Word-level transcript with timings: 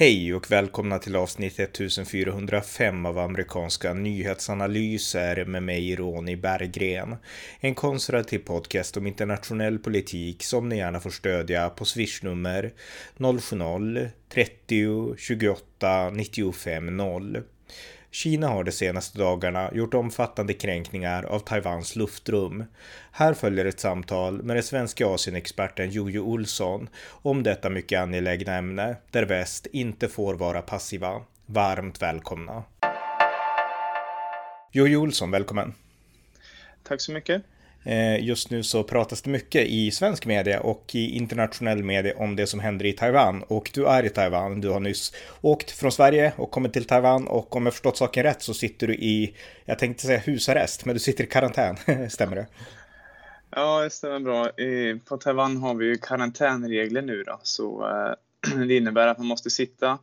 Hej 0.00 0.34
och 0.34 0.50
välkomna 0.50 0.98
till 0.98 1.16
avsnitt 1.16 1.60
1405 1.60 3.06
av 3.06 3.18
amerikanska 3.18 3.94
nyhetsanalyser 3.94 5.44
med 5.44 5.62
mig 5.62 5.96
Ronny 5.96 6.36
Berggren. 6.36 7.16
En 7.60 7.74
konservativ 7.74 8.38
podcast 8.38 8.96
om 8.96 9.06
internationell 9.06 9.78
politik 9.78 10.42
som 10.42 10.68
ni 10.68 10.76
gärna 10.76 11.00
får 11.00 11.10
stödja 11.10 11.68
på 11.70 11.84
swishnummer 11.84 12.72
070-30 13.18 15.16
28 15.16 16.10
95 16.10 16.96
0. 16.96 17.42
Kina 18.12 18.48
har 18.48 18.64
de 18.64 18.72
senaste 18.72 19.18
dagarna 19.18 19.70
gjort 19.74 19.94
omfattande 19.94 20.52
kränkningar 20.52 21.22
av 21.22 21.38
Taiwans 21.38 21.96
luftrum. 21.96 22.64
Här 23.12 23.34
följer 23.34 23.64
ett 23.64 23.80
samtal 23.80 24.42
med 24.42 24.56
den 24.56 24.62
svenska 24.62 25.06
Asienexperten 25.06 25.90
Jojo 25.90 26.20
Olsson 26.20 26.88
om 27.22 27.42
detta 27.42 27.70
mycket 27.70 28.00
angelägna 28.00 28.54
ämne 28.54 28.96
där 29.10 29.22
väst 29.22 29.66
inte 29.66 30.08
får 30.08 30.34
vara 30.34 30.62
passiva. 30.62 31.22
Varmt 31.46 32.02
välkomna! 32.02 32.64
Jojo 34.72 35.00
Olsson, 35.00 35.30
välkommen! 35.30 35.74
Tack 36.82 37.00
så 37.00 37.12
mycket! 37.12 37.42
Eh, 37.84 38.24
just 38.24 38.50
nu 38.50 38.62
så 38.62 38.82
pratas 38.82 39.22
det 39.22 39.30
mycket 39.30 39.66
i 39.66 39.90
svensk 39.90 40.26
media 40.26 40.60
och 40.60 40.94
i 40.94 41.16
internationell 41.16 41.82
media 41.82 42.16
om 42.16 42.36
det 42.36 42.46
som 42.46 42.60
händer 42.60 42.86
i 42.86 42.92
Taiwan. 42.92 43.42
Och 43.42 43.70
du 43.74 43.86
är 43.86 44.04
i 44.04 44.08
Taiwan. 44.08 44.60
Du 44.60 44.68
har 44.68 44.80
nyss 44.80 45.12
åkt 45.40 45.70
från 45.70 45.92
Sverige 45.92 46.32
och 46.36 46.50
kommit 46.50 46.72
till 46.72 46.84
Taiwan. 46.84 47.26
Och 47.26 47.56
om 47.56 47.66
jag 47.66 47.72
förstått 47.72 47.96
saken 47.96 48.22
rätt 48.22 48.42
så 48.42 48.54
sitter 48.54 48.86
du 48.86 48.94
i, 48.94 49.34
jag 49.64 49.78
tänkte 49.78 50.06
säga 50.06 50.18
husarrest, 50.18 50.84
men 50.84 50.94
du 50.94 51.00
sitter 51.00 51.24
i 51.24 51.26
karantän. 51.26 51.76
stämmer 52.10 52.36
det? 52.36 52.46
Ja, 53.50 53.80
det 53.80 53.90
stämmer 53.90 54.20
bra. 54.20 54.50
På 55.08 55.16
Taiwan 55.16 55.56
har 55.56 55.74
vi 55.74 55.86
ju 55.86 55.96
karantänregler 55.96 57.02
nu 57.02 57.22
då, 57.22 57.40
så 57.42 57.88
eh, 57.88 58.14
Det 58.68 58.76
innebär 58.76 59.06
att 59.06 59.18
man 59.18 59.26
måste 59.26 59.50
sitta 59.50 59.98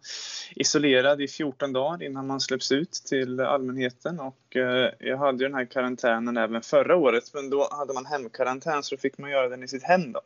isolerad 0.56 1.22
i 1.22 1.28
14 1.28 1.74
dagar 1.74 2.04
innan 2.04 2.28
man 2.28 2.42
släpps 2.42 2.72
ut 2.72 2.92
till 2.92 3.40
allmänheten. 3.40 4.20
Och 4.20 4.56
eh, 4.56 4.92
jag 5.00 5.18
hade 5.18 5.46
den 5.46 5.54
här 5.54 5.66
karantänen 5.66 6.38
även 6.38 6.62
förra 6.62 6.96
året, 6.96 7.34
men 7.34 7.50
då 7.50 7.68
hade 7.72 7.94
man 7.94 8.06
hemkarantän 8.06 8.84
så 8.84 8.96
då 8.96 9.00
fick 9.00 9.18
man 9.18 9.30
göra 9.30 9.50
den 9.50 9.64
i 9.64 9.68
sitt 9.68 9.84
hem. 9.84 10.12
Då. 10.12 10.22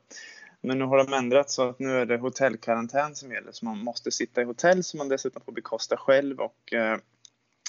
Men 0.62 0.80
nu 0.80 0.86
har 0.86 0.98
de 0.98 1.14
ändrat 1.14 1.52
så 1.52 1.70
att 1.70 1.80
nu 1.80 1.98
är 1.98 2.06
det 2.06 2.18
hotellkarantän 2.18 3.16
som 3.16 3.32
gäller, 3.32 3.52
så 3.52 3.66
man 3.66 3.78
måste 3.78 4.12
sitta 4.12 4.42
i 4.42 4.46
hotell 4.46 4.84
som 4.84 4.98
man 4.98 5.10
dessutom 5.10 5.42
får 5.46 5.52
bekosta 5.52 5.98
själv. 5.98 6.40
Och, 6.40 6.74
eh, 6.74 6.98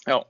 ja, 0.06 0.28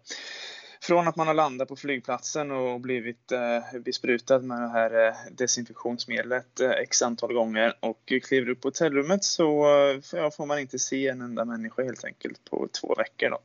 från 0.83 1.09
att 1.09 1.17
man 1.17 1.27
har 1.27 1.35
landat 1.35 1.69
på 1.69 1.77
flygplatsen 1.77 2.51
och 2.51 2.81
blivit 2.81 3.33
eh, 3.33 3.81
besprutad 3.81 4.39
med 4.39 4.63
det 4.63 4.69
här 4.69 5.07
eh, 5.07 5.15
desinfektionsmedlet 5.31 6.61
eh, 6.61 6.71
x 6.71 7.03
antal 7.03 7.33
gånger 7.33 7.75
och 7.81 8.13
kliver 8.23 8.51
upp 8.51 8.61
på 8.61 8.69
hotellrummet 8.69 9.25
så 9.25 9.65
eh, 9.65 10.01
ja, 10.13 10.31
får 10.31 10.47
man 10.47 10.59
inte 10.59 10.79
se 10.79 11.09
en 11.09 11.21
enda 11.21 11.45
människa 11.45 11.83
helt 11.83 12.05
enkelt 12.05 12.45
på 12.51 12.69
två 12.81 12.95
veckor. 12.95 13.31
Då. 13.31 13.39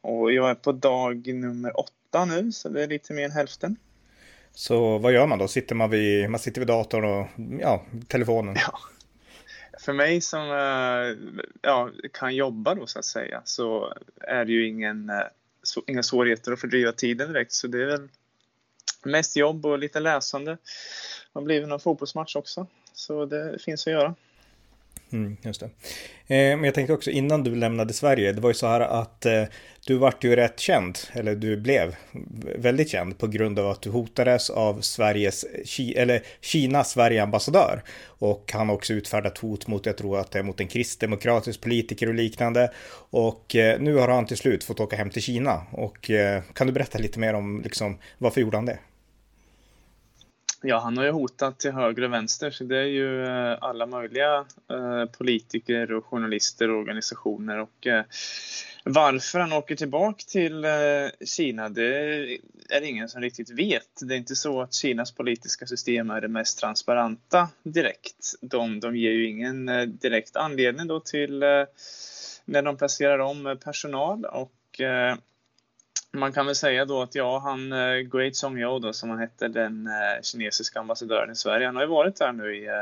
Och 0.00 0.32
jag 0.32 0.50
är 0.50 0.54
på 0.54 0.72
dag 0.72 1.26
nummer 1.26 1.80
åtta 1.80 2.24
nu 2.24 2.52
så 2.52 2.68
det 2.68 2.82
är 2.82 2.88
lite 2.88 3.12
mer 3.12 3.24
än 3.24 3.30
hälften. 3.30 3.76
Så 4.54 4.98
vad 4.98 5.12
gör 5.12 5.26
man 5.26 5.38
då? 5.38 5.48
Sitter 5.48 5.74
man 5.74 5.90
vid, 5.90 6.30
man 6.30 6.40
sitter 6.40 6.60
vid 6.60 6.68
datorn 6.68 7.04
och 7.04 7.26
ja, 7.60 7.82
telefonen? 8.08 8.56
Ja. 8.58 8.78
För 9.80 9.92
mig 9.92 10.20
som 10.20 10.40
eh, 10.40 11.32
ja, 11.62 11.90
kan 12.12 12.34
jobba 12.34 12.74
då 12.74 12.86
så 12.86 12.98
att 12.98 13.04
säga 13.04 13.42
så 13.44 13.94
är 14.20 14.44
det 14.44 14.52
ju 14.52 14.68
ingen 14.68 15.10
eh, 15.10 15.16
inga 15.86 16.02
svårigheter 16.02 16.52
att 16.52 16.60
fördriva 16.60 16.92
tiden 16.92 17.32
direkt. 17.32 17.52
Så 17.52 17.66
det 17.66 17.82
är 17.82 17.86
väl 17.86 18.08
mest 19.04 19.36
jobb 19.36 19.66
och 19.66 19.78
lite 19.78 20.00
läsande. 20.00 20.50
Det 20.50 20.58
har 21.32 21.42
blivit 21.42 21.68
någon 21.68 21.80
fotbollsmatch 21.80 22.36
också. 22.36 22.66
Så 22.92 23.26
det 23.26 23.62
finns 23.62 23.86
att 23.86 23.92
göra. 23.92 24.14
Mm, 25.12 25.36
just 25.42 25.60
det. 25.60 25.66
Eh, 26.34 26.56
men 26.56 26.64
jag 26.64 26.74
tänkte 26.74 26.92
också 26.92 27.10
innan 27.10 27.42
du 27.42 27.56
lämnade 27.56 27.92
Sverige, 27.92 28.32
det 28.32 28.40
var 28.40 28.50
ju 28.50 28.54
så 28.54 28.66
här 28.66 28.80
att 28.80 29.26
eh, 29.26 29.44
du 29.86 29.96
vart 29.98 30.24
ju 30.24 30.36
rätt 30.36 30.60
känd, 30.60 30.98
eller 31.12 31.34
du 31.34 31.56
blev 31.56 31.96
väldigt 32.56 32.90
känd 32.90 33.18
på 33.18 33.26
grund 33.26 33.58
av 33.58 33.70
att 33.70 33.82
du 33.82 33.90
hotades 33.90 34.50
av 34.50 34.80
Sveriges, 34.80 35.44
eller 35.96 36.22
Kinas 36.40 36.90
Sverige-ambassadör. 36.90 37.82
Och 38.04 38.50
han 38.52 38.68
har 38.68 38.74
också 38.74 38.92
utfärdat 38.92 39.38
hot 39.38 39.66
mot, 39.66 39.86
jag 39.86 39.96
tror 39.96 40.18
att 40.18 40.30
det 40.30 40.38
är 40.38 40.42
mot 40.42 40.60
en 40.60 40.68
kristdemokratisk 40.68 41.60
politiker 41.60 42.08
och 42.08 42.14
liknande. 42.14 42.72
Och 43.10 43.56
eh, 43.56 43.80
nu 43.80 43.94
har 43.94 44.08
han 44.08 44.26
till 44.26 44.36
slut 44.36 44.64
fått 44.64 44.80
åka 44.80 44.96
hem 44.96 45.10
till 45.10 45.22
Kina. 45.22 45.62
Och 45.70 46.10
eh, 46.10 46.42
kan 46.54 46.66
du 46.66 46.72
berätta 46.72 46.98
lite 46.98 47.18
mer 47.18 47.34
om 47.34 47.62
liksom, 47.64 47.98
varför 48.18 48.40
gjorde 48.40 48.56
han 48.56 48.66
det? 48.66 48.78
Ja, 50.64 50.78
han 50.78 50.96
har 50.96 51.04
ju 51.04 51.10
hotat 51.10 51.58
till 51.58 51.72
höger 51.72 52.02
och 52.02 52.12
vänster, 52.12 52.50
så 52.50 52.64
det 52.64 52.78
är 52.78 52.86
ju 52.86 53.24
eh, 53.24 53.58
alla 53.60 53.86
möjliga 53.86 54.44
eh, 54.70 55.04
politiker 55.18 55.92
och 55.92 56.06
journalister 56.06 56.70
och 56.70 56.78
organisationer. 56.80 57.58
Och 57.58 57.86
eh, 57.86 58.04
varför 58.84 59.38
han 59.38 59.52
åker 59.52 59.76
tillbaka 59.76 60.24
till 60.28 60.66
Kina, 61.24 61.68
det 61.68 61.96
är 62.68 62.80
det 62.80 62.86
ingen 62.86 63.08
som 63.08 63.20
riktigt 63.22 63.50
vet. 63.50 63.88
Det 64.00 64.14
är 64.14 64.18
inte 64.18 64.36
så 64.36 64.62
att 64.62 64.74
Kinas 64.74 65.12
politiska 65.12 65.66
system 65.66 66.10
är 66.10 66.20
det 66.20 66.28
mest 66.28 66.58
transparenta 66.58 67.48
direkt. 67.62 68.34
De, 68.40 68.80
de 68.80 68.96
ger 68.96 69.10
ju 69.10 69.28
ingen 69.28 69.66
direkt 70.00 70.36
anledning 70.36 70.86
då 70.86 71.00
till 71.00 71.38
när 72.44 72.62
de 72.62 72.76
placerar 72.76 73.18
om 73.18 73.58
personal 73.64 74.24
och 74.24 74.80
man 76.12 76.32
kan 76.32 76.46
väl 76.46 76.54
säga 76.54 76.84
då 76.84 77.02
att 77.02 77.14
ja, 77.14 77.38
han 77.38 77.72
uh, 77.72 78.00
Great 78.00 78.36
Song 78.36 78.58
Yo 78.58 78.78
då, 78.78 78.92
som 78.92 79.10
han 79.10 79.18
hette, 79.18 79.48
den 79.48 79.86
uh, 79.86 80.22
kinesiska 80.22 80.80
ambassadören 80.80 81.32
i 81.32 81.36
Sverige, 81.36 81.66
han 81.66 81.76
har 81.76 81.82
ju 81.82 81.88
varit 81.88 82.16
där 82.16 82.32
nu 82.32 82.56
i, 82.56 82.68
uh, 82.68 82.74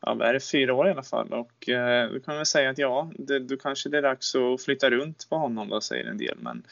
ja, 0.00 0.14
vad 0.14 0.28
är 0.28 0.32
det, 0.32 0.40
fyra 0.40 0.74
år 0.74 0.88
i 0.88 0.90
alla 0.90 1.02
fall. 1.02 1.32
Och 1.32 1.68
uh, 1.68 2.12
då 2.12 2.20
kan 2.20 2.36
väl 2.36 2.46
säga 2.46 2.70
att 2.70 2.78
ja, 2.78 3.10
det, 3.18 3.38
då 3.38 3.56
kanske 3.56 3.88
det 3.88 3.98
är 3.98 4.02
dags 4.02 4.34
att 4.34 4.62
flytta 4.62 4.90
runt 4.90 5.28
på 5.28 5.36
honom 5.36 5.68
då, 5.68 5.80
säger 5.80 6.04
en 6.04 6.18
del. 6.18 6.38
Men 6.40 6.62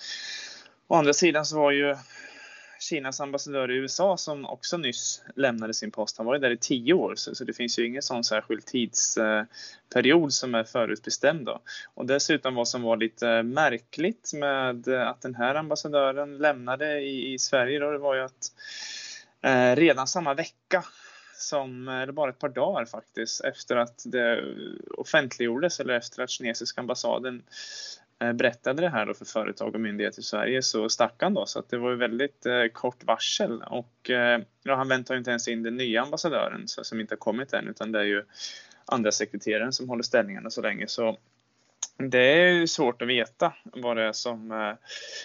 å 0.88 0.94
andra 0.94 1.12
sidan 1.12 1.46
så 1.46 1.58
var 1.58 1.70
ju 1.70 1.96
Kinas 2.88 3.20
ambassadör 3.20 3.70
i 3.70 3.74
USA 3.74 4.16
som 4.16 4.46
också 4.46 4.76
nyss 4.76 5.22
lämnade 5.36 5.74
sin 5.74 5.90
post. 5.90 6.16
Han 6.18 6.26
var 6.26 6.34
ju 6.34 6.40
där 6.40 6.50
i 6.50 6.56
tio 6.56 6.94
år 6.94 7.14
så, 7.16 7.34
så 7.34 7.44
det 7.44 7.52
finns 7.52 7.78
ju 7.78 7.86
ingen 7.86 8.02
sån 8.02 8.24
särskild 8.24 8.66
tidsperiod 8.66 10.32
som 10.32 10.54
är 10.54 10.64
förutbestämd. 10.64 11.46
Då. 11.46 11.60
Och 11.94 12.06
dessutom 12.06 12.54
vad 12.54 12.68
som 12.68 12.82
var 12.82 12.96
lite 12.96 13.42
märkligt 13.42 14.30
med 14.34 14.88
att 14.88 15.20
den 15.20 15.34
här 15.34 15.54
ambassadören 15.54 16.38
lämnade 16.38 17.00
i, 17.00 17.34
i 17.34 17.38
Sverige 17.38 17.78
då, 17.78 17.90
det 17.90 17.98
var 17.98 18.14
ju 18.14 18.20
att 18.20 18.52
eh, 19.42 19.76
redan 19.76 20.06
samma 20.06 20.34
vecka 20.34 20.84
som, 21.36 21.88
eller 21.88 22.12
bara 22.12 22.30
ett 22.30 22.38
par 22.38 22.48
dagar 22.48 22.84
faktiskt, 22.84 23.44
efter 23.44 23.76
att 23.76 24.02
det 24.04 24.44
offentliggjordes 24.98 25.80
eller 25.80 25.94
efter 25.94 26.22
att 26.22 26.30
kinesiska 26.30 26.80
ambassaden 26.80 27.42
Eh, 28.22 28.32
berättade 28.32 28.82
det 28.82 28.88
här 28.88 29.06
då 29.06 29.14
för 29.14 29.24
företag 29.24 29.74
och 29.74 29.80
myndigheter 29.80 30.20
i 30.20 30.22
Sverige 30.22 30.62
så 30.62 30.88
stack 30.88 31.14
han 31.22 31.34
då. 31.34 31.46
Så 31.46 31.58
att 31.58 31.68
det 31.68 31.78
var 31.78 31.90
ju 31.90 31.96
väldigt 31.96 32.46
eh, 32.46 32.64
kort 32.72 33.04
varsel. 33.04 33.62
Och 33.62 34.10
eh, 34.10 34.40
ja, 34.62 34.74
han 34.74 34.88
väntar 34.88 35.14
ju 35.14 35.18
inte 35.18 35.30
ens 35.30 35.48
in 35.48 35.62
den 35.62 35.76
nya 35.76 36.02
ambassadören 36.02 36.68
så, 36.68 36.84
som 36.84 37.00
inte 37.00 37.12
har 37.14 37.18
kommit 37.18 37.52
än 37.52 37.68
utan 37.68 37.92
det 37.92 37.98
är 37.98 38.04
ju 38.04 38.24
andra 38.84 39.12
sekreteraren 39.12 39.72
som 39.72 39.88
håller 39.88 40.02
ställningarna 40.02 40.50
så 40.50 40.62
länge. 40.62 40.86
Så 40.88 41.18
det 41.96 42.18
är 42.18 42.52
ju 42.52 42.66
svårt 42.66 43.02
att 43.02 43.08
veta 43.08 43.52
vad 43.64 43.96
det 43.96 44.02
är 44.02 44.12
som, 44.12 44.52
eh, 44.52 44.74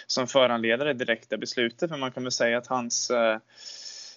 som 0.06 0.26
föranleder 0.26 0.84
det 0.84 0.92
direkta 0.92 1.36
beslutet. 1.36 1.90
Men 1.90 2.00
man 2.00 2.12
kan 2.12 2.22
väl 2.22 2.32
säga 2.32 2.58
att 2.58 2.66
hans 2.66 3.10
eh, 3.10 3.38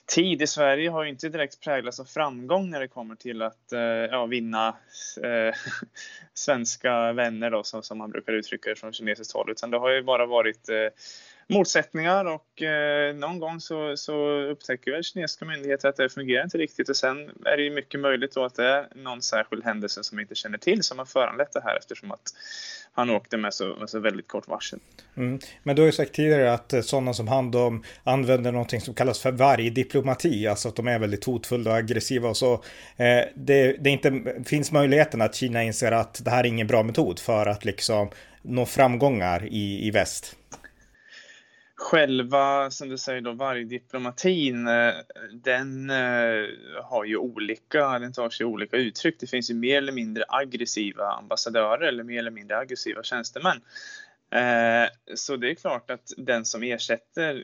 tid 0.05 0.41
i 0.41 0.47
Sverige 0.47 0.89
har 0.89 1.03
ju 1.03 1.09
inte 1.09 1.29
direkt 1.29 1.59
präglats 1.59 1.99
av 1.99 2.05
framgång 2.05 2.69
när 2.69 2.79
det 2.79 2.87
kommer 2.87 3.15
till 3.15 3.41
att 3.41 3.71
eh, 3.71 3.79
ja, 3.81 4.25
vinna 4.25 4.67
eh, 5.23 5.55
svenska 6.33 7.13
vänner 7.13 7.51
då, 7.51 7.63
som, 7.63 7.83
som 7.83 7.97
man 7.97 8.11
brukar 8.11 8.33
uttrycka 8.33 8.69
det 8.69 8.75
från 8.75 8.93
kinesiskt 8.93 9.33
håll. 9.33 9.51
Utan 9.51 9.71
det 9.71 9.77
har 9.77 9.89
ju 9.89 10.03
bara 10.03 10.25
varit 10.25 10.69
eh, 10.69 10.75
motsättningar 11.47 12.25
och 12.25 12.61
eh, 12.61 13.15
någon 13.15 13.39
gång 13.39 13.59
så, 13.59 13.97
så 13.97 14.41
upptäcker 14.41 14.91
väl 14.91 15.03
kinesiska 15.03 15.45
myndigheter 15.45 15.89
att 15.89 15.95
det 15.95 16.09
fungerar 16.09 16.43
inte 16.43 16.57
riktigt 16.57 16.89
och 16.89 16.97
sen 16.97 17.29
är 17.45 17.57
det 17.57 17.63
ju 17.63 17.71
mycket 17.71 17.99
möjligt 17.99 18.33
då 18.33 18.45
att 18.45 18.55
det 18.55 18.65
är 18.65 18.87
någon 18.95 19.21
särskild 19.21 19.63
händelse 19.63 20.03
som 20.03 20.17
vi 20.17 20.21
inte 20.21 20.35
känner 20.35 20.57
till 20.57 20.83
som 20.83 20.97
har 20.97 21.05
föranlett 21.05 21.53
det 21.53 21.61
här 21.63 21.77
eftersom 21.77 22.11
att 22.11 22.33
han 22.95 23.09
åkte 23.09 23.37
med 23.37 23.53
så, 23.53 23.75
med 23.79 23.89
så 23.89 23.99
väldigt 23.99 24.27
kort 24.27 24.47
varsel. 24.47 24.79
Mm. 25.17 25.39
Men 25.63 25.75
du 25.75 25.81
har 25.81 25.85
ju 25.85 25.91
sagt 25.91 26.13
tidigare 26.13 26.53
att 26.53 26.73
eh, 26.73 26.81
sådana 26.81 27.13
som 27.13 27.27
han 27.27 27.51
de 27.51 27.83
använder 28.03 28.51
någonting 28.51 28.81
som 28.81 28.93
kallas 28.93 29.19
för 29.19 29.31
vargdiplomati, 29.31 30.47
alltså 30.47 30.69
att 30.69 30.75
de 30.75 30.87
är 30.87 30.99
väldigt 30.99 31.25
hotfulla 31.25 31.71
och 31.71 31.77
aggressiva 31.77 32.29
och 32.29 32.37
så. 32.37 32.53
Eh, 32.97 33.21
det, 33.35 33.77
det 33.79 33.89
inte 33.89 34.23
finns 34.45 34.71
möjligheten 34.71 35.21
att 35.21 35.35
Kina 35.35 35.63
inser 35.63 35.91
att 35.91 36.25
det 36.25 36.31
här 36.31 36.43
är 36.43 36.47
ingen 36.47 36.67
bra 36.67 36.83
metod 36.83 37.19
för 37.19 37.45
att 37.45 37.65
liksom 37.65 38.09
nå 38.41 38.65
framgångar 38.65 39.45
i, 39.45 39.87
i 39.87 39.91
väst 39.91 40.35
själva, 41.75 42.71
som 42.71 42.89
du 42.89 42.97
säger 42.97 43.21
då, 43.21 43.31
vargdiplomatin, 43.31 44.67
eh, 44.67 44.93
den 45.31 45.89
eh, 45.89 46.45
har 46.83 47.05
ju 47.05 47.17
olika, 47.17 47.99
den 47.99 48.13
tar 48.13 48.29
sig 48.29 48.45
olika 48.45 48.77
uttryck. 48.77 49.19
Det 49.19 49.27
finns 49.27 49.51
ju 49.51 49.53
mer 49.53 49.77
eller 49.77 49.91
mindre 49.91 50.23
aggressiva 50.27 51.11
ambassadörer 51.11 51.87
eller 51.87 52.03
mer 52.03 52.19
eller 52.19 52.31
mindre 52.31 52.57
aggressiva 52.57 53.03
tjänstemän. 53.03 53.61
Eh, 54.31 54.89
så 55.15 55.35
det 55.35 55.51
är 55.51 55.55
klart 55.55 55.91
att 55.91 56.13
den 56.17 56.45
som 56.45 56.63
ersätter 56.63 57.43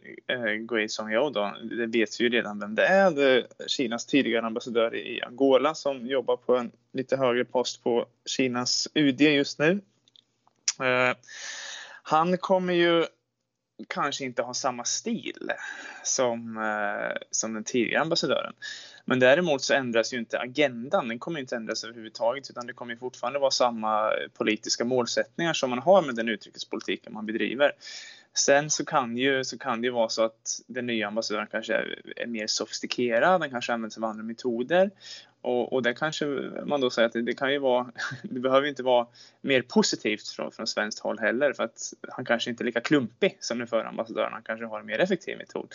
Gui 0.57 0.89
Songyao 0.89 1.29
då, 1.29 1.55
det 1.63 1.85
vet 1.85 2.19
vi 2.19 2.23
ju 2.23 2.29
redan 2.29 2.59
vem 2.59 2.75
det 2.75 2.85
är. 2.85 3.11
Det 3.11 3.23
är 3.23 3.47
Kinas 3.67 4.05
tidigare 4.05 4.45
ambassadör 4.45 4.95
i 4.95 5.21
Angola 5.21 5.75
som 5.75 6.07
jobbar 6.07 6.37
på 6.37 6.55
en 6.57 6.71
lite 6.93 7.17
högre 7.17 7.45
post 7.45 7.83
på 7.83 8.05
Kinas 8.25 8.87
UD 8.93 9.21
just 9.21 9.59
nu. 9.59 9.81
Han 12.03 12.37
kommer 12.37 12.73
ju 12.73 13.05
kanske 13.87 14.25
inte 14.25 14.41
har 14.41 14.53
samma 14.53 14.83
stil 14.83 15.51
som, 16.03 16.57
eh, 16.57 17.17
som 17.31 17.53
den 17.53 17.63
tidigare 17.63 18.01
ambassadören. 18.01 18.53
Men 19.05 19.19
däremot 19.19 19.61
så 19.61 19.73
ändras 19.73 20.13
ju 20.13 20.17
inte 20.17 20.39
agendan, 20.39 21.07
den 21.07 21.19
kommer 21.19 21.39
inte 21.39 21.55
ändras 21.55 21.83
överhuvudtaget 21.83 22.49
utan 22.49 22.67
det 22.67 22.73
kommer 22.73 22.95
fortfarande 22.95 23.39
vara 23.39 23.51
samma 23.51 24.11
politiska 24.37 24.85
målsättningar 24.85 25.53
som 25.53 25.69
man 25.69 25.79
har 25.79 26.01
med 26.01 26.15
den 26.15 26.29
utrikespolitiken 26.29 27.13
man 27.13 27.25
bedriver. 27.25 27.71
Sen 28.33 28.69
så 28.69 28.85
kan, 28.85 29.17
ju, 29.17 29.43
så 29.43 29.57
kan 29.57 29.81
det 29.81 29.85
ju 29.85 29.91
vara 29.91 30.09
så 30.09 30.23
att 30.23 30.61
den 30.67 30.85
nya 30.85 31.07
ambassadören 31.07 31.47
kanske 31.51 31.73
är, 31.73 32.01
är 32.15 32.27
mer 32.27 32.47
sofistikerad, 32.47 33.41
den 33.41 33.49
kanske 33.49 33.73
använder 33.73 33.93
sig 33.93 34.03
av 34.03 34.09
andra 34.09 34.23
metoder. 34.23 34.91
Och, 35.41 35.73
och 35.73 35.83
det 35.83 35.93
kanske 35.93 36.25
man 36.65 36.81
då 36.81 36.89
säger 36.89 37.05
att 37.05 37.13
det, 37.13 37.21
det, 37.21 37.33
kan 37.33 37.51
ju 37.51 37.59
vara, 37.59 37.91
det 38.23 38.39
behöver 38.39 38.67
inte 38.67 38.83
vara 38.83 39.07
mer 39.41 39.61
positivt 39.61 40.27
från, 40.27 40.51
från 40.51 40.67
svenskt 40.67 40.99
håll 40.99 41.19
heller 41.19 41.53
för 41.53 41.63
att 41.63 41.93
han 42.09 42.25
kanske 42.25 42.49
inte 42.49 42.63
är 42.63 42.65
lika 42.65 42.81
klumpig 42.81 43.37
som 43.39 43.57
den 43.57 43.67
förra 43.67 43.87
ambassadören, 43.87 44.33
han 44.33 44.43
kanske 44.43 44.65
har 44.65 44.79
en 44.79 44.85
mer 44.85 44.99
effektiv 44.99 45.37
metod. 45.37 45.73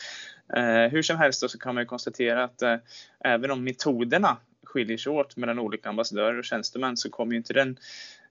Eh, 0.56 0.91
hur 0.93 1.03
som 1.03 1.17
helst 1.17 1.43
då 1.43 1.49
så 1.49 1.59
kan 1.59 1.75
man 1.75 1.83
ju 1.83 1.87
konstatera 1.87 2.45
att 2.45 2.62
eh, 2.62 2.77
även 3.25 3.51
om 3.51 3.65
metoderna 3.65 4.37
skiljer 4.65 4.97
sig 4.97 5.12
åt 5.12 5.37
mellan 5.37 5.59
olika 5.59 5.89
ambassadörer 5.89 6.39
och 6.39 6.45
tjänstemän 6.45 6.97
så 6.97 7.11
kommer 7.11 7.33
ju 7.33 7.39
inte 7.39 7.53
den 7.53 7.79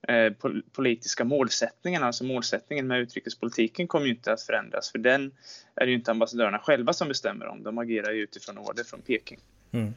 Eh, 0.08 0.34
politiska 0.72 1.24
målsättningen, 1.24 2.04
alltså 2.04 2.24
målsättningen 2.24 2.88
med 2.88 3.00
utrikespolitiken 3.00 3.88
kommer 3.88 4.06
ju 4.06 4.12
inte 4.12 4.34
att 4.34 4.42
förändras 4.42 4.92
för 4.92 5.00
den 5.00 5.32
är 5.76 5.86
det 5.86 5.92
ju 5.92 5.98
inte 5.98 6.12
ambassadörerna 6.12 6.60
själva 6.60 6.94
som 6.94 7.08
bestämmer 7.08 7.48
om, 7.48 7.64
de 7.64 7.78
agerar 7.78 8.12
ju 8.12 8.22
utifrån 8.22 8.58
order 8.58 8.84
från 8.84 9.02
Peking. 9.02 9.40
Mm. 9.72 9.94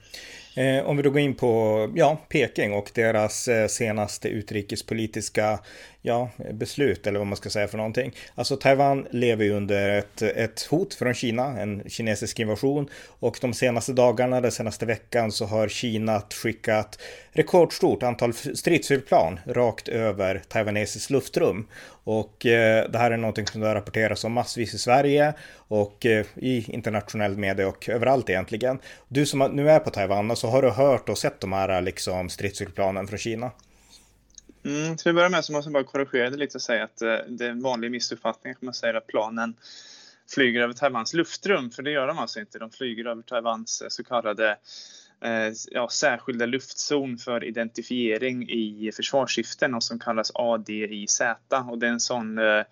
Eh, 0.56 0.86
om 0.86 0.96
vi 0.96 1.02
då 1.02 1.10
går 1.10 1.20
in 1.20 1.34
på 1.34 1.92
ja, 1.94 2.18
Peking 2.28 2.72
och 2.72 2.90
deras 2.94 3.48
eh, 3.48 3.66
senaste 3.66 4.28
utrikespolitiska 4.28 5.58
ja, 6.06 6.30
beslut 6.52 7.06
eller 7.06 7.18
vad 7.18 7.26
man 7.26 7.36
ska 7.36 7.50
säga 7.50 7.68
för 7.68 7.76
någonting. 7.76 8.12
Alltså 8.34 8.56
Taiwan 8.56 9.06
lever 9.10 9.44
ju 9.44 9.50
under 9.52 9.98
ett, 9.98 10.22
ett 10.22 10.62
hot 10.62 10.94
från 10.94 11.14
Kina, 11.14 11.60
en 11.60 11.82
kinesisk 11.88 12.40
invasion 12.40 12.88
och 13.18 13.38
de 13.40 13.54
senaste 13.54 13.92
dagarna, 13.92 14.40
den 14.40 14.52
senaste 14.52 14.86
veckan 14.86 15.32
så 15.32 15.44
har 15.44 15.68
Kina 15.68 16.20
skickat 16.20 16.98
rekordstort 17.32 18.02
antal 18.02 18.32
stridsflygplan 18.34 19.40
rakt 19.46 19.88
över 19.88 20.42
taiwanesiskt 20.48 21.10
luftrum. 21.10 21.66
Och 22.04 22.46
eh, 22.46 22.90
det 22.90 22.98
här 22.98 23.10
är 23.10 23.16
någonting 23.16 23.46
som 23.46 23.60
det 23.60 23.74
rapporteras 23.74 24.24
om 24.24 24.32
massvis 24.32 24.74
i 24.74 24.78
Sverige 24.78 25.34
och 25.68 26.06
eh, 26.06 26.26
i 26.36 26.72
internationell 26.72 27.36
media 27.36 27.68
och 27.68 27.88
överallt 27.88 28.30
egentligen. 28.30 28.78
Du 29.08 29.26
som 29.26 29.38
nu 29.38 29.70
är 29.70 29.78
på 29.78 29.90
Taiwan, 29.90 30.30
alltså 30.30 30.45
har 30.50 30.62
du 30.62 30.70
hört 30.70 31.08
och 31.08 31.18
sett 31.18 31.40
de 31.40 31.52
här 31.52 31.82
liksom 31.82 32.28
stridsflygplanen 32.28 33.06
från 33.06 33.18
Kina? 33.18 33.50
Mm, 34.64 34.96
till 34.96 35.08
att 35.08 35.14
börja 35.14 35.28
med 35.28 35.44
så 35.44 35.52
måste 35.52 35.68
jag 35.68 35.72
bara 35.72 35.84
korrigera 35.84 36.30
det 36.30 36.36
lite 36.36 36.58
och 36.58 36.62
säga 36.62 36.84
att 36.84 37.02
eh, 37.02 37.16
det 37.28 37.46
är 37.46 37.50
en 37.50 37.62
vanlig 37.62 37.90
missuppfattning 37.90 38.52
att 38.52 38.62
man 38.62 38.74
säger 38.74 38.94
att 38.94 39.06
planen 39.06 39.54
flyger 40.34 40.60
över 40.60 40.74
Taiwans 40.74 41.14
luftrum, 41.14 41.70
för 41.70 41.82
det 41.82 41.90
gör 41.90 42.06
de 42.06 42.18
alltså 42.18 42.40
inte. 42.40 42.58
De 42.58 42.70
flyger 42.70 43.04
över 43.06 43.22
Taiwans 43.22 43.82
eh, 43.82 43.88
så 43.88 44.04
kallade 44.04 44.50
eh, 45.24 45.52
ja, 45.70 45.88
särskilda 45.88 46.46
luftzon 46.46 47.18
för 47.18 47.44
identifiering 47.44 48.50
i 48.50 48.92
försvarssyften 48.96 49.74
och 49.74 49.82
som 49.82 49.98
kallas 49.98 50.32
ADIZ. 50.34 51.20
Och 51.70 51.78
det 51.78 51.86
är 51.86 51.90
en 51.90 52.00
sån 52.00 52.38
eh, 52.38 52.62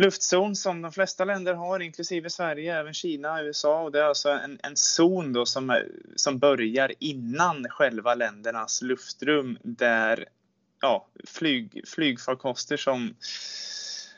luftzon 0.00 0.56
som 0.56 0.82
de 0.82 0.92
flesta 0.92 1.24
länder 1.24 1.54
har, 1.54 1.80
inklusive 1.80 2.30
Sverige, 2.30 2.78
även 2.78 2.94
Kina, 2.94 3.42
USA. 3.42 3.82
Och 3.82 3.92
det 3.92 4.00
är 4.00 4.04
alltså 4.04 4.28
en, 4.28 4.58
en 4.62 4.76
zon 4.76 5.32
då 5.32 5.46
som, 5.46 5.82
som 6.16 6.38
börjar 6.38 6.92
innan 6.98 7.66
själva 7.68 8.14
ländernas 8.14 8.82
luftrum 8.82 9.58
där 9.62 10.28
ja, 10.80 11.08
flyg, 11.24 11.82
flygfarkoster 11.88 12.76
som, 12.76 13.14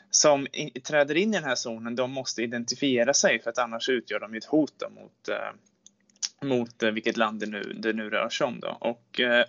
som 0.09 0.47
i, 0.47 0.79
träder 0.79 1.17
in 1.17 1.29
i 1.29 1.37
den 1.37 1.43
här 1.43 1.55
zonen, 1.55 1.95
de 1.95 2.11
måste 2.11 2.41
identifiera 2.41 3.13
sig 3.13 3.41
för 3.41 3.49
att 3.49 3.57
annars 3.57 3.89
utgör 3.89 4.19
de 4.19 4.33
ett 4.33 4.45
hot 4.45 4.83
mot, 4.89 5.29
eh, 5.29 6.47
mot 6.47 6.83
eh, 6.83 6.91
vilket 6.91 7.17
land 7.17 7.39
det 7.39 7.45
nu, 7.45 7.61
det 7.61 7.93
nu 7.93 8.09
rör 8.09 8.29
sig 8.29 8.47
om. 8.47 8.59
Då. 8.59 8.77
Och, 8.79 9.19
eh, 9.19 9.45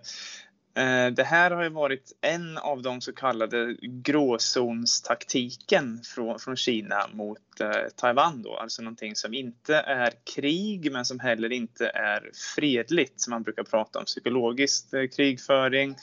Eh, 0.77 1.07
det 1.07 1.25
här 1.25 1.51
har 1.51 1.63
ju 1.63 1.69
varit 1.69 2.13
en 2.21 2.59
av 2.59 2.83
de 2.83 3.01
så 3.01 3.13
kallade 3.13 3.77
gråzonstaktiken 3.83 6.01
från, 6.05 6.39
från 6.39 6.57
Kina 6.57 7.09
mot 7.13 7.61
eh, 7.61 7.71
Taiwan. 7.97 8.43
Då. 8.43 8.57
Alltså 8.57 8.83
någonting 8.83 9.17
som 9.17 9.35
inte 9.35 9.77
är 9.77 10.13
krig 10.35 10.93
men 10.93 11.05
som 11.05 11.21
heller 11.21 11.53
inte 11.53 11.89
är 11.89 12.31
fredligt. 12.55 13.21
Som 13.21 13.31
man 13.31 13.43
brukar 13.43 13.63
prata 13.63 13.99
om 13.99 14.05
psykologisk 14.05 14.93
eh, 14.93 15.09
krigföring 15.09 15.97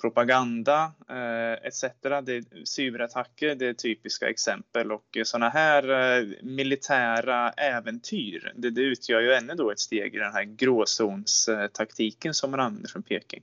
propaganda 0.00 0.92
eh, 1.08 1.66
etc. 1.66 1.84
Det 2.00 2.32
är 2.36 2.64
cyberattacker, 2.64 3.54
det 3.54 3.66
är 3.66 3.72
typiska 3.72 4.28
exempel 4.28 4.92
och 4.92 5.18
sådana 5.24 5.48
här 5.48 5.90
eh, 5.90 6.26
militära 6.42 7.50
äventyr, 7.50 8.52
det, 8.56 8.70
det, 8.70 8.80
utgör 8.80 9.20
ju 9.20 9.32
ännu 9.32 9.54
då 9.54 9.70
ett 9.70 9.80
steg 9.80 10.14
i 10.14 10.18
den 10.18 10.32
här 10.32 10.44
gråzonstaktiken 10.44 12.34
som 12.34 12.50
man 12.50 12.60
använder 12.60 12.88
från 12.88 13.02
Peking. 13.02 13.42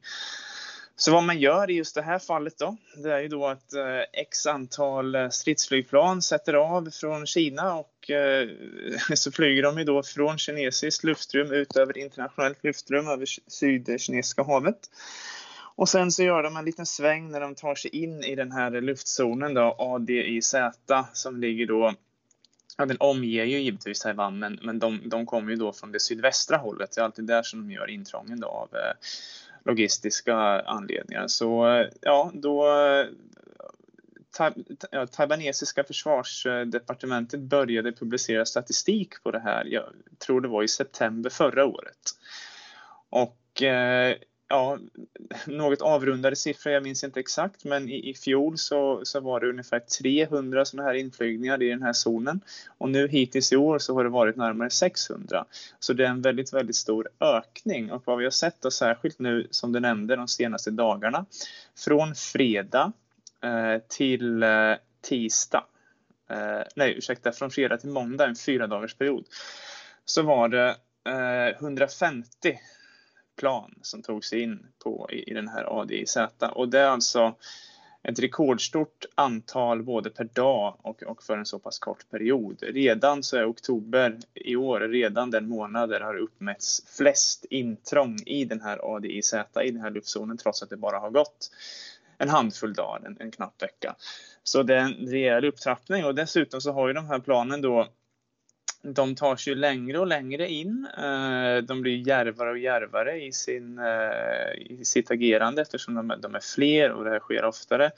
Så 0.95 1.11
vad 1.11 1.23
man 1.23 1.39
gör 1.39 1.69
i 1.69 1.73
just 1.73 1.95
det 1.95 2.01
här 2.01 2.19
fallet 2.19 2.57
då, 2.57 2.77
det 3.03 3.13
är 3.13 3.19
ju 3.19 3.27
då 3.27 3.47
att 3.47 3.73
eh, 3.73 3.99
x 4.13 4.45
antal 4.45 5.31
stridsflygplan 5.31 6.21
sätter 6.21 6.53
av 6.53 6.89
från 6.89 7.25
Kina 7.25 7.75
och 7.75 8.11
eh, 8.11 8.49
så 9.15 9.31
flyger 9.31 9.63
de 9.63 9.77
ju 9.77 9.83
då 9.83 10.03
från 10.03 10.37
kinesiskt 10.37 11.03
luftrum 11.03 11.51
ut 11.51 11.77
över 11.77 11.97
internationellt 11.97 12.63
luftrum 12.63 13.07
över 13.07 13.25
sydkinesiska 13.47 14.43
havet. 14.43 14.89
Och 15.75 15.89
sen 15.89 16.11
så 16.11 16.23
gör 16.23 16.43
de 16.43 16.57
en 16.57 16.65
liten 16.65 16.85
sväng 16.85 17.31
när 17.31 17.39
de 17.39 17.55
tar 17.55 17.75
sig 17.75 17.95
in 17.95 18.23
i 18.23 18.35
den 18.35 18.51
här 18.51 18.71
luftzonen 18.71 19.53
då, 19.53 19.75
ADIZ, 19.79 20.55
som 21.13 21.39
ligger 21.39 21.67
då 21.67 21.93
Ja, 22.77 22.85
den 22.85 22.97
omger 22.99 23.43
ju 23.43 23.59
givetvis 23.59 23.99
Taiwan, 23.99 24.39
men, 24.39 24.59
men 24.61 24.79
de, 24.79 25.09
de 25.09 25.25
kommer 25.25 25.49
ju 25.49 25.55
då 25.55 25.73
från 25.73 25.91
det 25.91 25.99
sydvästra 25.99 26.57
hållet. 26.57 26.91
Det 26.95 27.01
är 27.01 27.05
alltid 27.05 27.25
där 27.25 27.43
som 27.43 27.67
de 27.67 27.73
gör 27.73 27.89
intrången 27.89 28.39
då 28.39 28.47
av 28.47 28.69
eh, 28.75 28.93
logistiska 29.65 30.35
anledningar. 30.61 31.27
Så 31.27 31.67
eh, 31.67 31.87
ja, 32.01 32.31
då 32.33 32.65
ta, 34.31 34.51
ja, 34.91 35.07
taiwanesiska 35.07 35.83
försvarsdepartementet 35.83 37.39
började 37.39 37.91
publicera 37.91 38.45
statistik 38.45 39.23
på 39.23 39.31
det 39.31 39.39
här, 39.39 39.65
jag 39.65 39.83
tror 40.19 40.41
det 40.41 40.47
var 40.47 40.63
i 40.63 40.67
september 40.67 41.29
förra 41.29 41.65
året. 41.65 42.11
Och 43.09 43.61
eh, 43.61 44.15
ja, 44.53 44.77
något 45.47 45.81
avrundade 45.81 46.35
siffror, 46.35 46.73
jag 46.73 46.83
minns 46.83 47.03
inte 47.03 47.19
exakt, 47.19 47.65
men 47.65 47.89
i, 47.89 48.09
i 48.09 48.13
fjol 48.13 48.57
så, 48.57 49.01
så 49.03 49.19
var 49.19 49.39
det 49.39 49.49
ungefär 49.49 49.79
300 49.79 50.65
sådana 50.65 50.89
här 50.89 50.95
inflygningar 50.95 51.61
i 51.61 51.69
den 51.69 51.81
här 51.81 51.93
zonen 51.93 52.41
och 52.77 52.89
nu 52.89 53.07
hittills 53.07 53.53
i 53.53 53.55
år 53.55 53.79
så 53.79 53.93
har 53.93 54.03
det 54.03 54.09
varit 54.09 54.35
närmare 54.35 54.69
600. 54.69 55.45
Så 55.79 55.93
det 55.93 56.05
är 56.05 56.09
en 56.09 56.21
väldigt, 56.21 56.53
väldigt 56.53 56.75
stor 56.75 57.09
ökning 57.19 57.91
och 57.91 58.03
vad 58.05 58.17
vi 58.17 58.23
har 58.23 58.31
sett 58.31 58.61
då 58.61 58.71
särskilt 58.71 59.19
nu 59.19 59.47
som 59.51 59.71
du 59.71 59.79
nämnde 59.79 60.15
de 60.15 60.27
senaste 60.27 60.71
dagarna 60.71 61.25
från 61.85 62.15
fredag 62.15 62.91
eh, 63.43 63.81
till 63.89 64.43
eh, 64.43 64.73
tisdag, 65.01 65.65
eh, 66.29 66.61
nej 66.75 66.97
ursäkta, 66.97 67.31
från 67.31 67.51
fredag 67.51 67.77
till 67.77 67.89
måndag, 67.89 68.25
en 68.25 68.35
fyra 68.35 68.67
dagars 68.67 68.95
period, 68.95 69.25
så 70.05 70.21
var 70.21 70.47
det 70.47 70.75
eh, 71.05 71.57
150 71.57 72.59
plan 73.35 73.73
som 73.81 74.01
tog 74.01 74.25
sig 74.25 74.41
in 74.41 74.65
på, 74.83 75.07
i, 75.11 75.31
i 75.31 75.33
den 75.33 75.47
här 75.47 75.81
ADIZ. 75.81 76.17
Och 76.53 76.69
det 76.69 76.79
är 76.79 76.87
alltså 76.87 77.35
ett 78.03 78.19
rekordstort 78.19 79.05
antal 79.15 79.83
både 79.83 80.09
per 80.09 80.23
dag 80.23 80.75
och, 80.81 81.03
och 81.03 81.23
för 81.23 81.37
en 81.37 81.45
så 81.45 81.59
pass 81.59 81.79
kort 81.79 82.09
period. 82.09 82.63
Redan 82.63 83.23
så 83.23 83.37
är 83.37 83.49
oktober 83.49 84.19
i 84.33 84.55
år 84.55 84.79
redan 84.79 85.31
den 85.31 85.49
månad 85.49 85.89
där 85.89 85.99
det 85.99 86.05
har 86.05 86.17
uppmätts 86.17 86.97
flest 86.97 87.45
intrång 87.45 88.19
i 88.25 88.45
den 88.45 88.61
här 88.61 88.95
ADIZ, 88.95 89.33
i 89.63 89.71
den 89.71 89.81
här 89.81 89.91
luftzonen, 89.91 90.37
trots 90.37 90.63
att 90.63 90.69
det 90.69 90.77
bara 90.77 90.99
har 90.99 91.09
gått 91.09 91.51
en 92.17 92.29
handfull 92.29 92.73
dagar, 92.73 93.07
en, 93.07 93.17
en 93.19 93.31
knapp 93.31 93.61
vecka. 93.61 93.95
Så 94.43 94.63
det 94.63 94.75
är 94.75 94.79
en 94.79 94.93
rejäl 94.93 95.45
upptrappning 95.45 96.05
och 96.05 96.15
dessutom 96.15 96.61
så 96.61 96.71
har 96.71 96.87
ju 96.87 96.93
de 96.93 97.05
här 97.07 97.19
planen 97.19 97.61
då 97.61 97.87
de 98.83 99.15
tar 99.15 99.35
sig 99.35 99.55
längre 99.55 99.99
och 99.99 100.07
längre 100.07 100.49
in. 100.49 100.87
Eh, 100.97 101.63
de 101.63 101.81
blir 101.81 102.07
järvare 102.07 102.51
och 102.51 102.57
järvare 102.57 103.21
i, 103.21 103.31
sin, 103.31 103.79
eh, 103.79 104.53
i 104.59 104.85
sitt 104.85 105.11
agerande 105.11 105.61
eftersom 105.61 105.95
de, 105.95 106.13
de 106.21 106.35
är 106.35 106.53
fler 106.55 106.91
och 106.91 107.03
det 107.03 107.09
här 107.09 107.19
sker 107.19 107.45
oftare. 107.45 107.91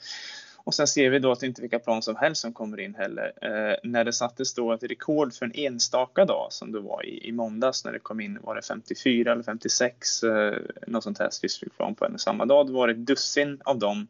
Och 0.56 0.74
sen 0.74 0.86
ser 0.86 1.10
vi 1.10 1.18
då 1.18 1.32
att 1.32 1.40
det 1.40 1.46
inte 1.46 1.60
är 1.60 1.62
vilka 1.62 1.78
plan 1.78 2.02
som 2.02 2.16
helst 2.16 2.40
som 2.42 2.52
kommer 2.52 2.80
in 2.80 2.94
heller. 2.94 3.32
Eh, 3.42 3.76
när 3.82 4.04
det 4.04 4.12
sattes 4.12 4.54
då 4.54 4.72
ett 4.72 4.82
rekord 4.82 5.34
för 5.34 5.46
en 5.46 5.52
enstaka 5.54 6.24
dag 6.24 6.46
som 6.50 6.72
det 6.72 6.80
var 6.80 7.06
i, 7.06 7.28
i 7.28 7.32
måndags 7.32 7.84
när 7.84 7.92
det 7.92 7.98
kom 7.98 8.20
in, 8.20 8.38
var 8.42 8.54
det 8.54 8.62
54 8.62 9.32
eller 9.32 9.42
56 9.42 10.22
eh, 10.22 10.54
något 10.86 11.04
sånt 11.04 11.18
här 11.18 11.30
stridsflygplan 11.30 11.94
på 11.94 12.04
en 12.04 12.14
och 12.14 12.20
samma 12.20 12.44
dag. 12.44 12.66
Det 12.66 12.72
var 12.72 12.86
det 12.86 12.92
ett 12.92 13.06
dussin 13.06 13.60
av 13.64 13.78
dem 13.78 14.08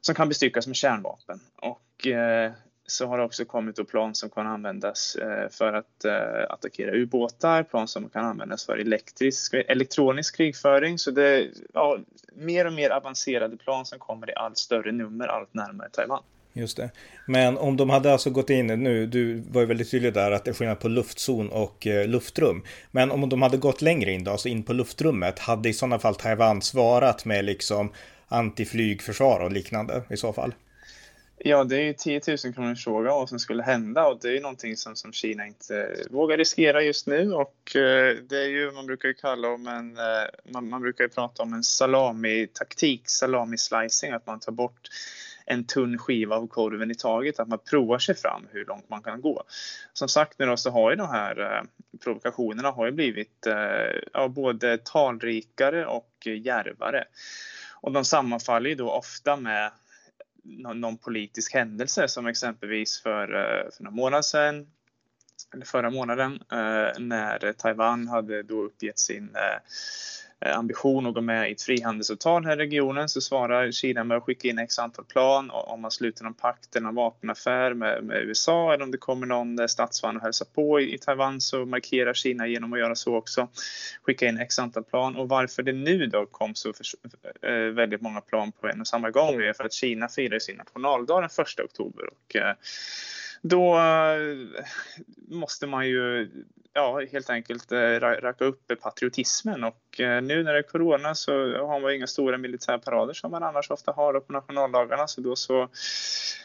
som 0.00 0.14
kan 0.14 0.28
bestyckas 0.28 0.66
med 0.66 0.76
kärnvapen. 0.76 1.40
Och 1.56 2.06
eh, 2.06 2.52
så 2.90 3.06
har 3.06 3.18
det 3.18 3.24
också 3.24 3.44
kommit 3.44 3.76
då 3.76 3.84
plan 3.84 4.14
som 4.14 4.30
kan 4.30 4.46
användas 4.46 5.16
eh, 5.16 5.48
för 5.50 5.72
att 5.72 6.04
eh, 6.04 6.52
attackera 6.52 6.94
ubåtar, 6.94 7.62
plan 7.62 7.88
som 7.88 8.08
kan 8.08 8.24
användas 8.24 8.66
för 8.66 8.78
elektrisk, 8.78 9.54
elektronisk 9.54 10.36
krigföring. 10.36 10.98
Så 10.98 11.10
det 11.10 11.24
är 11.24 11.50
ja, 11.74 11.98
mer 12.34 12.66
och 12.66 12.72
mer 12.72 12.90
avancerade 12.90 13.56
plan 13.56 13.86
som 13.86 13.98
kommer 13.98 14.30
i 14.30 14.34
allt 14.34 14.58
större 14.58 14.92
nummer 14.92 15.26
allt 15.26 15.54
närmare 15.54 15.88
Taiwan. 15.92 16.22
Just 16.52 16.76
det. 16.76 16.90
Men 17.26 17.58
om 17.58 17.76
de 17.76 17.90
hade 17.90 18.12
alltså 18.12 18.30
gått 18.30 18.50
in 18.50 18.66
nu, 18.66 19.06
du 19.06 19.40
var 19.50 19.60
ju 19.60 19.66
väldigt 19.66 19.90
tydlig 19.90 20.14
där 20.14 20.30
att 20.30 20.44
det 20.44 20.50
är 20.50 20.54
skillnad 20.54 20.80
på 20.80 20.88
luftzon 20.88 21.48
och 21.48 21.86
eh, 21.86 22.08
luftrum. 22.08 22.62
Men 22.90 23.10
om 23.10 23.28
de 23.28 23.42
hade 23.42 23.56
gått 23.56 23.82
längre 23.82 24.12
in 24.12 24.24
då, 24.24 24.30
alltså 24.30 24.48
in 24.48 24.62
på 24.62 24.72
luftrummet, 24.72 25.38
hade 25.38 25.68
i 25.68 25.72
sådana 25.72 25.98
fall 25.98 26.14
Taiwan 26.14 26.62
svarat 26.62 27.24
med 27.24 27.44
liksom 27.44 27.92
antiflygförsvar 28.28 29.40
och 29.40 29.52
liknande 29.52 30.02
i 30.10 30.16
så 30.16 30.32
fall? 30.32 30.54
Ja, 31.40 31.64
det 31.64 31.76
är 31.76 31.82
ju 31.82 31.92
10 31.92 32.20
000 32.44 32.54
kronors 32.54 32.84
fråga 32.84 33.10
vad 33.10 33.28
som 33.28 33.38
skulle 33.38 33.62
hända 33.62 34.06
och 34.06 34.18
det 34.20 34.28
är 34.28 34.32
ju 34.32 34.40
någonting 34.40 34.76
som, 34.76 34.96
som 34.96 35.12
Kina 35.12 35.46
inte 35.46 35.96
vågar 36.10 36.36
riskera 36.36 36.82
just 36.82 37.06
nu 37.06 37.32
och 37.32 37.76
eh, 37.76 38.16
det 38.28 38.38
är 38.38 38.48
ju, 38.48 38.70
man 38.70 38.86
brukar 38.86 39.08
ju 39.08 39.14
kalla 39.14 39.48
om 39.48 39.66
en, 39.66 39.96
eh, 39.96 40.52
man, 40.52 40.68
man 40.68 40.82
brukar 40.82 41.04
ju 41.04 41.10
prata 41.10 41.42
om 41.42 41.52
en 41.52 41.64
salami-taktik, 41.64 43.02
salami-slicing, 43.06 44.12
att 44.12 44.26
man 44.26 44.40
tar 44.40 44.52
bort 44.52 44.88
en 45.50 45.64
tunn 45.64 45.98
skiva 45.98 46.36
av 46.36 46.46
korven 46.46 46.90
i 46.90 46.94
taget, 46.94 47.40
att 47.40 47.48
man 47.48 47.58
provar 47.58 47.98
sig 47.98 48.14
fram 48.14 48.46
hur 48.52 48.64
långt 48.64 48.88
man 48.88 49.02
kan 49.02 49.20
gå. 49.20 49.42
Som 49.92 50.08
sagt 50.08 50.38
nu 50.38 50.46
då 50.46 50.56
så 50.56 50.70
har 50.70 50.90
ju 50.90 50.96
de 50.96 51.08
här 51.08 51.40
eh, 51.40 51.62
provokationerna 52.04 52.70
har 52.70 52.86
ju 52.86 52.92
blivit 52.92 53.46
eh, 53.46 54.00
ja, 54.12 54.28
både 54.28 54.78
talrikare 54.78 55.86
och 55.86 56.12
eh, 56.26 56.32
djärvare. 56.32 57.04
Och 57.80 57.92
de 57.92 58.04
sammanfaller 58.04 58.70
ju 58.70 58.76
då 58.76 58.90
ofta 58.90 59.36
med 59.36 59.70
någon, 60.48 60.80
någon 60.80 60.98
politisk 60.98 61.54
händelse 61.54 62.08
som 62.08 62.26
exempelvis 62.26 63.02
för, 63.02 63.34
eh, 63.34 63.70
för 63.70 63.84
några 63.84 63.96
månader 63.96 64.22
sedan 64.22 64.66
eller 65.54 65.64
förra 65.64 65.90
månaden 65.90 66.32
eh, 66.34 66.98
när 66.98 67.52
Taiwan 67.52 68.08
hade 68.08 68.42
då 68.42 68.62
uppgett 68.62 68.98
sin 68.98 69.24
eh, 69.34 69.58
Eh, 70.40 70.58
ambition 70.58 71.06
att 71.06 71.14
gå 71.14 71.20
med 71.20 71.48
i 71.48 71.52
ett 71.52 71.62
frihandelsavtal 71.62 72.44
här 72.44 72.52
i 72.52 72.56
regionen 72.56 73.08
så 73.08 73.20
svarar 73.20 73.70
Kina 73.70 74.04
med 74.04 74.16
att 74.16 74.22
skicka 74.22 74.48
in 74.48 74.58
x 74.58 74.78
antal 74.78 75.04
plan 75.04 75.50
om 75.50 75.80
man 75.80 75.90
sluter 75.90 76.24
någon 76.24 76.34
pakt 76.34 76.76
eller 76.76 76.84
någon 76.84 76.94
vapenaffär 76.94 77.74
med, 77.74 78.04
med 78.04 78.22
USA 78.22 78.74
eller 78.74 78.84
om 78.84 78.90
det 78.90 78.98
kommer 78.98 79.26
någon 79.26 79.58
eh, 79.58 79.66
statsman 79.66 80.16
och 80.16 80.22
hälsar 80.22 80.46
på 80.54 80.80
i, 80.80 80.94
i 80.94 80.98
Taiwan 80.98 81.40
så 81.40 81.64
markerar 81.64 82.14
Kina 82.14 82.46
genom 82.46 82.72
att 82.72 82.78
göra 82.78 82.94
så 82.94 83.16
också. 83.16 83.48
Skicka 84.02 84.28
in 84.28 84.38
x 84.38 84.58
antal 84.58 84.84
plan 84.84 85.16
och 85.16 85.28
varför 85.28 85.62
det 85.62 85.72
nu 85.72 86.06
då 86.06 86.26
kom 86.26 86.54
så 86.54 86.72
för, 86.72 86.84
eh, 87.48 87.72
väldigt 87.72 88.00
många 88.00 88.20
plan 88.20 88.52
på 88.52 88.68
en 88.68 88.80
och 88.80 88.86
samma 88.86 89.10
gång 89.10 89.34
är 89.42 89.52
för 89.52 89.64
att 89.64 89.72
Kina 89.72 90.08
firar 90.08 90.38
sin 90.38 90.56
nationaldag 90.56 91.20
den 91.20 91.44
1 91.46 91.60
oktober 91.60 92.04
och 92.06 92.36
eh, 92.36 92.54
då 93.42 93.78
eh, 93.78 94.62
måste 95.28 95.66
man 95.66 95.88
ju 95.88 96.28
ja, 96.78 97.00
helt 97.12 97.30
enkelt 97.30 97.72
eh, 97.72 98.00
racka 98.00 98.44
upp 98.44 98.80
patriotismen. 98.80 99.64
Och 99.64 99.87
Eh, 100.00 100.22
nu 100.22 100.42
när 100.42 100.52
det 100.52 100.58
är 100.58 100.62
corona 100.62 101.14
så 101.14 101.32
har 101.66 101.80
man 101.80 101.94
inga 101.94 102.06
stora 102.06 102.38
militärparader 102.38 103.14
som 103.14 103.30
man 103.30 103.42
annars 103.42 103.70
ofta 103.70 103.92
har 103.92 104.20
på 104.20 104.32
nationaldagarna. 104.32 105.06
Så 105.06 105.20
då 105.20 105.36
så 105.36 105.68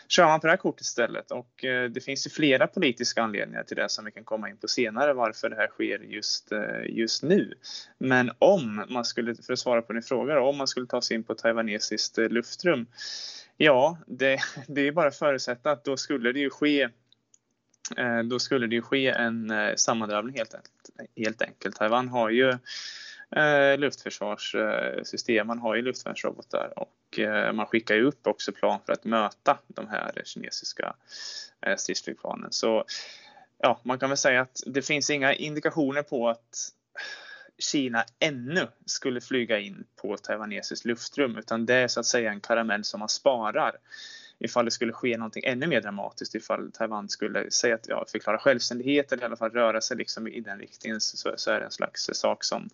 kör 0.07 0.25
man 0.25 0.39
på 0.39 0.48
det 0.48 0.51
här 0.51 0.57
kortet 0.57 0.81
istället. 0.81 1.31
Och 1.31 1.65
eh, 1.65 1.89
det 1.89 2.01
finns 2.01 2.27
ju 2.27 2.29
flera 2.29 2.67
politiska 2.67 3.22
anledningar 3.22 3.63
till 3.63 3.77
det 3.77 3.89
som 3.89 4.05
vi 4.05 4.12
kan 4.12 4.24
komma 4.24 4.50
in 4.50 4.57
på 4.57 4.67
senare 4.67 5.13
varför 5.13 5.50
det 5.50 5.55
här 5.55 5.67
sker 5.67 6.00
just, 6.00 6.51
eh, 6.51 6.86
just 6.86 7.24
nu. 7.24 7.53
Men 7.98 8.31
om 8.39 8.86
man 8.89 9.05
skulle, 9.05 9.36
för 9.36 9.53
att 9.53 9.60
svara 9.60 9.81
på 9.81 9.93
din 9.93 10.03
fråga, 10.03 10.41
om 10.41 10.57
man 10.57 10.67
skulle 10.67 10.88
ta 10.88 11.01
sig 11.01 11.15
in 11.15 11.24
på 11.24 11.36
taiwanesiskt 11.36 12.17
luftrum 12.17 12.88
Ja, 13.57 13.98
det, 14.07 14.39
det 14.67 14.88
är 14.88 14.91
bara 14.91 15.07
att 15.07 15.17
förutsätta 15.17 15.72
att 15.72 15.83
då 15.83 15.98
skulle 15.98 16.31
det 16.31 16.39
ju 16.39 16.50
ske 16.50 16.89
då 18.25 18.39
skulle 18.39 18.67
det 18.67 18.75
ju 18.75 18.81
ske 18.81 19.07
en 19.07 19.53
sammandrabbning 19.75 20.36
helt, 20.38 20.55
helt 21.17 21.41
enkelt. 21.41 21.75
Taiwan 21.75 22.07
har 22.07 22.29
ju 22.29 22.57
eh, 23.35 23.77
luftförsvarssystem, 23.77 25.47
man 25.47 25.59
har 25.59 25.75
ju 25.75 25.81
luftvärnsrobotar 25.81 26.73
och 26.75 27.19
eh, 27.19 27.53
man 27.53 27.65
skickar 27.65 27.95
ju 27.95 28.03
upp 28.03 28.27
också 28.27 28.51
plan 28.51 28.79
för 28.85 28.93
att 28.93 29.03
möta 29.03 29.57
de 29.67 29.87
här 29.87 30.21
kinesiska 30.25 30.95
eh, 31.61 31.75
stridsflygplanen. 31.75 32.51
Så 32.51 32.85
ja, 33.57 33.79
man 33.83 33.99
kan 33.99 34.09
väl 34.09 34.17
säga 34.17 34.41
att 34.41 34.63
det 34.65 34.81
finns 34.81 35.09
inga 35.09 35.33
indikationer 35.33 36.01
på 36.01 36.29
att 36.29 36.69
Kina 37.57 38.05
ännu 38.19 38.67
skulle 38.85 39.21
flyga 39.21 39.59
in 39.59 39.83
på 40.01 40.17
taiwanesiskt 40.17 40.85
luftrum 40.85 41.37
utan 41.37 41.65
det 41.65 41.75
är 41.75 41.87
så 41.87 41.99
att 41.99 42.05
säga 42.05 42.31
en 42.31 42.41
karamell 42.41 42.83
som 42.83 42.99
man 42.99 43.09
sparar 43.09 43.75
ifall 44.39 44.65
det 44.65 44.71
skulle 44.71 44.93
ske 44.93 45.17
någonting 45.17 45.43
ännu 45.45 45.67
mer 45.67 45.81
dramatiskt, 45.81 46.35
ifall 46.35 46.71
Taiwan 46.71 47.09
skulle 47.09 47.51
säga 47.51 47.75
att 47.75 47.87
ja, 47.87 48.05
förklara 48.11 48.37
självständighet 48.37 49.11
eller 49.11 49.23
i 49.23 49.25
alla 49.25 49.35
fall 49.35 49.51
röra 49.51 49.81
sig 49.81 49.97
liksom 49.97 50.27
i 50.27 50.39
den 50.39 50.59
riktningen 50.59 51.01
så, 51.01 51.33
så 51.35 51.51
är 51.51 51.59
det 51.59 51.65
en 51.65 51.71
slags 51.71 52.09
sak 52.13 52.43
som, 52.43 52.69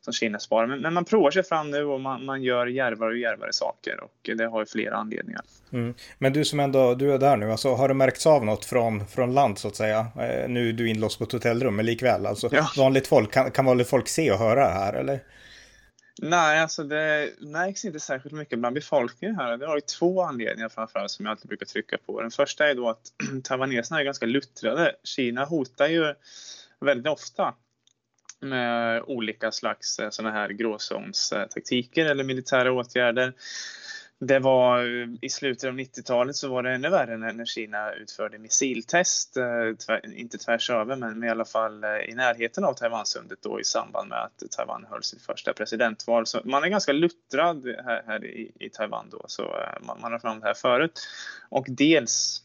som 0.00 0.12
Kina 0.12 0.38
sparar. 0.38 0.66
Men, 0.66 0.80
men 0.80 0.94
man 0.94 1.04
provar 1.04 1.30
sig 1.30 1.42
fram 1.42 1.70
nu 1.70 1.84
och 1.84 2.00
man, 2.00 2.24
man 2.24 2.42
gör 2.42 2.66
järvare 2.66 3.10
och 3.10 3.18
järvare 3.18 3.52
saker 3.52 4.00
och 4.00 4.30
det 4.36 4.44
har 4.44 4.60
ju 4.60 4.66
flera 4.66 4.96
anledningar. 4.96 5.42
Mm. 5.72 5.94
Men 6.18 6.32
du 6.32 6.44
som 6.44 6.60
ändå, 6.60 6.94
du 6.94 7.12
är 7.12 7.18
där 7.18 7.36
nu, 7.36 7.50
alltså, 7.50 7.74
har 7.74 7.88
du 7.88 7.94
märkts 7.94 8.26
av 8.26 8.44
något 8.44 8.64
från, 8.64 9.06
från 9.06 9.34
land 9.34 9.58
så 9.58 9.68
att 9.68 9.76
säga? 9.76 9.98
Eh, 9.98 10.48
nu 10.48 10.68
är 10.68 10.72
du 10.72 10.88
inlåst 10.88 11.18
på 11.18 11.24
ett 11.24 11.32
hotellrum, 11.32 11.76
men 11.76 11.86
likväl, 11.86 12.26
alltså 12.26 12.48
ja. 12.52 12.70
vanligt 12.76 13.06
folk, 13.06 13.32
kan, 13.32 13.50
kan 13.50 13.64
vanligt 13.64 13.88
folk 13.88 14.08
se 14.08 14.32
och 14.32 14.38
höra 14.38 14.64
det 14.64 14.74
här 14.74 14.92
eller? 14.92 15.20
Nej, 16.22 16.60
alltså 16.60 16.84
det 16.84 17.30
märks 17.40 17.84
inte 17.84 18.00
särskilt 18.00 18.34
mycket 18.34 18.58
bland 18.58 18.74
befolkningen 18.74 19.36
här. 19.36 19.56
Det 19.56 19.66
har 19.66 19.74
ju 19.74 19.80
två 19.80 20.22
anledningar 20.22 20.68
framförallt 20.68 21.10
som 21.10 21.26
jag 21.26 21.30
alltid 21.30 21.48
brukar 21.48 21.66
trycka 21.66 21.98
på. 21.98 22.20
Den 22.20 22.30
första 22.30 22.70
är 22.70 22.74
då 22.74 22.88
att 22.88 23.12
taiwaneserna 23.44 24.00
är 24.00 24.04
ganska 24.04 24.26
luttrade. 24.26 24.96
Kina 25.04 25.44
hotar 25.44 25.88
ju 25.88 26.14
väldigt 26.80 27.12
ofta 27.12 27.54
med 28.40 29.02
olika 29.06 29.52
slags 29.52 29.98
eh, 29.98 30.10
sådana 30.10 30.34
här 30.34 30.48
gråzonstaktiker 30.48 32.06
eller 32.06 32.24
militära 32.24 32.72
åtgärder 32.72 33.32
det 34.26 34.38
var 34.38 34.78
eh, 34.78 35.08
i 35.20 35.28
slutet 35.28 35.68
av 35.68 35.74
90-talet 35.74 36.36
så 36.36 36.48
var 36.48 36.62
det 36.62 36.70
ännu 36.70 36.88
värre 36.88 37.16
när, 37.16 37.32
när 37.32 37.44
Kina 37.44 37.92
utförde 37.92 38.38
missiltest, 38.38 39.36
eh, 39.36 39.74
tvär, 39.86 40.18
inte 40.18 40.38
tvärs 40.38 40.70
över 40.70 40.96
men 40.96 41.24
i 41.24 41.28
alla 41.28 41.44
fall 41.44 41.84
eh, 41.84 41.90
i 41.90 42.14
närheten 42.14 42.64
av 42.64 42.74
Taiwansundet 42.74 43.38
då 43.42 43.60
i 43.60 43.64
samband 43.64 44.08
med 44.08 44.18
att 44.18 44.42
Taiwan 44.50 44.86
höll 44.90 45.02
sitt 45.02 45.22
första 45.22 45.52
presidentval. 45.52 46.26
Så 46.26 46.40
man 46.44 46.64
är 46.64 46.68
ganska 46.68 46.92
luttrad 46.92 47.66
här, 47.84 48.02
här 48.06 48.24
i, 48.24 48.52
i, 48.60 48.70
Taiwan 48.70 49.08
då, 49.10 49.24
så 49.26 49.56
man, 49.80 50.00
man 50.00 50.12
har 50.12 50.18
fram 50.18 50.40
det 50.40 50.46
här 50.46 50.54
förut. 50.54 51.00
Och 51.48 51.66
dels 51.68 52.40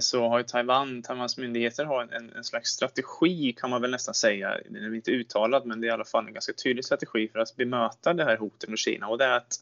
så 0.00 0.28
har 0.28 0.38
ju 0.38 0.44
Taiwan, 0.44 1.02
Taiwans 1.02 1.38
myndigheter 1.38 1.84
har 1.84 2.02
en, 2.02 2.32
en, 2.36 2.44
slags 2.44 2.70
strategi 2.70 3.52
kan 3.52 3.70
man 3.70 3.82
väl 3.82 3.90
nästan 3.90 4.14
säga, 4.14 4.58
den 4.70 4.84
är 4.84 4.94
inte 4.94 5.10
uttalad 5.10 5.66
men 5.66 5.80
det 5.80 5.86
är 5.86 5.88
i 5.88 5.92
alla 5.92 6.04
fall 6.04 6.26
en 6.26 6.32
ganska 6.32 6.52
tydlig 6.52 6.84
strategi 6.84 7.28
för 7.28 7.38
att 7.38 7.56
bemöta 7.56 8.14
det 8.14 8.24
här 8.24 8.36
hotet 8.36 8.68
mot 8.68 8.78
Kina 8.78 9.08
och 9.08 9.18
det 9.18 9.24
är 9.24 9.30
att 9.36 9.60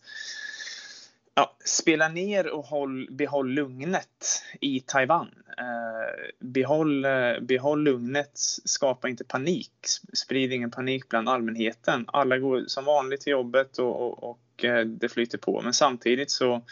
ja, 1.35 1.57
spela 1.65 2.09
ner 2.09 2.51
och 2.51 2.65
håll, 2.65 3.09
behåll 3.11 3.51
lugnet 3.51 4.43
i 4.61 4.81
Taiwan. 4.81 5.31
Eh, 5.59 6.31
behåll, 6.41 7.05
eh, 7.05 7.41
behåll 7.41 7.83
lugnet, 7.83 8.31
skapa 8.65 9.09
inte 9.09 9.25
panik, 9.25 9.73
sprid 10.13 10.53
ingen 10.53 10.71
panik 10.71 11.09
bland 11.09 11.29
allmänheten. 11.29 12.05
Alla 12.09 12.39
går 12.39 12.65
som 12.67 12.85
vanligt 12.85 13.21
till 13.21 13.31
jobbet 13.31 13.79
och, 13.79 14.01
och, 14.01 14.31
och 14.31 14.65
eh, 14.65 14.87
det 14.87 15.09
flyter 15.09 15.39
på. 15.39 15.61
Men 15.63 15.73
samtidigt 15.73 16.31
så 16.31 16.63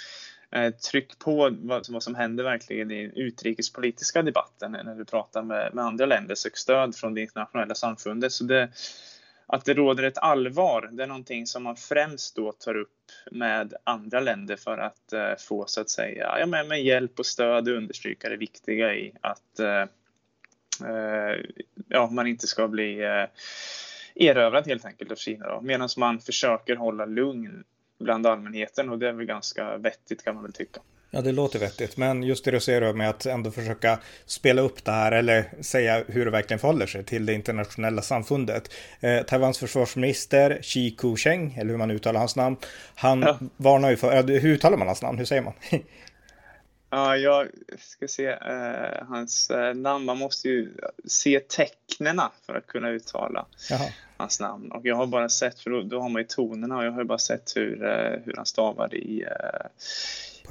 eh, 0.50 0.70
tryck 0.74 1.18
på 1.18 1.56
vad, 1.60 1.86
vad, 1.90 2.02
som 2.02 2.14
händer 2.14 2.44
verkligen 2.44 2.90
i 2.90 3.06
den 3.06 3.16
utrikespolitiska 3.16 4.22
debatten 4.22 4.72
när 4.72 4.94
du 4.94 5.04
pratar 5.04 5.42
med, 5.42 5.74
med 5.74 5.84
andra 5.84 6.06
länder. 6.06 6.34
Sök 6.34 6.56
stöd 6.56 6.96
från 6.96 7.14
det 7.14 7.20
internationella 7.20 7.74
samfundet. 7.74 8.32
Så 8.32 8.44
det, 8.44 8.68
att 9.52 9.64
det 9.64 9.74
råder 9.74 10.02
ett 10.02 10.18
allvar, 10.18 10.88
det 10.92 11.02
är 11.02 11.06
någonting 11.06 11.46
som 11.46 11.62
man 11.62 11.76
främst 11.76 12.36
då 12.36 12.52
tar 12.52 12.76
upp 12.76 12.88
med 13.30 13.74
andra 13.84 14.20
länder 14.20 14.56
för 14.56 14.78
att 14.78 15.12
eh, 15.12 15.34
få 15.38 15.64
så 15.66 15.80
att 15.80 15.90
säga 15.90 16.36
ja, 16.38 16.46
med, 16.46 16.68
med 16.68 16.82
hjälp 16.84 17.18
och 17.18 17.26
stöd 17.26 17.68
och 17.68 17.74
understryka 17.74 18.28
det 18.28 18.36
viktiga 18.36 18.94
i 18.94 19.12
att 19.20 19.58
eh, 19.58 19.82
eh, 20.88 21.40
ja, 21.88 22.10
man 22.10 22.26
inte 22.26 22.46
ska 22.46 22.68
bli 22.68 23.00
eh, 23.00 23.26
erövrad 24.14 24.66
helt 24.66 24.84
enkelt 24.84 25.12
av 25.12 25.16
Kina 25.16 25.60
medan 25.60 25.88
man 25.96 26.20
försöker 26.20 26.76
hålla 26.76 27.04
lugn 27.04 27.64
bland 27.98 28.26
allmänheten 28.26 28.90
och 28.90 28.98
det 28.98 29.08
är 29.08 29.12
väl 29.12 29.26
ganska 29.26 29.76
vettigt 29.76 30.24
kan 30.24 30.34
man 30.34 30.44
väl 30.44 30.52
tycka. 30.52 30.80
Ja, 31.12 31.20
det 31.20 31.32
låter 31.32 31.58
vettigt, 31.58 31.96
men 31.96 32.22
just 32.22 32.44
det 32.44 32.50
du 32.50 32.60
säger 32.60 32.92
med 32.92 33.10
att 33.10 33.26
ändå 33.26 33.50
försöka 33.50 33.98
spela 34.26 34.62
upp 34.62 34.84
det 34.84 34.90
här 34.90 35.12
eller 35.12 35.50
säga 35.60 36.04
hur 36.08 36.24
det 36.24 36.30
verkligen 36.30 36.58
förhåller 36.58 36.86
sig 36.86 37.04
till 37.04 37.26
det 37.26 37.34
internationella 37.34 38.02
samfundet. 38.02 38.74
Eh, 39.00 39.22
Taiwans 39.22 39.58
försvarsminister 39.58 40.58
Xi 40.62 40.90
Kucheng, 40.90 41.54
eller 41.58 41.70
hur 41.70 41.78
man 41.78 41.90
uttalar 41.90 42.20
hans 42.20 42.36
namn, 42.36 42.56
han 42.94 43.22
ja. 43.22 43.38
varnar 43.56 43.90
ju 43.90 43.96
för, 43.96 44.22
hur 44.22 44.52
uttalar 44.52 44.76
man 44.76 44.86
hans 44.86 45.02
namn, 45.02 45.18
hur 45.18 45.24
säger 45.24 45.42
man? 45.42 45.54
Ja, 46.92 47.16
jag 47.16 47.48
ska 47.78 48.08
se 48.08 48.26
eh, 48.26 49.06
hans 49.08 49.50
eh, 49.50 49.74
namn. 49.74 50.04
Man 50.04 50.18
måste 50.18 50.48
ju 50.48 50.68
se 51.04 51.40
tecknena 51.40 52.30
för 52.46 52.54
att 52.54 52.66
kunna 52.66 52.88
uttala 52.90 53.46
Jaha. 53.70 53.88
hans 54.16 54.40
namn. 54.40 54.72
Och 54.72 54.86
jag 54.86 54.96
har 54.96 55.06
bara 55.06 55.28
sett, 55.28 55.60
för 55.60 55.70
då, 55.70 55.82
då 55.82 56.00
har 56.00 56.08
man 56.08 56.22
ju 56.22 56.28
tonerna 56.28 56.78
och 56.78 56.84
jag 56.84 56.92
har 56.92 57.00
ju 57.00 57.06
bara 57.06 57.18
sett 57.18 57.56
hur, 57.56 57.84
eh, 57.84 58.20
hur 58.24 58.34
han 58.36 58.46
stavar 58.46 58.94
i, 58.94 59.22
eh, 59.22 59.66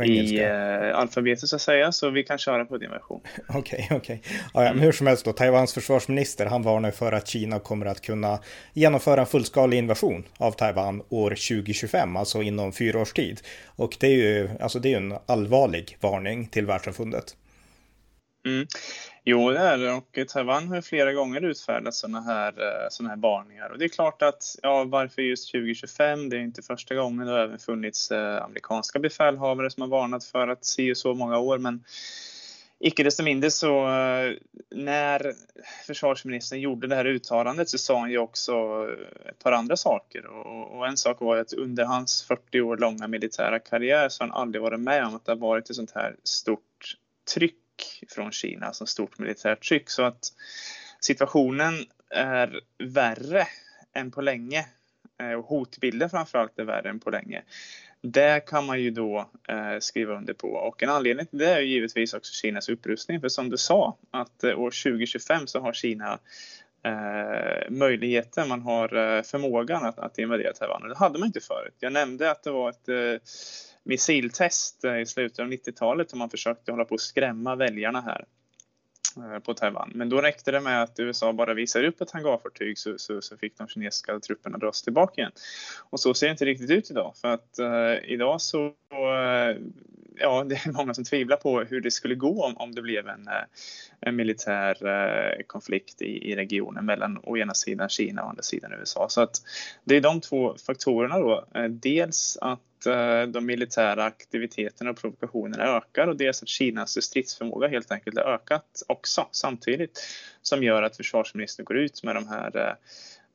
i 0.06 0.46
uh, 0.46 1.00
alfabetet 1.00 1.50
så 1.50 1.56
att 1.56 1.62
säga, 1.62 1.92
så 1.92 2.10
vi 2.10 2.24
kan 2.24 2.38
köra 2.38 2.66
på 2.66 2.78
din 2.78 2.90
version. 2.90 3.22
Okej, 3.48 3.60
okej. 3.60 3.98
Okay, 3.98 3.98
okay. 3.98 4.20
ja, 4.54 4.64
ja, 4.64 4.72
hur 4.72 4.92
som 4.92 5.08
helst 5.08 5.26
då, 5.26 5.34
Taiwans 5.34 5.74
försvarsminister, 5.74 6.46
han 6.46 6.64
varnar 6.64 6.92
för 6.92 7.12
att 7.12 7.28
Kina 7.28 7.60
kommer 7.60 7.86
att 7.86 8.02
kunna 8.02 8.40
genomföra 8.74 9.22
en 9.22 9.28
fullskalig 9.28 9.78
invasion 9.78 10.24
av 10.38 10.52
Taiwan 10.52 11.02
år 11.10 11.30
2025, 11.30 12.16
alltså 12.16 12.42
inom 12.42 12.74
fyra 12.74 13.00
års 13.02 13.14
tid. 13.14 13.40
Och 13.66 13.98
det 14.00 14.08
är 14.08 14.16
ju, 14.16 14.50
alltså 14.60 14.80
det 14.80 14.94
är 14.94 14.98
en 14.98 15.14
allvarlig 15.26 15.98
varning 16.02 16.48
till 16.48 16.66
världssamfundet. 16.66 17.36
Mm. 18.48 18.68
Jo, 19.24 19.50
det 19.50 19.60
är 19.60 19.78
det 19.78 19.94
och 19.94 20.20
Taiwan 20.28 20.68
har 20.68 20.82
flera 20.82 21.14
gånger 21.14 21.42
utfärdat 21.42 21.94
sådana 21.94 22.22
här, 22.22 22.52
eh, 22.62 22.88
såna 22.90 23.10
här 23.10 23.18
varningar. 23.18 23.70
Och 23.70 23.80
det 23.80 23.86
är 23.86 23.90
klart 23.90 24.22
att, 24.22 24.56
ja, 24.62 24.84
varför 24.84 25.22
just 25.22 25.52
2025? 25.52 26.30
Det 26.30 26.38
är 26.38 26.40
inte 26.40 26.62
första 26.62 26.96
gången. 26.96 27.28
Det 27.28 27.32
har 27.32 27.40
även 27.40 27.60
funnits 27.60 28.12
eh, 28.12 28.44
amerikanska 28.44 29.00
befälhavare 29.00 29.70
som 29.70 29.82
har 29.82 29.90
varnat 29.90 30.24
för 30.24 30.48
att 30.48 30.66
se 30.66 30.96
så 30.96 31.14
många 31.14 31.38
år. 31.38 31.58
Men 31.58 31.84
icke 32.80 33.04
desto 33.04 33.24
mindre 33.24 33.52
så 33.52 33.88
eh, 33.88 34.34
när 34.76 35.34
försvarsministern 35.88 36.60
gjorde 36.60 36.88
det 36.88 36.96
här 36.96 37.06
uttalandet 37.06 37.70
så 37.70 37.78
sa 37.78 38.00
han 38.00 38.12
ju 38.12 38.18
också 38.18 38.54
ett 39.30 39.44
par 39.44 39.52
andra 39.52 39.78
saker. 39.78 40.26
Och, 40.26 40.78
och 40.78 40.88
en 40.88 40.98
sak 40.98 41.22
var 41.22 41.38
att 41.38 41.54
under 41.54 41.86
hans 41.86 42.24
40 42.24 42.62
år 42.62 42.78
långa 42.78 43.08
militära 43.08 43.60
karriär 43.60 44.10
så 44.10 44.24
har 44.24 44.30
han 44.30 44.42
aldrig 44.42 44.62
varit 44.62 44.80
med 44.80 45.06
om 45.06 45.16
att 45.16 45.26
det 45.26 45.32
har 45.32 45.40
varit 45.40 45.70
ett 45.70 45.76
sånt 45.76 45.92
här 45.96 46.16
stort 46.24 46.96
tryck 47.34 47.56
från 48.10 48.32
Kina, 48.32 48.74
som 48.74 48.88
stort 48.88 49.20
militärt 49.20 49.68
tryck. 49.68 49.90
Så 49.90 50.04
att 50.04 50.24
situationen 51.00 51.74
är 52.10 52.60
värre 52.84 53.48
än 53.94 54.12
på 54.12 54.22
länge. 54.22 54.66
Eh, 55.22 55.32
och 55.32 55.46
hotbilden 55.46 56.10
framförallt 56.10 56.60
är 56.60 56.64
värre 56.64 56.90
än 56.90 57.00
på 57.00 57.10
länge. 57.10 57.44
Det 58.02 58.46
kan 58.48 58.66
man 58.66 58.82
ju 58.82 58.92
då 58.92 59.30
eh, 59.50 59.80
skriva 59.80 60.18
under 60.18 60.34
på 60.34 60.48
och 60.48 60.84
en 60.84 60.90
anledning 60.90 61.26
till 61.26 61.40
det 61.40 61.50
är 61.50 61.60
givetvis 61.60 62.14
också 62.14 62.34
Kinas 62.34 62.70
upprustning. 62.70 63.22
För 63.22 63.30
som 63.30 63.50
du 63.50 63.58
sa 63.58 63.98
att 64.12 64.44
eh, 64.44 64.60
år 64.60 64.72
2025 64.84 65.48
så 65.48 65.60
har 65.60 65.74
Kina 65.74 66.20
eh, 66.84 67.70
möjligheten, 67.70 68.48
man 68.48 68.62
har 68.62 69.18
eh, 69.18 69.24
förmågan 69.24 69.86
att, 69.86 70.00
att 70.00 70.18
invadera 70.18 70.54
Taiwan. 70.54 70.84
Och 70.84 70.90
det 70.90 70.98
hade 70.98 71.20
man 71.20 71.28
inte 71.28 71.40
förut. 71.40 71.76
Jag 71.80 71.94
nämnde 71.94 72.32
att 72.32 72.44
det 72.44 72.52
var 72.52 72.70
ett 72.70 72.90
eh, 72.90 72.96
missiltest 73.84 74.84
eh, 74.84 75.00
i 75.00 75.06
slutet 75.06 75.40
av 75.40 75.48
90-talet 75.48 76.12
och 76.12 76.18
man 76.18 76.30
försökte 76.30 76.72
hålla 76.72 76.86
på 76.86 76.96
att 76.96 77.02
skrämma 77.02 77.56
väljarna 77.56 78.02
här 78.02 78.26
eh, 79.18 79.40
på 79.40 79.54
Taiwan. 79.54 79.92
Men 79.96 80.10
då 80.10 80.22
räckte 80.22 80.52
det 80.52 80.62
med 80.62 80.84
att 80.84 81.00
USA 81.00 81.34
bara 81.34 81.54
visade 81.54 81.88
upp 81.88 82.02
ett 82.02 82.12
hangarfartyg 82.12 82.78
så, 82.78 82.98
så, 82.98 83.22
så 83.22 83.38
fick 83.38 83.58
de 83.58 83.68
kinesiska 83.68 84.20
trupperna 84.20 84.58
dras 84.58 84.82
tillbaka 84.82 85.22
igen. 85.22 85.32
Och 85.90 86.00
så 86.00 86.14
ser 86.14 86.28
det 86.28 86.32
inte 86.32 86.46
riktigt 86.46 86.72
ut 86.72 86.92
idag 86.92 87.14
för 87.22 87.28
att 87.28 87.60
eh, 87.60 88.12
idag 88.12 88.42
så 88.42 88.66
eh, 88.66 89.58
ja, 90.20 90.44
det 90.44 90.56
är 90.56 90.72
många 90.72 90.94
som 90.94 91.04
tvivlar 91.04 91.38
på 91.38 91.62
hur 91.62 91.82
det 91.82 91.92
skulle 91.92 92.16
gå 92.16 92.46
om, 92.46 92.58
om 92.58 92.76
det 92.76 92.82
blev 92.82 93.08
en, 93.08 93.28
eh, 93.28 93.44
en 94.00 94.16
militär 94.16 94.88
eh, 94.88 95.44
konflikt 95.48 96.02
i, 96.02 96.32
i 96.32 96.36
regionen 96.36 96.86
mellan 96.86 97.20
å 97.24 97.38
ena 97.38 97.54
sidan 97.54 97.90
Kina 97.90 98.22
och 98.22 98.28
å 98.28 98.30
andra 98.30 98.44
sidan 98.44 98.74
USA. 98.74 99.10
Så 99.10 99.22
att 99.22 99.42
det 99.84 99.96
är 99.96 100.02
de 100.02 100.22
två 100.22 100.56
faktorerna 100.66 101.20
då. 101.20 101.46
Eh, 101.56 101.70
dels 101.70 102.38
att 102.42 102.60
Eh, 102.86 103.28
de 103.28 103.46
militära 103.46 104.04
aktiviteterna 104.04 104.90
och 104.90 104.98
provokationerna 104.98 105.64
ökar 105.64 106.08
och 106.08 106.18
dels 106.18 106.44
att 106.44 106.50
Kinas 106.50 107.04
stridsförmåga 107.04 107.68
helt 107.68 107.92
enkelt 107.92 108.18
har 108.18 108.24
ökat 108.24 108.84
också 108.88 109.28
samtidigt 109.32 110.00
som 110.42 110.64
gör 110.64 110.84
att 110.84 110.98
försvarsministern 110.98 111.66
går 111.66 111.78
ut 111.78 112.04
med 112.04 112.16
de 112.16 112.28
här 112.28 112.58
eh, 112.58 112.74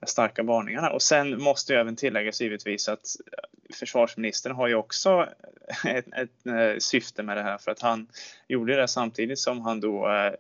starka 0.09 0.43
varningarna. 0.43 0.91
Och 0.91 1.03
sen 1.03 1.43
måste 1.43 1.77
även 1.77 1.97
tilläggas 1.97 2.41
givetvis 2.41 2.89
att 2.89 3.17
försvarsministern 3.75 4.53
har 4.53 4.69
ju 4.69 4.75
också 4.75 5.29
ett, 5.87 6.07
ett, 6.17 6.47
ett, 6.47 6.83
syfte 6.83 7.23
med 7.23 7.37
det 7.37 7.43
här 7.43 7.59
för 7.59 7.71
att 7.71 7.83
han 7.83 8.07
gjorde 8.49 8.77
det 8.77 8.89
samtidigt 8.89 9.39
som 9.39 9.61
han 9.61 9.81
då 9.81 10.09
eh, 10.09 10.33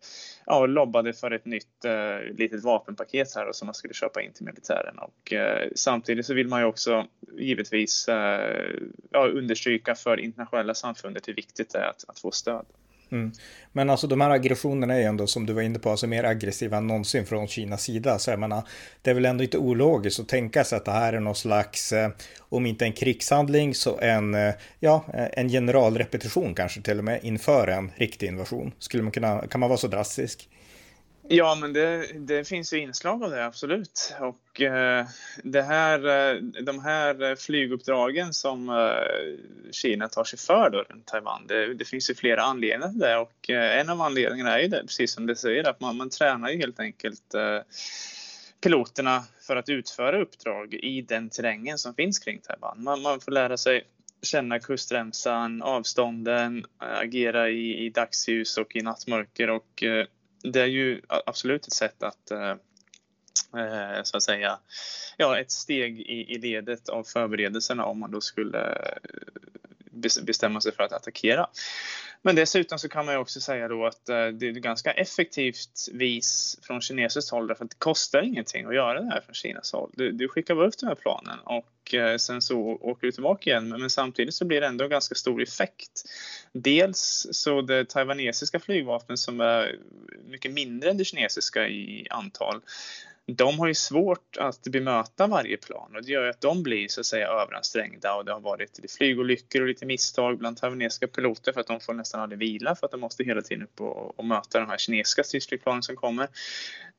ja, 0.46 0.66
lobbade 0.66 1.12
för 1.12 1.30
ett 1.30 1.44
nytt 1.44 1.84
eh, 1.84 2.36
litet 2.36 2.62
vapenpaket 2.62 3.34
här 3.34 3.52
som 3.52 3.66
man 3.66 3.74
skulle 3.74 3.94
köpa 3.94 4.22
in 4.22 4.32
till 4.32 4.44
militären 4.44 4.98
och 4.98 5.32
eh, 5.32 5.68
samtidigt 5.74 6.26
så 6.26 6.34
vill 6.34 6.48
man 6.48 6.60
ju 6.60 6.66
också 6.66 7.06
givetvis 7.32 8.08
eh, 8.08 8.70
ja, 9.10 9.28
understryka 9.28 9.94
för 9.94 10.20
internationella 10.20 10.74
samfundet 10.74 11.28
hur 11.28 11.34
viktigt 11.34 11.72
det 11.72 11.78
är 11.78 11.88
att, 11.88 12.04
att 12.08 12.18
få 12.18 12.30
stöd. 12.30 12.66
Mm. 13.14 13.32
Men 13.72 13.90
alltså 13.90 14.06
de 14.06 14.20
här 14.20 14.30
aggressionerna 14.30 14.94
är 14.94 14.98
ju 14.98 15.04
ändå 15.04 15.26
som 15.26 15.46
du 15.46 15.52
var 15.52 15.62
inne 15.62 15.78
på, 15.78 15.90
alltså 15.90 16.06
mer 16.06 16.24
aggressiva 16.24 16.76
än 16.76 16.86
någonsin 16.86 17.26
från 17.26 17.48
Kinas 17.48 17.82
sida. 17.82 18.18
Så 18.18 18.30
jag 18.30 18.38
menar, 18.38 18.62
det 19.02 19.10
är 19.10 19.14
väl 19.14 19.24
ändå 19.24 19.44
inte 19.44 19.58
ologiskt 19.58 20.20
att 20.20 20.28
tänka 20.28 20.64
sig 20.64 20.76
att 20.76 20.84
det 20.84 20.92
här 20.92 21.12
är 21.12 21.20
någon 21.20 21.34
slags, 21.34 21.92
eh, 21.92 22.10
om 22.38 22.66
inte 22.66 22.84
en 22.84 22.92
krigshandling 22.92 23.74
så 23.74 23.98
en, 23.98 24.34
eh, 24.34 24.54
ja, 24.80 25.04
eh, 25.14 25.26
en 25.32 25.48
generalrepetition 25.48 26.54
kanske 26.54 26.80
till 26.80 26.98
och 26.98 27.04
med 27.04 27.20
inför 27.22 27.68
en 27.68 27.90
riktig 27.96 28.26
invasion. 28.26 28.72
Skulle 28.78 29.02
man 29.02 29.12
kunna, 29.12 29.46
kan 29.46 29.60
man 29.60 29.68
vara 29.68 29.78
så 29.78 29.88
drastisk? 29.88 30.48
Ja, 31.28 31.54
men 31.60 31.72
det, 31.72 32.06
det, 32.18 32.48
finns 32.48 32.72
ju 32.72 32.78
inslag 32.78 33.24
av 33.24 33.30
det, 33.30 33.46
absolut. 33.46 34.14
Och 34.20 34.60
eh, 34.60 35.06
det 35.42 35.62
här, 35.62 35.98
eh, 36.06 36.40
de 36.42 36.84
här 36.84 37.36
flyguppdragen 37.36 38.32
som 38.32 38.68
eh, 38.68 39.72
Kina 39.72 40.08
tar 40.08 40.24
sig 40.24 40.38
för 40.38 40.70
då, 40.70 40.82
runt 40.82 41.06
Taiwan, 41.06 41.46
det, 41.46 41.74
det, 41.74 41.84
finns 41.84 42.10
ju 42.10 42.14
flera 42.14 42.42
anledningar 42.42 42.88
till 42.88 42.98
det. 42.98 43.16
Och 43.16 43.50
eh, 43.50 43.80
en 43.80 43.90
av 43.90 44.02
anledningarna 44.02 44.58
är 44.58 44.62
ju 44.62 44.68
det, 44.68 44.80
precis 44.80 45.12
som 45.12 45.26
du 45.26 45.34
säger, 45.34 45.68
att 45.68 45.80
man, 45.80 45.96
man 45.96 46.10
tränar 46.10 46.50
ju 46.50 46.58
helt 46.58 46.80
enkelt 46.80 47.34
eh, 47.34 47.58
piloterna 48.62 49.24
för 49.46 49.56
att 49.56 49.68
utföra 49.68 50.20
uppdrag 50.22 50.74
i 50.74 51.02
den 51.02 51.30
terrängen 51.30 51.78
som 51.78 51.94
finns 51.94 52.18
kring 52.18 52.40
Taiwan. 52.40 52.84
Man, 52.84 53.02
man 53.02 53.20
får 53.20 53.32
lära 53.32 53.56
sig 53.56 53.84
känna 54.22 54.58
kustremsan, 54.58 55.62
avstånden, 55.62 56.64
eh, 56.82 56.98
agera 56.98 57.48
i, 57.50 57.86
i 57.86 57.90
dagsljus 57.90 58.58
och 58.58 58.76
i 58.76 58.82
nattmörker 58.82 59.50
och 59.50 59.82
eh, 59.82 60.06
det 60.44 60.60
är 60.60 60.66
ju 60.66 61.02
absolut 61.08 61.66
ett 61.66 61.72
sätt 61.72 62.02
att 62.02 62.30
eh, 62.30 62.50
eh, 63.60 64.02
så 64.02 64.16
att 64.16 64.22
säga, 64.22 64.58
ja, 65.16 65.38
ett 65.38 65.50
steg 65.50 66.00
i, 66.00 66.34
i 66.34 66.38
ledet 66.38 66.88
av 66.88 67.04
förberedelserna 67.04 67.84
om 67.84 67.98
man 67.98 68.10
då 68.10 68.20
skulle 68.20 68.72
eh, 68.72 70.22
bestämma 70.22 70.60
sig 70.60 70.72
för 70.74 70.82
att 70.82 70.92
attackera. 70.92 71.46
Men 72.26 72.36
dessutom 72.36 72.78
så 72.78 72.88
kan 72.88 73.06
man 73.06 73.14
ju 73.14 73.20
också 73.20 73.40
säga 73.40 73.68
då 73.68 73.86
att 73.86 74.08
eh, 74.08 74.26
det 74.26 74.46
är 74.46 74.50
ett 74.50 74.56
ganska 74.56 74.92
effektivt 74.92 75.88
vis 75.92 76.58
från 76.62 76.80
kinesiskt 76.80 77.30
håll 77.30 77.46
därför 77.46 77.64
att 77.64 77.70
det 77.70 77.78
kostar 77.78 78.22
ingenting 78.22 78.66
att 78.66 78.74
göra 78.74 79.00
det 79.00 79.06
här 79.06 79.20
från 79.20 79.34
Kinas 79.34 79.72
håll. 79.72 79.90
Du, 79.94 80.12
du 80.12 80.28
skickar 80.28 80.54
bara 80.54 80.66
upp 80.66 80.78
den 80.78 80.88
här 80.88 80.94
planen 80.94 81.38
och 81.38 81.94
eh, 81.94 82.16
sen 82.16 82.42
så 82.42 82.60
åker 82.60 83.06
du 83.06 83.12
tillbaka 83.12 83.50
igen 83.50 83.68
men 83.68 83.90
samtidigt 83.90 84.34
så 84.34 84.44
blir 84.44 84.60
det 84.60 84.66
ändå 84.66 84.88
ganska 84.88 85.14
stor 85.14 85.42
effekt. 85.42 86.04
Dels 86.52 87.26
så 87.30 87.62
det 87.62 87.88
taiwanesiska 87.88 88.60
flygvapnet 88.60 89.18
som 89.18 89.40
är 89.40 89.78
mycket 90.28 90.52
mindre 90.52 90.90
än 90.90 90.98
det 90.98 91.04
kinesiska 91.04 91.68
i 91.68 92.06
antal 92.10 92.60
de 93.26 93.58
har 93.58 93.66
ju 93.66 93.74
svårt 93.74 94.36
att 94.36 94.62
bemöta 94.62 95.26
varje 95.26 95.56
plan 95.56 95.96
och 95.96 96.02
det 96.02 96.12
gör 96.12 96.28
att 96.28 96.40
de 96.40 96.62
blir 96.62 96.88
så 96.88 97.00
att 97.00 97.06
säga 97.06 97.28
överansträngda 97.28 98.14
och 98.14 98.24
det 98.24 98.32
har 98.32 98.40
varit 98.40 98.78
lite 98.78 98.94
flygolyckor 98.94 99.60
och 99.60 99.68
lite 99.68 99.86
misstag 99.86 100.38
bland 100.38 100.56
taiwanesiska 100.56 101.06
piloter 101.06 101.52
för 101.52 101.60
att 101.60 101.66
de 101.66 101.80
får 101.80 101.94
nästan 101.94 102.20
aldrig 102.20 102.38
vila 102.38 102.74
för 102.74 102.86
att 102.86 102.90
de 102.90 103.00
måste 103.00 103.24
hela 103.24 103.42
tiden 103.42 103.64
upp 103.64 103.80
och, 103.80 104.18
och 104.18 104.24
möta 104.24 104.60
de 104.60 104.68
här 104.68 104.78
kinesiska 104.78 105.24
stridsflygplanen 105.24 105.82
som 105.82 105.96
kommer. 105.96 106.28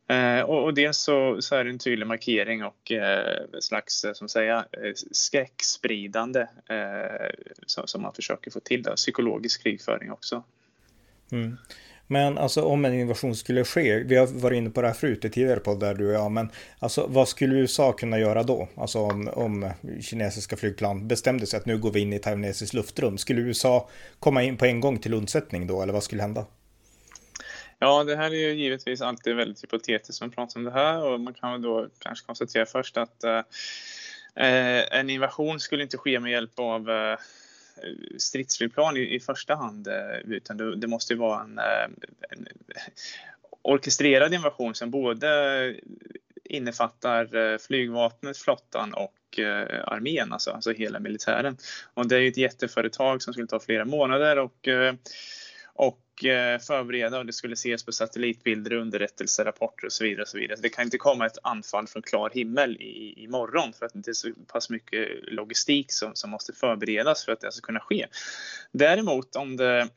Eh, 0.07 0.41
och, 0.41 0.63
och 0.63 0.73
dels 0.73 0.97
så, 0.97 1.41
så, 1.41 1.55
är 1.55 1.63
det 1.63 1.69
en 1.69 1.79
tydlig 1.79 2.07
markering 2.07 2.63
och 2.63 2.91
eh, 2.91 3.45
slags 3.59 4.03
eh, 4.03 4.13
som 4.13 4.29
säga, 4.29 4.65
eh, 4.71 4.93
skräckspridande 5.11 6.47
eh, 6.69 7.29
som, 7.65 7.87
som, 7.87 8.01
man 8.01 8.13
försöker 8.13 8.51
få 8.51 8.59
till, 8.59 8.83
där. 8.83 8.95
psykologisk 8.95 9.63
krigföring 9.63 10.11
också. 10.11 10.43
Mm. 11.31 11.57
Men 12.07 12.37
alltså 12.37 12.61
om 12.61 12.85
en 12.85 12.93
invasion 12.93 13.35
skulle 13.35 13.63
ske, 13.63 13.99
vi 13.99 14.15
har 14.15 14.27
varit 14.27 14.57
inne 14.57 14.69
på 14.69 14.81
det 14.81 14.87
här 14.87 14.93
förut 14.93 15.25
i 15.25 15.29
tidigare 15.29 15.59
poddar 15.59 15.93
du 15.93 16.07
och 16.07 16.13
jag, 16.13 16.31
men 16.31 16.51
alltså 16.79 17.05
vad 17.09 17.27
skulle 17.27 17.55
USA 17.55 17.91
kunna 17.91 18.19
göra 18.19 18.43
då? 18.43 18.67
Alltså 18.75 18.99
om, 18.99 19.29
om 19.33 19.71
kinesiska 20.01 20.57
flygplan 20.57 21.07
bestämde 21.07 21.45
sig 21.45 21.57
att 21.57 21.65
nu 21.65 21.77
går 21.77 21.91
vi 21.91 21.99
in 21.99 22.13
i 22.13 22.19
taiwanesiskt 22.19 22.73
luftrum, 22.73 23.17
skulle 23.17 23.41
USA 23.41 23.89
komma 24.19 24.43
in 24.43 24.57
på 24.57 24.65
en 24.65 24.79
gång 24.79 24.99
till 24.99 25.13
undsättning 25.13 25.67
då, 25.67 25.81
eller 25.81 25.93
vad 25.93 26.03
skulle 26.03 26.21
hända? 26.21 26.45
Ja, 27.79 28.03
det 28.03 28.15
här 28.15 28.31
är 28.31 28.35
ju 28.35 28.53
givetvis 28.53 29.01
alltid 29.01 29.35
väldigt 29.35 29.63
hypotetiskt 29.63 30.21
man 30.21 30.31
pratar 30.31 30.59
om 30.59 30.63
det 30.63 30.71
här 30.71 31.05
och 31.05 31.19
man 31.19 31.33
kan 31.33 31.51
väl 31.51 31.61
då 31.61 31.87
kanske 31.99 32.25
konstatera 32.25 32.65
först 32.65 32.97
att 32.97 33.23
eh, 33.23 33.41
eh 34.45 34.99
en 34.99 35.09
invasion 35.09 35.59
skulle 35.59 35.83
inte 35.83 35.97
ske 35.97 36.19
med 36.19 36.31
hjälp 36.31 36.59
av 36.59 36.89
eh, 36.89 37.17
Eh, 37.83 38.17
stridsflygplan 38.17 38.97
i, 38.97 39.15
i 39.15 39.19
första 39.19 39.55
hand, 39.55 39.87
eh, 39.87 40.17
utan 40.25 40.57
det, 40.57 40.75
det 40.75 40.87
måste 40.87 41.13
ju 41.13 41.19
vara 41.19 41.41
en, 41.41 41.59
eh, 41.59 41.85
en 42.29 42.47
orkestrerad 43.61 44.33
invasion 44.33 44.75
som 44.75 44.91
både 44.91 45.75
innefattar 46.43 47.57
flygvapnet, 47.57 48.37
flottan 48.37 48.93
och 48.93 49.39
armén, 49.83 50.33
alltså, 50.33 50.51
alltså 50.51 50.71
hela 50.71 50.99
militären. 50.99 51.57
Och 51.93 52.07
det 52.07 52.15
är 52.15 52.19
ju 52.19 52.27
ett 52.27 52.37
jätteföretag 52.37 53.21
som 53.21 53.33
skulle 53.33 53.47
ta 53.47 53.59
flera 53.59 53.85
månader 53.85 54.39
och 54.39 54.67
och 55.75 56.25
eh, 56.25 56.59
förbereda 56.59 57.17
och 57.17 57.25
det 57.25 57.33
skulle 57.33 57.53
ses 57.53 57.85
på 57.85 57.91
satellitbilder, 57.91 58.73
underrättelserapporter 58.73 59.85
och 59.85 59.91
så 59.91 60.03
vidare. 60.03 60.21
Och 60.21 60.27
så 60.27 60.37
vidare. 60.37 60.59
det 60.61 60.69
kan 60.69 60.85
inte 60.85 60.97
komma 60.97 61.25
ett 61.25 61.37
anfall 61.43 61.87
från 61.87 62.01
klar 62.01 62.29
himmel 62.33 62.77
i, 62.81 63.23
i 63.23 63.27
morgon 63.27 63.73
för 63.73 63.85
att 63.85 63.91
det 63.93 64.11
är 64.11 64.13
så 64.13 64.31
pass 64.47 64.69
mycket 64.69 65.07
logistik 65.23 65.91
som, 65.91 66.15
som 66.15 66.29
måste 66.29 66.53
förberedas 66.53 67.25
för 67.25 67.31
att 67.31 67.41
det 67.41 67.51
ska 67.51 67.65
kunna 67.65 67.79
ske. 67.79 68.07
Däremot 68.71 69.35
om 69.35 69.57
det 69.57 69.89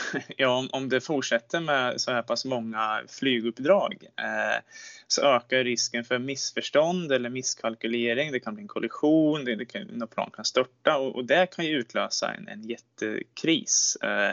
Ja, 0.36 0.68
om 0.72 0.88
det 0.88 1.00
fortsätter 1.00 1.60
med 1.60 2.00
så 2.00 2.10
här 2.12 2.22
pass 2.22 2.44
många 2.44 3.02
flyguppdrag 3.08 4.06
eh, 4.16 4.62
så 5.06 5.22
ökar 5.22 5.64
risken 5.64 6.04
för 6.04 6.18
missförstånd 6.18 7.12
eller 7.12 7.30
misskalkylering. 7.30 8.32
Det 8.32 8.40
kan 8.40 8.54
bli 8.54 8.62
en 8.62 8.68
kollision, 8.68 9.44
det, 9.44 9.56
det 9.56 9.64
kan, 9.64 9.82
något 9.82 10.10
plan 10.10 10.30
kan 10.32 10.44
störta 10.44 10.96
och, 10.98 11.16
och 11.16 11.24
det 11.24 11.46
kan 11.46 11.64
ju 11.64 11.78
utlösa 11.78 12.34
en, 12.34 12.48
en 12.48 12.62
jättekris. 12.62 13.96
Eh, 14.02 14.32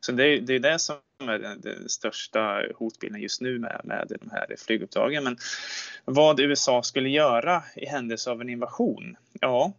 så 0.00 0.12
det, 0.12 0.40
det 0.40 0.54
är 0.54 0.60
det 0.60 0.78
som 0.78 0.96
är 1.20 1.38
den, 1.38 1.60
den, 1.60 1.88
största 1.88 2.62
hotbilden 2.74 3.20
just 3.20 3.40
nu 3.40 3.58
med, 3.58 3.80
med 3.84 4.12
de 4.20 4.30
här 4.30 4.54
flyguppdragen. 4.58 5.24
Men 5.24 5.36
vad 6.04 6.40
USA 6.40 6.82
skulle 6.82 7.08
göra 7.08 7.62
i 7.76 7.86
händelse 7.86 8.30
av 8.30 8.40
en 8.40 8.48
invasion? 8.48 9.16
Ja, 9.40 9.72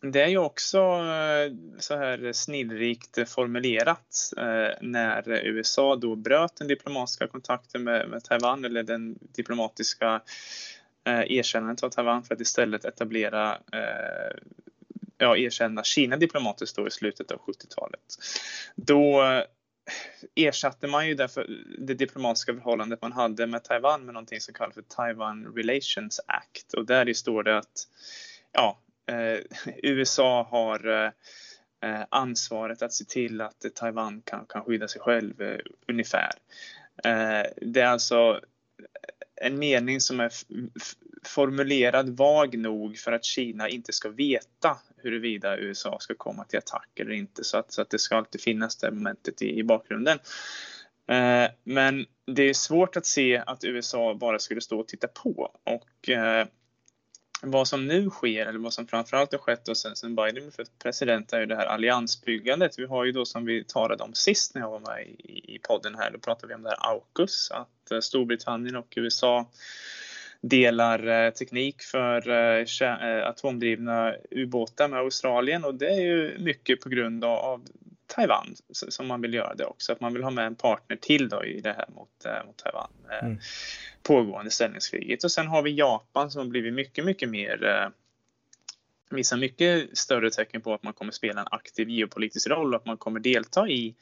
det 0.00 0.22
är 0.22 0.28
ju 0.28 0.38
också 0.38 0.78
eh, 0.78 1.52
så 1.78 1.96
här 1.96 2.32
snillrikt 2.32 3.28
formulerat 3.28 4.32
eh, 4.36 4.76
när 4.80 5.28
USA 5.28 5.96
då 5.96 6.16
bröt 6.16 6.56
den 6.56 6.68
diplomatiska 6.68 7.26
kontakten 7.26 7.84
med, 7.84 8.08
med 8.08 8.24
Taiwan 8.24 8.64
eller 8.64 8.82
den 8.82 9.18
diplomatiska 9.20 10.20
eh, 11.04 11.32
erkännandet 11.32 11.82
av 11.82 11.90
Taiwan 11.90 12.24
för 12.24 12.34
att 12.34 12.40
istället 12.40 12.84
etablera 12.84 13.58
ja, 15.18 15.36
erkänna 15.36 15.84
Kina 15.84 16.16
diplomatiskt 16.16 16.76
då 16.76 16.86
i 16.86 16.90
slutet 16.90 17.30
av 17.30 17.38
70-talet. 17.38 18.00
Då 18.76 19.22
ersatte 20.34 20.86
man 20.86 21.08
ju 21.08 21.14
därför 21.14 21.46
det 21.78 21.94
diplomatiska 21.94 22.54
förhållandet 22.54 23.02
man 23.02 23.12
hade 23.12 23.46
med 23.46 23.64
Taiwan 23.64 24.04
med 24.04 24.14
någonting 24.14 24.40
som 24.40 24.54
kallas 24.54 24.74
för 24.74 24.82
Taiwan 24.82 25.46
Relations 25.56 26.20
Act 26.26 26.74
och 26.74 26.86
där 26.86 27.12
står 27.12 27.42
det 27.42 27.58
att 27.58 27.88
ja, 28.52 28.78
Eh, 29.08 29.38
USA 29.82 30.48
har 30.50 30.88
eh, 30.88 31.10
eh, 31.90 32.06
ansvaret 32.08 32.82
att 32.82 32.92
se 32.92 33.04
till 33.04 33.40
att 33.40 33.64
Taiwan 33.74 34.22
kan, 34.24 34.46
kan 34.46 34.64
skydda 34.64 34.88
sig 34.88 35.00
själv 35.00 35.42
eh, 35.42 35.58
ungefär. 35.88 36.32
Det 37.56 37.80
är 37.80 37.86
alltså 37.86 38.40
en 39.40 39.58
mening 39.58 40.00
som 40.00 40.20
är 40.20 40.32
formulerad 41.24 42.16
vag 42.16 42.58
nog 42.58 42.98
för 42.98 43.12
att 43.12 43.24
Kina 43.24 43.68
inte 43.68 43.92
ska 43.92 44.08
veta 44.08 44.78
huruvida 44.96 45.58
USA 45.58 45.98
ska 46.00 46.14
komma 46.14 46.44
till 46.44 46.58
attack 46.58 46.88
eller 47.00 47.12
inte 47.12 47.44
så 47.44 47.58
att, 47.58 47.72
så 47.72 47.82
att 47.82 47.90
det 47.90 47.98
ska 47.98 48.16
alltid 48.16 48.40
finnas 48.40 48.76
det 48.76 48.90
momentet 48.90 49.42
i, 49.42 49.58
i 49.58 49.64
bakgrunden. 49.64 50.18
men 51.64 52.06
det 52.26 52.42
är 52.42 52.54
svårt 52.54 52.96
att 52.96 53.06
se 53.06 53.42
att 53.46 53.64
USA 53.64 54.14
bara 54.14 54.38
skulle 54.38 54.60
stå 54.60 54.80
och 54.80 54.88
titta 54.88 55.08
på 55.08 55.52
och 55.64 56.10
vad 57.42 57.68
som 57.68 57.86
nu 57.86 58.10
sker, 58.10 58.46
eller 58.46 58.58
vad 58.58 58.72
som 58.72 58.86
framförallt 58.86 59.32
har 59.32 59.38
skett 59.38 59.68
och 59.68 59.76
sen, 59.76 59.96
sen 59.96 60.14
Biden 60.14 60.34
blev 60.34 60.66
president, 60.82 61.32
är 61.32 61.40
ju 61.40 61.46
det 61.46 61.56
här 61.56 61.66
alliansbyggandet. 61.66 62.78
Vi 62.78 62.86
har 62.86 63.04
ju 63.04 63.12
då 63.12 63.24
som 63.24 63.44
vi 63.44 63.64
talade 63.64 64.04
om 64.04 64.14
sist 64.14 64.54
när 64.54 64.62
jag 64.62 64.70
var 64.70 64.80
med 64.80 65.06
i, 65.06 65.54
i 65.54 65.58
podden 65.62 65.94
här, 65.94 66.10
då 66.10 66.18
pratade 66.18 66.48
vi 66.48 66.54
om 66.54 66.62
det 66.62 66.68
här 66.68 66.92
AUKUS, 66.92 67.50
att 67.50 67.90
eh, 67.90 68.00
Storbritannien 68.00 68.76
och 68.76 68.94
USA 68.96 69.50
delar 70.40 71.06
eh, 71.06 71.30
teknik 71.30 71.82
för 71.82 72.30
eh, 72.30 72.66
eh 72.82 73.28
atomdrivna 73.28 74.14
ubåtar 74.30 74.88
med 74.88 74.98
Australien 74.98 75.64
och 75.64 75.74
det 75.74 75.88
är 75.88 76.00
ju 76.00 76.38
mycket 76.38 76.80
på 76.80 76.88
grund 76.88 77.24
av 77.24 77.64
Taiwan 78.06 78.54
som 78.72 79.06
man 79.06 79.20
vill 79.20 79.34
göra 79.34 79.54
det 79.54 79.64
också. 79.64 79.92
Att 79.92 80.00
man 80.00 80.12
vill 80.12 80.22
ha 80.22 80.30
med 80.30 80.46
en 80.46 80.54
partner 80.54 80.96
till 80.96 81.28
då 81.28 81.44
i 81.44 81.60
det 81.60 81.72
här 81.72 81.86
mot, 81.88 82.24
eh, 82.24 82.46
mot 82.46 82.56
Taiwan. 82.56 82.90
Eh, 83.10 83.26
mm 83.26 83.38
pågående 84.08 84.50
ställningskriget. 84.50 85.24
Och 85.24 85.32
sen 85.32 85.46
har 85.46 85.62
vi 85.62 85.70
Japan 85.70 86.30
som 86.30 86.40
har 86.40 86.46
blivit 86.46 86.74
mycket, 86.74 87.04
mycket 87.04 87.28
mer 87.28 87.64
eh, 87.64 87.88
visar 89.10 89.36
mycket 89.36 89.98
större 89.98 90.30
tecken 90.30 90.60
på 90.60 90.74
att 90.74 90.82
man 90.82 90.92
kommer 90.92 91.12
spela 91.12 91.40
en 91.40 91.46
aktiv 91.50 91.88
geopolitisk 91.88 92.48
roll 92.48 92.74
och 92.74 92.80
att 92.80 92.86
man 92.86 92.96
kommer 92.96 93.20
delta 93.20 93.68
i 93.68 93.94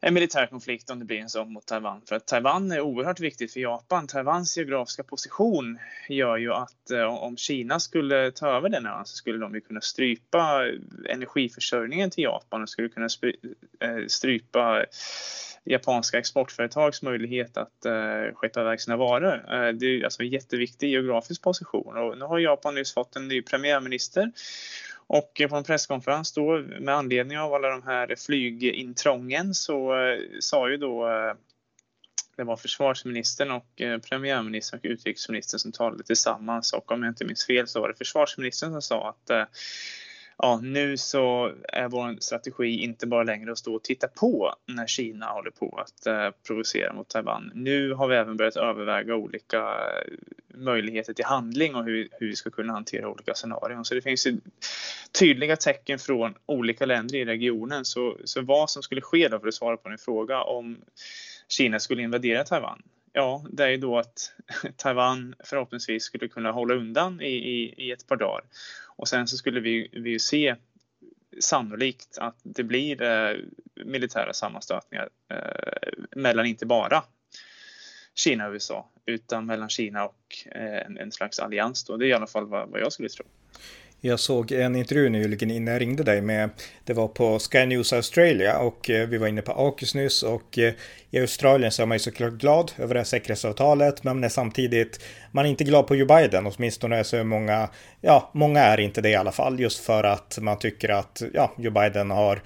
en 0.00 0.14
militär 0.14 0.46
konflikt 0.46 0.90
om 0.90 0.98
det 0.98 1.04
blir 1.04 1.18
en 1.18 1.28
sån 1.28 1.52
mot 1.52 1.66
Taiwan. 1.66 2.02
För 2.08 2.16
att 2.16 2.26
Taiwan 2.26 2.72
är 2.72 2.80
oerhört 2.80 3.20
viktigt 3.20 3.52
för 3.52 3.60
Japan. 3.60 4.06
Taiwans 4.06 4.56
geografiska 4.56 5.02
position 5.02 5.78
gör 6.08 6.36
ju 6.36 6.52
att 6.52 6.90
eh, 6.90 7.02
om 7.02 7.36
Kina 7.36 7.80
skulle 7.80 8.30
ta 8.30 8.48
över 8.48 8.68
den 8.68 8.86
ön 8.86 9.06
så 9.06 9.16
skulle 9.16 9.38
de 9.38 9.54
ju 9.54 9.60
kunna 9.60 9.80
strypa 9.80 10.64
energiförsörjningen 11.08 12.10
till 12.10 12.24
Japan 12.24 12.62
och 12.62 12.68
skulle 12.68 12.88
kunna 12.88 13.08
eh, 13.80 14.06
strypa 14.08 14.84
japanska 15.64 16.18
exportföretags 16.18 17.02
möjlighet 17.02 17.56
att 17.56 17.84
eh, 17.84 18.34
skeppa 18.34 18.60
iväg 18.60 18.80
sina 18.80 18.96
varor. 18.96 19.54
Eh, 19.54 19.72
det 19.72 19.86
är 19.86 20.04
alltså 20.04 20.22
en 20.22 20.28
jätteviktig 20.28 20.90
geografisk 20.90 21.42
position 21.42 21.96
och 21.96 22.18
nu 22.18 22.24
har 22.24 22.38
Japan 22.38 22.74
nyss 22.74 22.94
fått 22.94 23.16
en 23.16 23.28
ny 23.28 23.42
premiärminister 23.42 24.32
och 25.08 25.42
på 25.50 25.56
en 25.56 25.64
presskonferens 25.64 26.32
då 26.32 26.58
med 26.80 26.94
anledning 26.94 27.38
av 27.38 27.54
alla 27.54 27.68
de 27.68 27.82
här 27.82 28.14
flygintrången 28.16 29.54
så 29.54 29.94
eh, 29.94 30.18
sa 30.40 30.70
ju 30.70 30.76
då 30.76 31.08
eh, 31.08 31.34
det 32.36 32.44
var 32.44 32.56
försvarsministern 32.56 33.50
och 33.50 33.80
eh, 33.80 33.98
premiärministern 33.98 34.80
och 34.80 34.86
utrikesministern 34.86 35.58
som 35.58 35.72
talade 35.72 36.02
tillsammans 36.04 36.72
och 36.72 36.92
om 36.92 37.02
jag 37.02 37.10
inte 37.10 37.24
minns 37.24 37.46
fel 37.46 37.68
så 37.68 37.80
var 37.80 37.88
det 37.88 37.94
försvarsministern 37.94 38.70
som 38.70 38.82
sa 38.82 39.08
att 39.08 39.48
ja, 40.38 40.60
nu 40.62 40.96
så 40.96 41.52
är 41.68 41.88
vår 41.88 42.16
strategi 42.20 42.82
inte 42.82 43.06
bara 43.06 43.22
längre 43.22 43.52
att 43.52 43.58
stå 43.58 43.74
och 43.74 43.82
titta 43.82 44.08
på 44.08 44.54
när 44.66 44.86
Kina 44.86 45.26
håller 45.26 45.50
på 45.50 45.84
att 45.86 46.06
eh, 46.06 46.30
provocera 46.46 46.92
mot 46.92 47.08
Taiwan. 47.08 47.50
Nu 47.54 47.92
har 47.92 48.08
vi 48.08 48.16
även 48.16 48.36
börjat 48.36 48.56
överväga 48.56 49.14
olika 49.14 49.74
möjligheter 50.58 51.12
till 51.12 51.24
handling 51.24 51.74
och 51.74 51.84
hur, 51.84 52.08
hur 52.12 52.26
vi 52.26 52.36
ska 52.36 52.50
kunna 52.50 52.72
hantera 52.72 53.08
olika 53.08 53.34
scenarion. 53.34 53.84
Så 53.84 53.94
det 53.94 54.02
finns 54.02 54.26
ju 54.26 54.40
tydliga 55.18 55.56
tecken 55.56 55.98
från 55.98 56.34
olika 56.46 56.86
länder 56.86 57.16
i 57.16 57.24
regionen. 57.24 57.84
Så, 57.84 58.16
så 58.24 58.42
vad 58.42 58.70
som 58.70 58.82
skulle 58.82 59.00
ske 59.00 59.28
då, 59.28 59.40
för 59.40 59.48
att 59.48 59.54
svara 59.54 59.76
på 59.76 59.88
din 59.88 59.98
fråga, 59.98 60.42
om 60.42 60.78
Kina 61.48 61.80
skulle 61.80 62.02
invadera 62.02 62.44
Taiwan 62.44 62.82
ja, 63.18 63.44
det 63.50 63.64
är 63.64 63.68
ju 63.68 63.76
då 63.76 63.98
att 63.98 64.32
Taiwan 64.76 65.34
förhoppningsvis 65.44 66.02
skulle 66.02 66.28
kunna 66.28 66.52
hålla 66.52 66.74
undan 66.74 67.20
i, 67.20 67.34
i, 67.34 67.74
i 67.76 67.92
ett 67.92 68.06
par 68.06 68.16
dagar. 68.16 68.44
Och 68.96 69.08
sen 69.08 69.26
så 69.28 69.36
skulle 69.36 69.60
vi, 69.60 69.88
vi 69.92 70.10
ju 70.10 70.18
se 70.18 70.56
sannolikt 71.40 72.18
att 72.18 72.36
det 72.42 72.62
blir 72.62 73.02
eh, 73.02 73.36
militära 73.84 74.32
sammanstötningar 74.32 75.08
eh, 75.30 75.92
mellan 76.16 76.46
inte 76.46 76.66
bara 76.66 77.02
Kina 78.18 78.46
och 78.46 78.52
USA 78.52 78.88
utan 79.06 79.46
mellan 79.46 79.68
Kina 79.68 80.04
och 80.04 80.14
eh, 80.54 80.86
en, 80.86 80.98
en, 80.98 81.12
slags 81.12 81.38
allians. 81.38 81.84
Då. 81.84 81.96
Det 81.96 82.06
är 82.06 82.08
i 82.08 82.12
alla 82.12 82.26
fall 82.26 82.46
vad, 82.46 82.68
vad 82.68 82.80
jag 82.80 82.92
skulle 82.92 83.08
tro. 83.08 83.24
Jag 84.00 84.20
såg 84.20 84.52
en 84.52 84.76
intervju 84.76 85.08
nyligen 85.08 85.50
innan 85.50 85.72
jag 85.72 85.80
ringde 85.80 86.02
dig 86.02 86.20
med, 86.20 86.50
det 86.84 86.92
var 86.92 87.08
på 87.08 87.38
Sky 87.38 87.66
News 87.66 87.92
Australia 87.92 88.58
och 88.58 88.90
eh, 88.90 89.08
vi 89.08 89.18
var 89.18 89.26
inne 89.26 89.42
på 89.42 89.52
AUKUS 89.52 89.94
nyss 89.94 90.22
och 90.22 90.58
eh, 90.58 90.74
i 91.10 91.20
Australien 91.20 91.72
så 91.72 91.82
är 91.82 91.86
man 91.86 91.94
ju 91.94 91.98
såklart 91.98 92.32
glad 92.32 92.72
över 92.76 92.94
det 92.94 93.00
här 93.00 93.04
säkerhetsavtalet 93.04 94.04
men 94.04 94.16
man 94.16 94.24
är 94.24 94.28
samtidigt, 94.28 95.04
man 95.32 95.44
är 95.44 95.50
inte 95.50 95.64
glad 95.64 95.86
på 95.86 95.96
Joe 95.96 96.06
Biden, 96.06 96.46
åtminstone 96.46 97.04
så 97.04 97.16
är 97.16 97.24
många, 97.24 97.68
ja, 98.00 98.30
många 98.34 98.60
är 98.60 98.80
inte 98.80 99.00
det 99.00 99.10
i 99.10 99.16
alla 99.16 99.32
fall 99.32 99.60
just 99.60 99.84
för 99.84 100.04
att 100.04 100.38
man 100.40 100.58
tycker 100.58 100.88
att, 100.88 101.22
ja, 101.34 101.52
Joe 101.58 101.70
Biden 101.72 102.10
har 102.10 102.42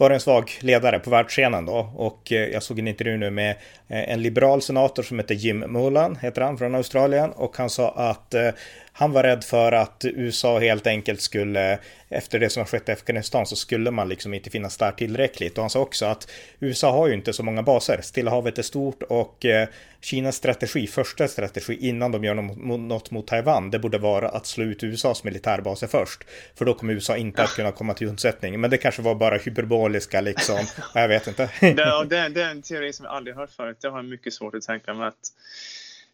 var 0.00 0.10
en 0.10 0.20
svag 0.20 0.50
ledare 0.60 0.98
på 0.98 1.10
världsscenen 1.10 1.66
då. 1.66 1.92
Och 1.96 2.32
eh, 2.32 2.48
jag 2.48 2.62
såg 2.62 2.78
en 2.78 2.88
intervju 2.88 3.16
nu 3.16 3.30
med 3.30 3.50
eh, 3.88 4.12
en 4.12 4.22
liberal 4.22 4.62
senator 4.62 5.02
som 5.02 5.18
heter 5.18 5.34
Jim 5.34 5.58
Mullan, 5.58 6.16
heter 6.16 6.42
han, 6.42 6.58
från 6.58 6.74
Australien. 6.74 7.30
Och 7.30 7.56
han 7.56 7.70
sa 7.70 7.90
att 7.90 8.34
eh, 8.34 8.48
han 8.92 9.12
var 9.12 9.22
rädd 9.22 9.44
för 9.44 9.72
att 9.72 10.04
USA 10.04 10.58
helt 10.58 10.86
enkelt 10.86 11.20
skulle, 11.20 11.78
efter 12.08 12.38
det 12.38 12.50
som 12.50 12.60
har 12.60 12.66
skett 12.66 12.88
i 12.88 12.92
Afghanistan, 12.92 13.46
så 13.46 13.56
skulle 13.56 13.90
man 13.90 14.08
liksom 14.08 14.34
inte 14.34 14.50
finnas 14.50 14.76
där 14.76 14.92
tillräckligt. 14.92 15.58
Och 15.58 15.62
han 15.62 15.70
sa 15.70 15.80
också 15.80 16.06
att 16.06 16.30
USA 16.60 16.92
har 16.92 17.08
ju 17.08 17.14
inte 17.14 17.32
så 17.32 17.42
många 17.42 17.62
baser. 17.62 18.00
Stilla 18.02 18.30
havet 18.30 18.58
är 18.58 18.62
stort 18.62 19.02
och 19.02 19.44
eh, 19.44 19.68
Kinas 20.00 20.36
strategi, 20.36 20.86
första 20.86 21.28
strategi 21.28 21.88
innan 21.88 22.12
de 22.12 22.24
gör 22.24 22.34
något 22.34 23.10
mot 23.10 23.26
Taiwan, 23.26 23.70
det 23.70 23.78
borde 23.78 23.98
vara 23.98 24.28
att 24.28 24.46
slå 24.46 24.64
ut 24.64 24.82
USAs 24.82 25.24
militärbaser 25.24 25.86
först. 25.86 26.24
För 26.54 26.64
då 26.64 26.74
kommer 26.74 26.92
USA 26.92 27.16
inte 27.16 27.42
att 27.42 27.54
kunna 27.54 27.72
komma 27.72 27.94
till 27.94 28.08
undsättning. 28.08 28.60
Men 28.60 28.70
det 28.70 28.78
kanske 28.78 29.02
var 29.02 29.14
bara 29.14 29.36
hyperboliska 29.36 30.20
liksom, 30.20 30.58
jag 30.94 31.08
vet 31.08 31.26
inte. 31.26 31.50
det, 31.60 32.04
det, 32.08 32.28
det 32.28 32.42
är 32.42 32.50
en 32.50 32.62
teori 32.62 32.92
som 32.92 33.04
jag 33.04 33.14
aldrig 33.14 33.36
hört 33.36 33.50
förut. 33.50 33.76
det 33.80 33.88
har 33.88 33.98
jag 33.98 34.04
mycket 34.04 34.32
svårt 34.32 34.54
att 34.54 34.62
tänka 34.62 34.94
mig 34.94 35.08
att 35.08 35.32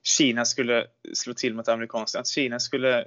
Kina 0.07 0.45
skulle 0.45 0.87
slå 1.15 1.35
till 1.35 1.55
mot 1.55 1.69
amerikanska, 1.69 2.21
att 2.21 2.29
Kina 2.29 2.61
skulle 2.61 3.07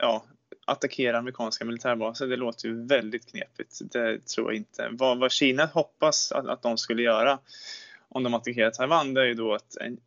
ja, 0.00 0.24
attackera 0.66 1.18
amerikanska 1.18 1.64
militärbaser, 1.64 2.26
det 2.26 2.36
låter 2.36 2.68
ju 2.68 2.86
väldigt 2.86 3.30
knepigt. 3.30 3.78
Det 3.92 4.26
tror 4.26 4.52
jag 4.52 4.56
inte. 4.56 4.88
Vad, 4.92 5.18
vad 5.18 5.32
Kina 5.32 5.66
hoppas 5.66 6.32
att, 6.32 6.46
att 6.46 6.62
de 6.62 6.78
skulle 6.78 7.02
göra 7.02 7.38
om 8.08 8.22
de 8.22 8.34
attackerar 8.34 8.70
Taiwan, 8.70 9.14
det 9.14 9.20
är 9.20 9.24
ju 9.24 9.34
då 9.34 9.54
att 9.54 9.76
en, 9.76 9.98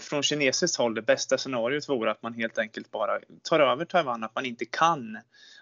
från 0.00 0.22
kinesiskt 0.22 0.76
håll 0.76 0.94
det 0.94 1.02
bästa 1.02 1.38
scenariot 1.38 1.88
vore 1.88 2.10
att 2.10 2.22
man 2.22 2.34
helt 2.34 2.58
enkelt 2.58 2.90
bara 2.90 3.20
tar 3.42 3.60
över 3.60 3.84
Taiwan, 3.84 4.24
att 4.24 4.34
man 4.34 4.46
inte 4.46 4.64
kan 4.64 5.18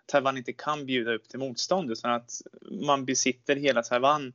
Taiwan 0.07 0.37
inte 0.37 0.53
kan 0.53 0.87
bjuda 0.87 1.13
upp 1.15 1.29
till 1.29 1.39
motstånd 1.39 1.91
utan 1.91 2.11
att 2.11 2.31
man 2.87 3.05
besitter 3.05 3.57
hela 3.57 3.83
Taiwan 3.83 4.33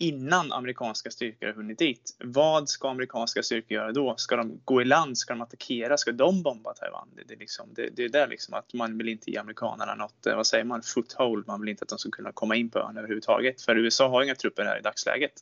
innan 0.00 0.52
amerikanska 0.52 1.10
styrkor 1.10 1.46
har 1.46 1.54
hunnit 1.54 1.78
dit. 1.78 2.16
Vad 2.18 2.68
ska 2.68 2.90
amerikanska 2.90 3.42
styrkor 3.42 3.72
göra 3.72 3.92
då? 3.92 4.14
Ska 4.16 4.36
de 4.36 4.60
gå 4.64 4.82
i 4.82 4.84
land? 4.84 5.18
Ska 5.18 5.32
de 5.32 5.40
attackera? 5.40 5.96
Ska 5.96 6.12
de 6.12 6.42
bomba 6.42 6.74
Taiwan? 6.74 7.08
Det, 7.16 7.22
det, 7.34 7.40
liksom, 7.40 7.68
det, 7.74 7.88
det 7.96 8.04
är 8.04 8.08
där 8.08 8.28
liksom 8.28 8.54
att 8.54 8.72
man 8.74 8.98
vill 8.98 9.08
inte 9.08 9.30
ge 9.30 9.38
amerikanerna 9.38 9.94
något, 9.94 10.14
vad 10.24 10.46
säger 10.46 10.64
man, 10.64 10.82
foothold. 10.82 11.46
Man 11.46 11.60
vill 11.60 11.68
inte 11.68 11.82
att 11.82 11.88
de 11.88 11.98
ska 11.98 12.10
kunna 12.10 12.32
komma 12.32 12.56
in 12.56 12.70
på 12.70 12.78
ön 12.78 12.98
överhuvudtaget. 12.98 13.62
För 13.62 13.76
USA 13.76 14.08
har 14.08 14.22
inga 14.22 14.34
trupper 14.34 14.64
här 14.64 14.78
i 14.78 14.82
dagsläget. 14.82 15.32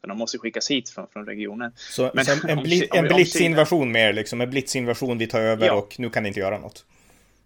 De 0.00 0.18
måste 0.18 0.38
skickas 0.38 0.70
hit 0.70 0.90
från, 0.90 1.08
från 1.08 1.26
regionen. 1.26 1.72
Så, 1.76 2.10
Men, 2.14 2.24
så 2.24 2.48
en, 2.48 2.62
bli, 2.62 2.88
en 2.92 3.04
blitzinvasion 3.04 3.92
mer 3.92 4.12
liksom, 4.12 4.40
en 4.40 4.50
blitzinvasion 4.50 5.18
vi 5.18 5.26
tar 5.26 5.40
över 5.40 5.66
ja. 5.66 5.74
och 5.74 5.94
nu 5.98 6.10
kan 6.10 6.22
ni 6.22 6.28
inte 6.28 6.40
göra 6.40 6.58
något. 6.58 6.84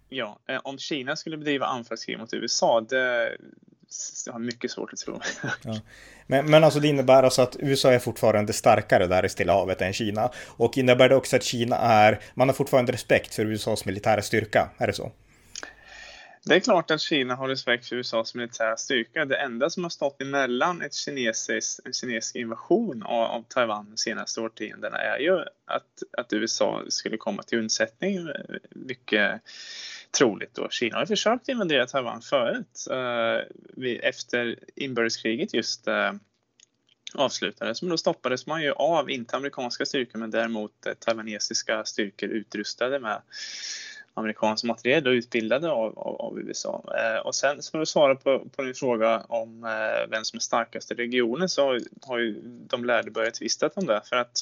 Ja, 0.09 0.39
eh, 0.47 0.59
om 0.63 0.77
Kina 0.77 1.15
skulle 1.15 1.37
bedriva 1.37 1.65
anfallskrig 1.65 2.19
mot 2.19 2.33
USA, 2.33 2.81
det 2.81 3.37
jag 4.25 4.33
har 4.33 4.39
mycket 4.39 4.71
svårt 4.71 4.93
att 4.93 4.99
tro. 4.99 5.21
Ja. 5.63 5.79
Men, 6.27 6.51
men 6.51 6.63
alltså 6.63 6.79
det 6.79 6.87
innebär 6.87 7.23
alltså 7.23 7.41
att 7.41 7.55
USA 7.59 7.91
är 7.91 7.99
fortfarande 7.99 8.53
starkare 8.53 9.07
där 9.07 9.25
i 9.25 9.29
Stilla 9.29 9.53
havet 9.53 9.81
än 9.81 9.93
Kina. 9.93 10.31
Och 10.47 10.77
innebär 10.77 11.09
det 11.09 11.15
också 11.15 11.35
att 11.35 11.43
Kina 11.43 11.77
är, 11.77 12.19
man 12.33 12.49
har 12.49 12.53
fortfarande 12.53 12.91
respekt 12.91 13.35
för 13.35 13.45
USAs 13.45 13.85
militära 13.85 14.21
styrka, 14.21 14.69
är 14.77 14.87
det 14.87 14.93
så? 14.93 15.11
Det 16.47 16.55
är 16.55 16.59
klart 16.59 16.91
att 16.91 17.01
Kina 17.01 17.35
har 17.35 17.47
respekt 17.47 17.85
för 17.85 17.95
USAs 17.95 18.35
militära 18.35 18.77
styrka. 18.77 19.25
Det 19.25 19.35
enda 19.35 19.69
som 19.69 19.83
har 19.83 19.89
stått 19.89 20.21
emellan 20.21 20.81
ett 20.81 20.93
kinesiskt, 20.93 21.79
en 21.85 21.93
kinesisk 21.93 22.35
invasion 22.35 23.03
av, 23.03 23.23
av 23.23 23.45
Taiwan 23.47 23.89
de 23.89 23.97
senaste 23.97 24.41
årtiondena 24.41 24.97
är 24.97 25.19
ju 25.19 25.39
att, 25.65 26.03
att 26.17 26.33
USA 26.33 26.83
skulle 26.87 27.17
komma 27.17 27.43
till 27.43 27.59
undsättning. 27.59 28.27
Mycket 28.69 29.41
troligt 30.11 30.55
då. 30.55 30.69
Kina 30.69 30.97
har 30.97 31.05
försökt 31.05 31.49
invadera 31.49 31.85
Taiwan 31.85 32.21
förut. 32.21 32.87
Eh, 32.91 33.91
efter 34.01 34.59
inbördeskriget 34.75 35.53
just 35.53 35.87
eh, 35.87 36.13
avslutades. 37.13 37.81
Men 37.81 37.89
då 37.89 37.97
stoppades 37.97 38.47
man 38.47 38.61
ju 38.61 38.71
av, 38.71 39.09
inte 39.09 39.35
amerikanska 39.37 39.85
styrkor 39.85 40.19
men 40.19 40.31
däremot 40.31 40.85
eh, 40.85 40.93
taiwanesiska 40.93 41.85
styrkor 41.85 42.29
utrustade 42.29 42.99
med 42.99 43.21
amerikansk 44.13 44.63
materiel 44.63 45.07
och 45.07 45.11
utbildade 45.11 45.69
av, 45.69 45.99
av, 45.99 46.15
av 46.21 46.39
USA. 46.39 46.83
Eh, 46.97 47.19
och 47.19 47.35
sen 47.35 47.61
för 47.71 47.81
att 47.81 47.87
svara 47.87 48.15
på, 48.15 48.49
på 48.55 48.63
din 48.63 48.73
fråga 48.73 49.19
om 49.19 49.63
eh, 49.63 50.09
vem 50.09 50.23
som 50.23 50.37
är 50.37 50.41
starkast 50.41 50.91
i 50.91 50.93
regionen 50.93 51.49
så 51.49 51.65
har, 51.65 51.81
har 52.01 52.17
ju 52.17 52.41
de 52.43 52.85
lärde 52.85 53.11
börjat 53.11 53.33
tvista 53.33 53.69
om 53.75 53.85
det. 53.85 54.01
För 54.05 54.15
att 54.15 54.37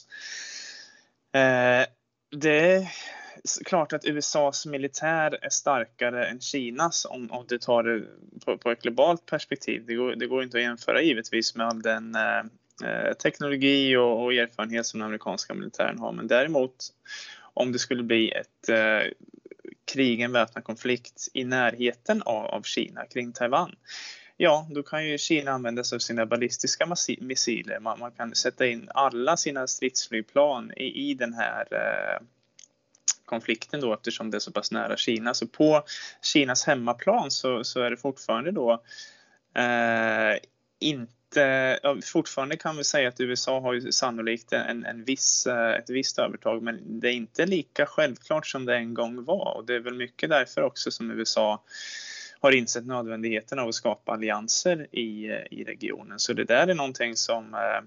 eh, 1.35 1.87
det 2.31 2.87
klart 3.65 3.93
att 3.93 4.05
USAs 4.05 4.65
militär 4.65 5.39
är 5.41 5.49
starkare 5.49 6.27
än 6.27 6.39
Kinas 6.39 7.05
om, 7.05 7.31
om 7.31 7.45
du 7.47 7.57
tar 7.57 7.83
det 7.83 8.05
på, 8.45 8.57
på 8.57 8.71
ett 8.71 8.81
globalt 8.81 9.25
perspektiv. 9.25 9.83
Det 9.85 9.95
går, 9.95 10.15
det 10.15 10.27
går 10.27 10.43
inte 10.43 10.57
att 10.57 10.63
jämföra 10.63 11.01
givetvis 11.01 11.55
med 11.55 11.67
all 11.67 11.81
den 11.81 12.15
eh, 12.15 12.39
eh, 12.89 13.13
teknologi 13.13 13.95
och, 13.95 14.23
och, 14.23 14.33
erfarenhet 14.33 14.85
som 14.85 14.99
den 14.99 15.07
amerikanska 15.07 15.53
militären 15.53 15.99
har. 15.99 16.11
Men 16.11 16.27
däremot 16.27 16.75
om 17.53 17.71
det 17.71 17.79
skulle 17.79 18.03
bli 18.03 18.31
ett 18.31 18.69
eh, 18.69 19.11
krig, 19.93 20.21
en 20.21 20.31
väpnad 20.31 20.63
konflikt 20.63 21.27
i 21.33 21.43
närheten 21.43 22.21
av, 22.21 22.45
av 22.45 22.61
Kina 22.61 23.05
kring 23.05 23.33
Taiwan 23.33 23.75
ja, 24.37 24.67
då 24.69 24.83
kan 24.83 25.07
ju 25.07 25.17
Kina 25.17 25.51
använda 25.51 25.83
sig 25.83 25.95
av 25.95 25.99
sina 25.99 26.25
ballistiska 26.25 26.95
missiler. 27.19 27.79
Man, 27.79 27.99
man, 27.99 28.11
kan 28.11 28.35
sätta 28.35 28.65
in 28.65 28.89
alla 28.93 29.37
sina 29.37 29.67
stridsflygplan 29.67 30.71
i, 30.77 31.09
i 31.09 31.13
den 31.13 31.33
här 31.33 31.67
eh, 31.71 32.25
konflikten 33.25 33.81
då 33.81 33.93
eftersom 33.93 34.31
det 34.31 34.37
är 34.37 34.39
så 34.39 34.51
pass 34.51 34.71
nära 34.71 34.97
Kina. 34.97 35.33
Så 35.33 35.47
på 35.47 35.83
Kinas 36.21 36.65
hemmaplan 36.65 37.31
så, 37.31 37.63
så 37.63 37.81
är 37.81 37.89
det 37.89 37.97
fortfarande 37.97 38.51
då 38.51 38.83
eh, 39.55 40.37
inte 40.79 41.79
Ja, 41.83 41.97
fortfarande 42.03 42.57
kan 42.57 42.77
vi 42.77 42.83
säga 42.83 43.09
att 43.09 43.19
USA 43.19 43.59
har 43.59 43.73
ju 43.73 43.91
sannolikt 43.91 44.53
en, 44.53 44.85
en 44.85 45.03
viss, 45.03 45.47
eh, 45.47 45.71
ett 45.71 45.89
visst 45.89 46.19
övertag 46.19 46.63
men 46.63 46.99
det 46.99 47.07
är 47.07 47.13
inte 47.13 47.45
lika 47.45 47.85
självklart 47.85 48.47
som 48.47 48.65
det 48.65 48.75
en 48.75 48.93
gång 48.93 49.23
var 49.23 49.53
och 49.57 49.65
det 49.65 49.75
är 49.75 49.79
väl 49.79 49.93
mycket 49.93 50.29
därför 50.29 50.61
också 50.61 50.91
som 50.91 51.11
USA 51.11 51.63
har 52.39 52.51
insett 52.51 52.85
nödvändigheten 52.85 53.59
av 53.59 53.67
att 53.67 53.75
skapa 53.75 54.11
allianser 54.11 54.87
i, 54.91 55.25
i 55.51 55.63
regionen. 55.63 56.19
Så 56.19 56.33
det 56.33 56.43
där 56.43 56.67
är 56.67 56.75
någonting 56.75 57.15
som, 57.15 57.53
eh, 57.53 57.81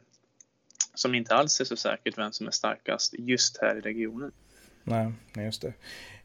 som 0.95 1.15
inte 1.15 1.35
alls 1.35 1.61
är 1.61 1.65
så 1.65 1.77
säkert 1.77 2.19
vem 2.19 2.33
som 2.33 2.47
är 2.47 2.51
starkast 2.51 3.15
just 3.19 3.59
här 3.61 3.77
i 3.77 3.81
regionen. 3.81 4.33
Nej, 4.85 5.13
just 5.37 5.63
det. 5.63 5.73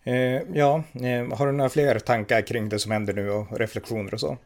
Eh, 0.04 0.42
ja, 0.54 0.84
eh, 0.94 1.38
har 1.38 1.46
du 1.46 1.52
några 1.52 1.70
fler 1.70 2.00
tankar 2.00 2.42
kring 2.42 2.70
det 2.70 2.80
som 2.80 2.92
händer 2.92 3.13
nu 3.13 3.30
och 3.30 3.60
reflektioner 3.60 4.13
och 4.13 4.20
så? 4.20 4.38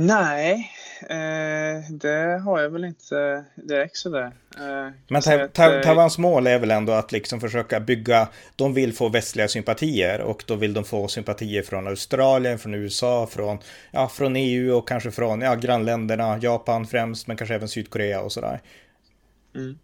Nej, 0.00 0.70
eh, 1.02 1.90
det 1.90 2.40
har 2.44 2.60
jag 2.60 2.70
väl 2.70 2.84
inte 2.84 3.44
direkt 3.56 3.96
sådär. 3.96 4.32
Eh, 4.56 4.92
Men 5.08 5.22
ta 5.22 5.48
ta 5.48 5.74
eh, 5.74 5.82
Taiwans 5.82 6.18
mål 6.18 6.46
är 6.46 6.58
väl 6.58 6.70
ändå 6.70 6.92
att 6.92 7.12
liksom 7.12 7.40
försöka 7.40 7.80
bygga, 7.80 8.28
de 8.56 8.74
vill 8.74 8.92
få 8.92 9.08
västliga 9.08 9.48
sympatier 9.48 10.20
och 10.20 10.44
då 10.46 10.54
vill 10.54 10.74
de 10.74 10.84
få 10.84 11.08
sympatier 11.08 11.62
från 11.62 11.86
Australien, 11.86 12.58
från 12.58 12.74
USA, 12.74 13.26
från, 13.26 13.58
ja, 13.90 14.08
från 14.08 14.36
EU 14.36 14.76
och 14.76 14.88
kanske 14.88 15.10
från 15.10 15.40
ja, 15.40 15.54
grannländerna, 15.54 16.38
Japan 16.38 16.86
främst, 16.86 17.26
men 17.26 17.36
kanske 17.36 17.54
även 17.54 17.68
Sydkorea 17.68 18.20
och 18.20 18.32
sådär. 18.32 18.60
Mm. 19.54 19.78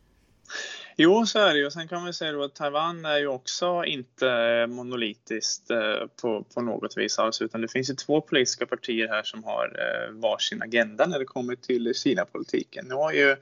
Jo, 0.97 1.27
så 1.27 1.39
är 1.39 1.55
det 1.55 1.61
ju. 1.61 1.71
Sen 1.71 1.89
kan 1.89 2.03
man 2.03 2.15
säga 2.15 2.33
då 2.33 2.43
att 2.43 2.55
Taiwan 2.55 3.05
är 3.05 3.19
ju 3.19 3.27
också 3.27 3.85
inte 3.85 4.29
eh, 4.29 4.67
monolitiskt 4.67 5.71
eh, 5.71 6.07
på, 6.23 6.45
på 6.55 6.61
något 6.61 6.97
vis 6.97 7.19
alls, 7.19 7.43
utan 7.43 7.61
det 7.61 7.69
finns 7.69 7.91
ju 7.91 7.95
två 7.95 8.21
politiska 8.21 8.67
partier 8.67 9.09
här 9.09 9.23
som 9.23 9.45
har 9.45 9.65
eh, 9.65 10.13
varsin 10.13 10.63
agenda 10.63 11.07
när 11.07 11.19
det 11.19 11.25
kommer 11.25 11.57
till 11.57 11.95
Kina-politiken. 11.95 12.87
Nu 12.89 12.95
har 12.95 13.13
ju 13.13 13.37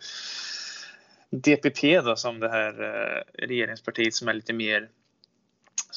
DPP 1.31 2.01
då 2.01 2.17
som 2.17 2.41
det 2.41 2.49
här 2.49 2.73
regeringspartiet 3.33 4.15
som 4.15 4.29
är 4.29 4.35
lite 4.35 4.53
mer 4.53 4.89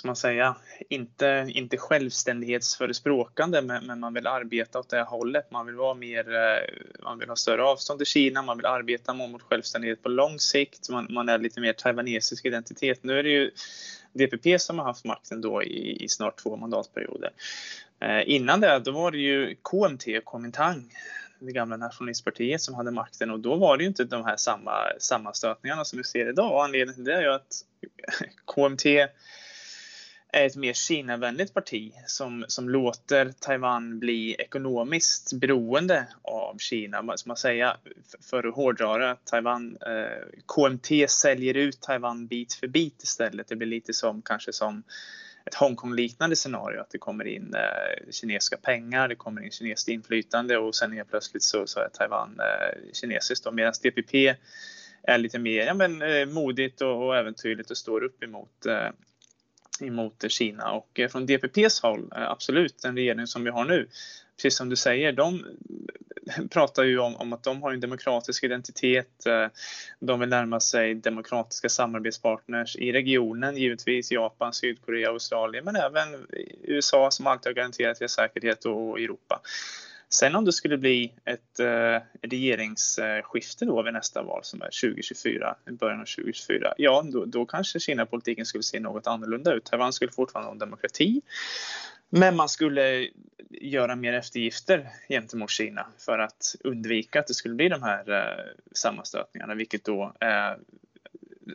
ska 0.06 0.10
man 0.10 0.16
säga, 0.16 0.56
inte, 0.90 1.46
inte 1.50 1.78
självständighetsförespråkande 1.78 3.62
men, 3.62 3.86
men 3.86 4.00
man 4.00 4.14
vill 4.14 4.28
arbeta 4.28 4.80
åt 4.80 4.90
det 4.90 5.02
hållet. 5.02 5.52
Man 5.52 5.66
vill 5.66 5.76
vara 5.76 5.94
mer, 5.94 6.34
eh, 6.34 7.04
man 7.04 7.20
vill 7.20 7.30
ha 7.30 7.36
större 7.36 7.64
avstånd 7.64 8.00
till 8.00 8.08
Kina, 8.08 8.42
man 8.42 8.58
vill 8.58 8.66
arbeta 8.66 9.14
mot 9.14 9.42
självständighet 9.42 10.04
på 10.04 10.10
lång 10.10 10.40
sikt. 10.40 10.90
Man, 10.90 11.08
man 11.10 11.30
är 11.30 11.38
lite 11.38 11.62
mer 11.62 11.74
taiwanesisk 11.74 12.46
identitet. 12.46 13.00
Nu 13.02 13.20
är 13.20 13.24
det 13.24 13.30
ju 13.30 13.52
DPP 14.14 14.60
som 14.60 14.80
har 14.80 14.86
haft 14.86 15.06
makten 15.06 15.42
då 15.42 15.64
i, 15.64 16.04
i 16.04 16.08
snart 16.08 16.38
två 16.38 16.56
mandatperioder. 16.56 17.32
Eh, 18.00 18.30
innan 18.30 18.60
det 18.60 18.80
då 18.80 18.92
var 18.92 19.12
det 19.12 19.18
ju 19.18 19.56
KMT, 19.62 20.06
Kuomintang, 20.26 20.92
det 21.40 21.52
gamla 21.52 21.78
nationalistpartiet 21.78 22.62
som 22.62 22.76
hade 22.76 22.92
makten 22.92 23.32
och 23.32 23.40
då 23.40 23.56
var 23.56 23.78
det 23.78 23.84
ju 23.84 23.88
inte 23.88 24.04
de 24.04 24.26
här 24.26 24.38
samma 24.38 24.72
sammanstötningarna 25.00 25.86
som 25.86 25.98
vi 25.98 26.04
ser 26.04 26.30
idag. 26.30 26.52
Och 26.52 26.64
anledningen 26.64 26.96
till 26.96 27.04
det 27.04 27.14
är 27.14 27.22
ju 27.22 27.34
att 27.34 27.66
KMT 28.46 28.86
är 30.36 30.46
ett 30.46 30.56
mer 30.56 30.74
Kina-vänligt 30.74 31.54
parti 31.54 31.94
som, 32.08 32.46
som 32.48 32.70
låter 32.70 33.34
Taiwan 33.40 34.00
bli 34.00 34.36
ekonomiskt 34.40 35.34
beroende 35.34 36.08
av 36.22 36.58
Kina. 36.58 37.18
Som 37.18 37.30
man 37.30 37.38
säga, 37.38 37.78
för 38.30 38.48
att 38.48 38.56
hårdra 38.56 38.98
det, 38.98 39.18
Taiwan, 39.26 39.78
eh, 39.82 40.42
KMT 40.46 41.10
säljer 41.10 41.58
ut 41.58 41.82
Taiwan 41.82 42.28
bit 42.28 42.54
för 42.54 42.68
bit 42.68 43.04
istället. 43.04 43.48
Det 43.48 43.56
blir 43.56 43.68
lite 43.68 43.94
som 43.94 44.22
kanske 44.22 44.54
som 44.54 44.84
ett 45.46 45.56
Hongkong-liknande 45.56 46.36
scenario, 46.36 46.82
att 46.82 46.90
det 46.90 46.98
kommer 46.98 47.28
in 47.28 47.54
eh, 47.54 48.12
kinesiska 48.12 48.58
pengar, 48.58 49.08
det 49.08 49.16
kommer 49.16 49.42
in 49.44 49.52
kinesiskt 49.52 49.90
inflytande 49.90 50.58
och 50.58 50.76
sen 50.76 50.92
helt 50.92 51.10
plötsligt 51.10 51.44
så, 51.44 51.68
så 51.68 51.80
är 51.80 51.90
Taiwan 51.90 52.40
eh, 52.40 52.94
kinesiskt. 52.94 53.54
Medan 53.54 53.74
DPP 53.84 54.36
är 55.04 55.18
lite 55.18 55.40
mer 55.40 55.66
ja, 55.66 55.74
men, 55.74 56.02
eh, 56.02 56.26
modigt 56.26 56.82
och, 56.82 57.06
och 57.06 57.18
äventyrligt 57.18 57.72
och 57.72 57.78
står 57.78 58.04
upp 58.04 58.24
emot 58.24 58.66
eh, 58.66 58.90
emot 59.82 60.32
Kina 60.32 60.72
och 60.72 61.00
eh, 61.00 61.10
från 61.10 61.26
DPPs 61.26 61.82
håll, 61.82 62.12
eh, 62.16 62.32
absolut, 62.32 62.82
den 62.82 62.96
regering 62.96 63.28
som 63.28 63.44
vi 63.44 63.50
har 63.50 63.66
nu, 63.66 63.88
precis 64.38 64.58
som 64.58 64.70
du 64.70 64.76
säger, 64.76 65.12
de 65.12 65.46
pratar 66.52 66.84
ju 66.84 67.00
om, 67.00 67.16
om, 67.16 67.34
att 67.34 67.44
de 67.44 67.62
har 67.62 67.74
en 67.74 67.80
demokratisk 67.80 68.44
identitet. 68.44 69.26
Eh, 69.26 69.48
de 70.00 70.20
vill 70.20 70.30
närma 70.30 70.60
sig 70.60 70.96
demokratiska 70.96 71.70
samarbetspartners 71.70 72.76
i 72.76 72.92
regionen, 72.92 73.58
givetvis 73.58 74.12
Japan, 74.12 74.54
Sydkorea, 74.54 75.10
Australien, 75.10 75.66
men 75.66 75.76
även 75.76 76.28
USA 76.64 77.12
som 77.12 77.28
alltid 77.28 77.50
har 77.50 77.54
garanterat 77.54 78.00
deras 78.00 78.12
säkerhet 78.12 78.66
och 78.66 79.00
Europa. 79.00 79.42
Sen 80.10 80.36
om 80.36 80.46
det 80.46 80.54
skulle 80.54 80.78
bli 80.78 81.14
ett 81.26 81.60
eh, 81.60 82.02
regeringsskifte 82.22 83.66
då 83.66 83.84
vid 83.84 83.94
nästa 83.94 84.22
val 84.22 84.44
som 84.44 84.62
är 84.62 84.66
2024, 84.66 85.56
i 85.68 85.72
början 85.72 86.02
av 86.02 86.06
2024, 86.06 86.74
ja 86.78 87.06
då, 87.14 87.26
då 87.26 87.46
kanske 87.46 87.80
Kina-politiken 87.80 88.46
skulle 88.46 88.64
se 88.64 88.80
något 88.80 89.08
annorlunda 89.08 89.54
ut. 89.54 89.66
Taiwan 89.66 89.94
skulle 89.94 90.12
fortfarande 90.12 90.48
ha 90.48 90.52
en 90.52 90.60
demokrati, 90.60 91.22
men 92.10 92.36
man 92.36 92.50
skulle 92.50 93.10
göra 93.50 93.96
mer 93.96 94.14
eftergifter 94.14 94.90
gentemot 95.10 95.50
Kina 95.50 95.88
för 95.98 96.20
att 96.20 96.56
undvika 96.64 97.20
att 97.20 97.28
det 97.28 97.34
skulle 97.34 97.56
bli 97.56 97.70
de 97.70 97.84
här 97.84 98.12
eh, 98.12 98.46
sammanstötningarna, 98.72 99.56
vilket 99.56 99.84
då 99.84 100.14
är 100.20 100.58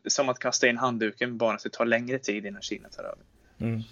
som 0.06 0.28
att 0.28 0.38
kasta 0.38 0.68
in 0.68 0.78
handduken 0.78 1.38
bara 1.38 1.54
att 1.54 1.62
det 1.62 1.72
tar 1.72 1.84
längre 1.84 2.18
tid 2.18 2.46
innan 2.46 2.62
Kina 2.62 2.88
tar 2.88 3.02
över. 3.02 3.24
Mm. 3.60 3.82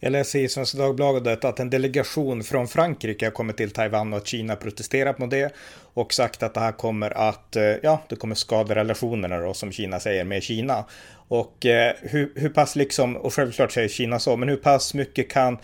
Jag 0.00 0.12
läser 0.12 0.38
i 0.38 0.48
Svenska 0.48 0.78
Dagbladet 0.78 1.44
att 1.44 1.60
en 1.60 1.70
delegation 1.70 2.44
från 2.44 2.68
Frankrike 2.68 3.26
har 3.26 3.30
kommit 3.30 3.56
till 3.56 3.70
Taiwan 3.70 4.12
och 4.12 4.18
att 4.18 4.26
Kina 4.26 4.56
protesterat 4.56 5.18
mot 5.18 5.30
det 5.30 5.54
och 5.94 6.14
sagt 6.14 6.42
att 6.42 6.54
det 6.54 6.60
här 6.60 6.72
kommer 6.72 7.10
att, 7.10 7.56
eh, 7.56 7.62
ja, 7.62 8.02
det 8.08 8.16
kommer 8.16 8.34
skada 8.34 8.74
relationerna 8.74 9.38
då 9.38 9.54
som 9.54 9.72
Kina 9.72 10.00
säger 10.00 10.24
med 10.24 10.42
Kina. 10.42 10.84
Och 11.28 11.66
eh, 11.66 11.94
hur, 12.02 12.32
hur 12.34 12.48
pass 12.48 12.76
liksom, 12.76 13.16
och 13.16 13.34
självklart 13.34 13.72
säger 13.72 13.88
Kina 13.88 14.18
så, 14.18 14.36
men 14.36 14.48
hur 14.48 14.56
pass 14.56 14.94
mycket 14.94 15.30
kan 15.30 15.58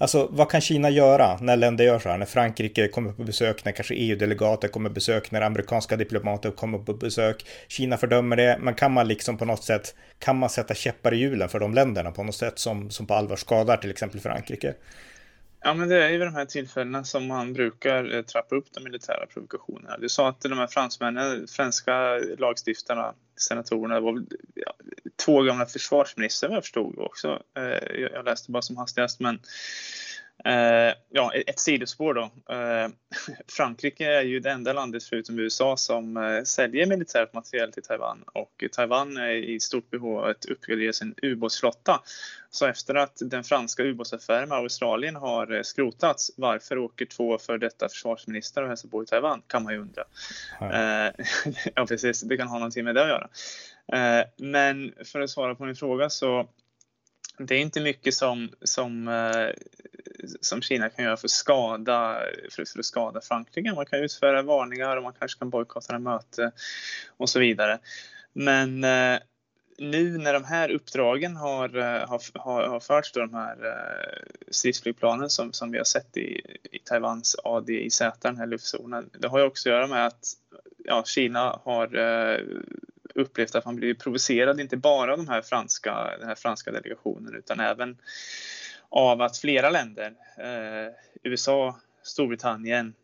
Alltså 0.00 0.28
vad 0.30 0.50
kan 0.50 0.60
Kina 0.60 0.90
göra 0.90 1.38
när 1.40 1.56
länder 1.56 1.84
gör 1.84 1.98
så 1.98 2.08
här? 2.08 2.18
När 2.18 2.26
Frankrike 2.26 2.88
kommer 2.88 3.12
på 3.12 3.22
besök, 3.22 3.64
när 3.64 3.72
kanske 3.72 3.94
EU-delegater 3.94 4.68
kommer 4.68 4.90
på 4.90 4.94
besök, 4.94 5.30
när 5.30 5.40
amerikanska 5.40 5.96
diplomater 5.96 6.50
kommer 6.50 6.78
på 6.78 6.94
besök. 6.94 7.46
Kina 7.68 7.96
fördömer 7.96 8.36
det, 8.36 8.58
men 8.60 8.74
kan 8.74 8.92
man 8.92 9.08
liksom 9.08 9.38
på 9.38 9.44
något 9.44 9.64
sätt, 9.64 9.94
kan 10.18 10.38
man 10.38 10.50
sätta 10.50 10.74
käppar 10.74 11.14
i 11.14 11.16
hjulen 11.16 11.48
för 11.48 11.60
de 11.60 11.74
länderna 11.74 12.10
på 12.10 12.22
något 12.22 12.34
sätt 12.34 12.58
som, 12.58 12.90
som 12.90 13.06
på 13.06 13.14
allvar 13.14 13.36
skadar 13.36 13.76
till 13.76 13.90
exempel 13.90 14.20
Frankrike? 14.20 14.74
Ja, 15.60 15.74
men 15.74 15.88
det 15.88 16.04
är 16.04 16.08
ju 16.08 16.18
vid 16.18 16.26
de 16.26 16.34
här 16.34 16.44
tillfällena 16.44 17.04
som 17.04 17.26
man 17.26 17.52
brukar 17.52 18.14
eh, 18.14 18.22
trappa 18.22 18.56
upp 18.56 18.72
de 18.72 18.84
militära 18.84 19.26
provokationerna. 19.26 19.96
Du 19.98 20.08
sa 20.08 20.28
att 20.28 20.40
de 20.40 20.58
här 20.58 20.66
fransmännen, 20.66 21.46
franska 21.48 22.18
lagstiftarna, 22.38 23.14
senatorerna, 23.36 24.00
var 24.00 24.24
ja, 24.54 24.74
två 25.24 25.42
gamla 25.42 25.66
försvarsministrar 25.66 26.48
vad 26.48 26.56
jag 26.56 26.64
förstod 26.64 26.98
också. 26.98 27.42
Eh, 27.56 28.00
jag 28.00 28.24
läste 28.24 28.52
bara 28.52 28.62
som 28.62 28.76
hastigast, 28.76 29.20
men 29.20 29.40
Uh, 30.46 30.94
ja, 31.10 31.32
ett 31.34 31.58
sidospår 31.58 32.14
då. 32.14 32.22
Uh, 32.22 32.88
Frankrike 33.48 34.04
är 34.04 34.22
ju 34.22 34.40
det 34.40 34.50
enda 34.50 34.72
landet 34.72 35.04
förutom 35.04 35.38
USA 35.38 35.76
som 35.76 36.16
uh, 36.16 36.42
säljer 36.42 36.86
militärt 36.86 37.32
materiel 37.32 37.72
till 37.72 37.82
Taiwan 37.82 38.24
och 38.26 38.64
Taiwan 38.72 39.16
är 39.16 39.30
i 39.30 39.60
stort 39.60 39.90
behov 39.90 40.18
av 40.18 40.24
att 40.24 40.44
uppgradera 40.44 40.92
sin 40.92 41.14
ubåtsflotta. 41.22 42.02
Så 42.50 42.66
efter 42.66 42.94
att 42.94 43.16
den 43.20 43.44
franska 43.44 43.82
ubåtsaffären 43.82 44.48
med 44.48 44.58
Australien 44.58 45.16
har 45.16 45.62
skrotats, 45.62 46.30
varför 46.36 46.78
åker 46.78 47.04
två 47.04 47.38
för 47.38 47.58
detta 47.58 47.88
försvarsministrar 47.88 48.62
och 48.62 48.68
hälsar 48.68 48.88
på 48.88 49.02
i 49.02 49.06
Taiwan? 49.06 49.42
Kan 49.46 49.62
man 49.62 49.72
ju 49.72 49.80
undra. 49.80 50.04
ja, 51.74 51.86
precis. 51.86 52.20
Det 52.20 52.36
kan 52.36 52.48
ha 52.48 52.58
någonting 52.58 52.84
med 52.84 52.94
det 52.94 53.02
att 53.02 53.08
göra. 53.08 53.28
Men 54.36 54.94
för 55.04 55.20
att 55.20 55.30
svara 55.30 55.54
på 55.54 55.64
din 55.64 55.76
fråga 55.76 56.10
så 56.10 56.48
det 57.38 57.54
är 57.54 57.60
inte 57.60 57.80
mycket 57.80 58.14
som, 58.14 58.50
som, 58.62 59.08
eh, 59.08 59.48
som 60.40 60.62
Kina 60.62 60.88
kan 60.88 61.04
göra 61.04 61.16
för, 61.16 61.28
skada, 61.28 62.22
för, 62.50 62.64
för 62.64 62.78
att 62.78 62.84
skada 62.84 63.20
Frankrike. 63.20 63.74
Man 63.74 63.86
kan 63.86 63.98
utföra 63.98 64.42
varningar 64.42 64.96
och 64.96 65.02
man 65.02 65.12
kanske 65.18 65.38
kan 65.38 65.50
bojkotta 65.50 65.96
ett 65.96 66.02
möte 66.02 66.52
och 67.16 67.28
så 67.28 67.38
vidare. 67.38 67.78
Men 68.32 68.84
eh, 68.84 69.18
nu 69.78 70.18
när 70.18 70.32
de 70.32 70.44
här 70.44 70.70
uppdragen 70.70 71.36
har, 71.36 71.76
eh, 71.76 72.08
har, 72.08 72.38
har, 72.38 72.66
har 72.66 72.80
förts, 72.80 73.12
då, 73.12 73.20
de 73.20 73.34
här 73.34 73.66
eh, 73.66 74.22
stridsflygplanen 74.50 75.30
som, 75.30 75.52
som 75.52 75.70
vi 75.70 75.78
har 75.78 75.84
sett 75.84 76.16
i, 76.16 76.56
i 76.70 76.78
Taiwans 76.84 77.36
ADIZ, 77.44 78.02
den 78.20 78.36
här 78.36 78.46
luftzonen, 78.46 79.10
det 79.18 79.28
har 79.28 79.38
ju 79.38 79.44
också 79.44 79.68
att 79.68 79.72
göra 79.72 79.86
med 79.86 80.06
att 80.06 80.24
ja, 80.84 81.04
Kina 81.06 81.60
har 81.64 81.96
eh, 81.96 82.40
upplevt 83.14 83.54
att 83.54 83.64
man 83.64 83.76
blivit 83.76 83.98
provocerad, 83.98 84.60
inte 84.60 84.76
bara 84.76 85.12
av 85.12 85.18
de 85.18 85.28
här 85.28 85.42
franska, 85.42 86.16
den 86.18 86.28
här 86.28 86.34
franska 86.34 86.72
delegationen 86.72 87.34
utan 87.34 87.60
även 87.60 87.96
av 88.90 89.22
att 89.22 89.38
flera 89.38 89.70
länder, 89.70 90.14
eh, 90.36 90.92
USA, 91.22 91.80
Storbritannien, 92.02 92.94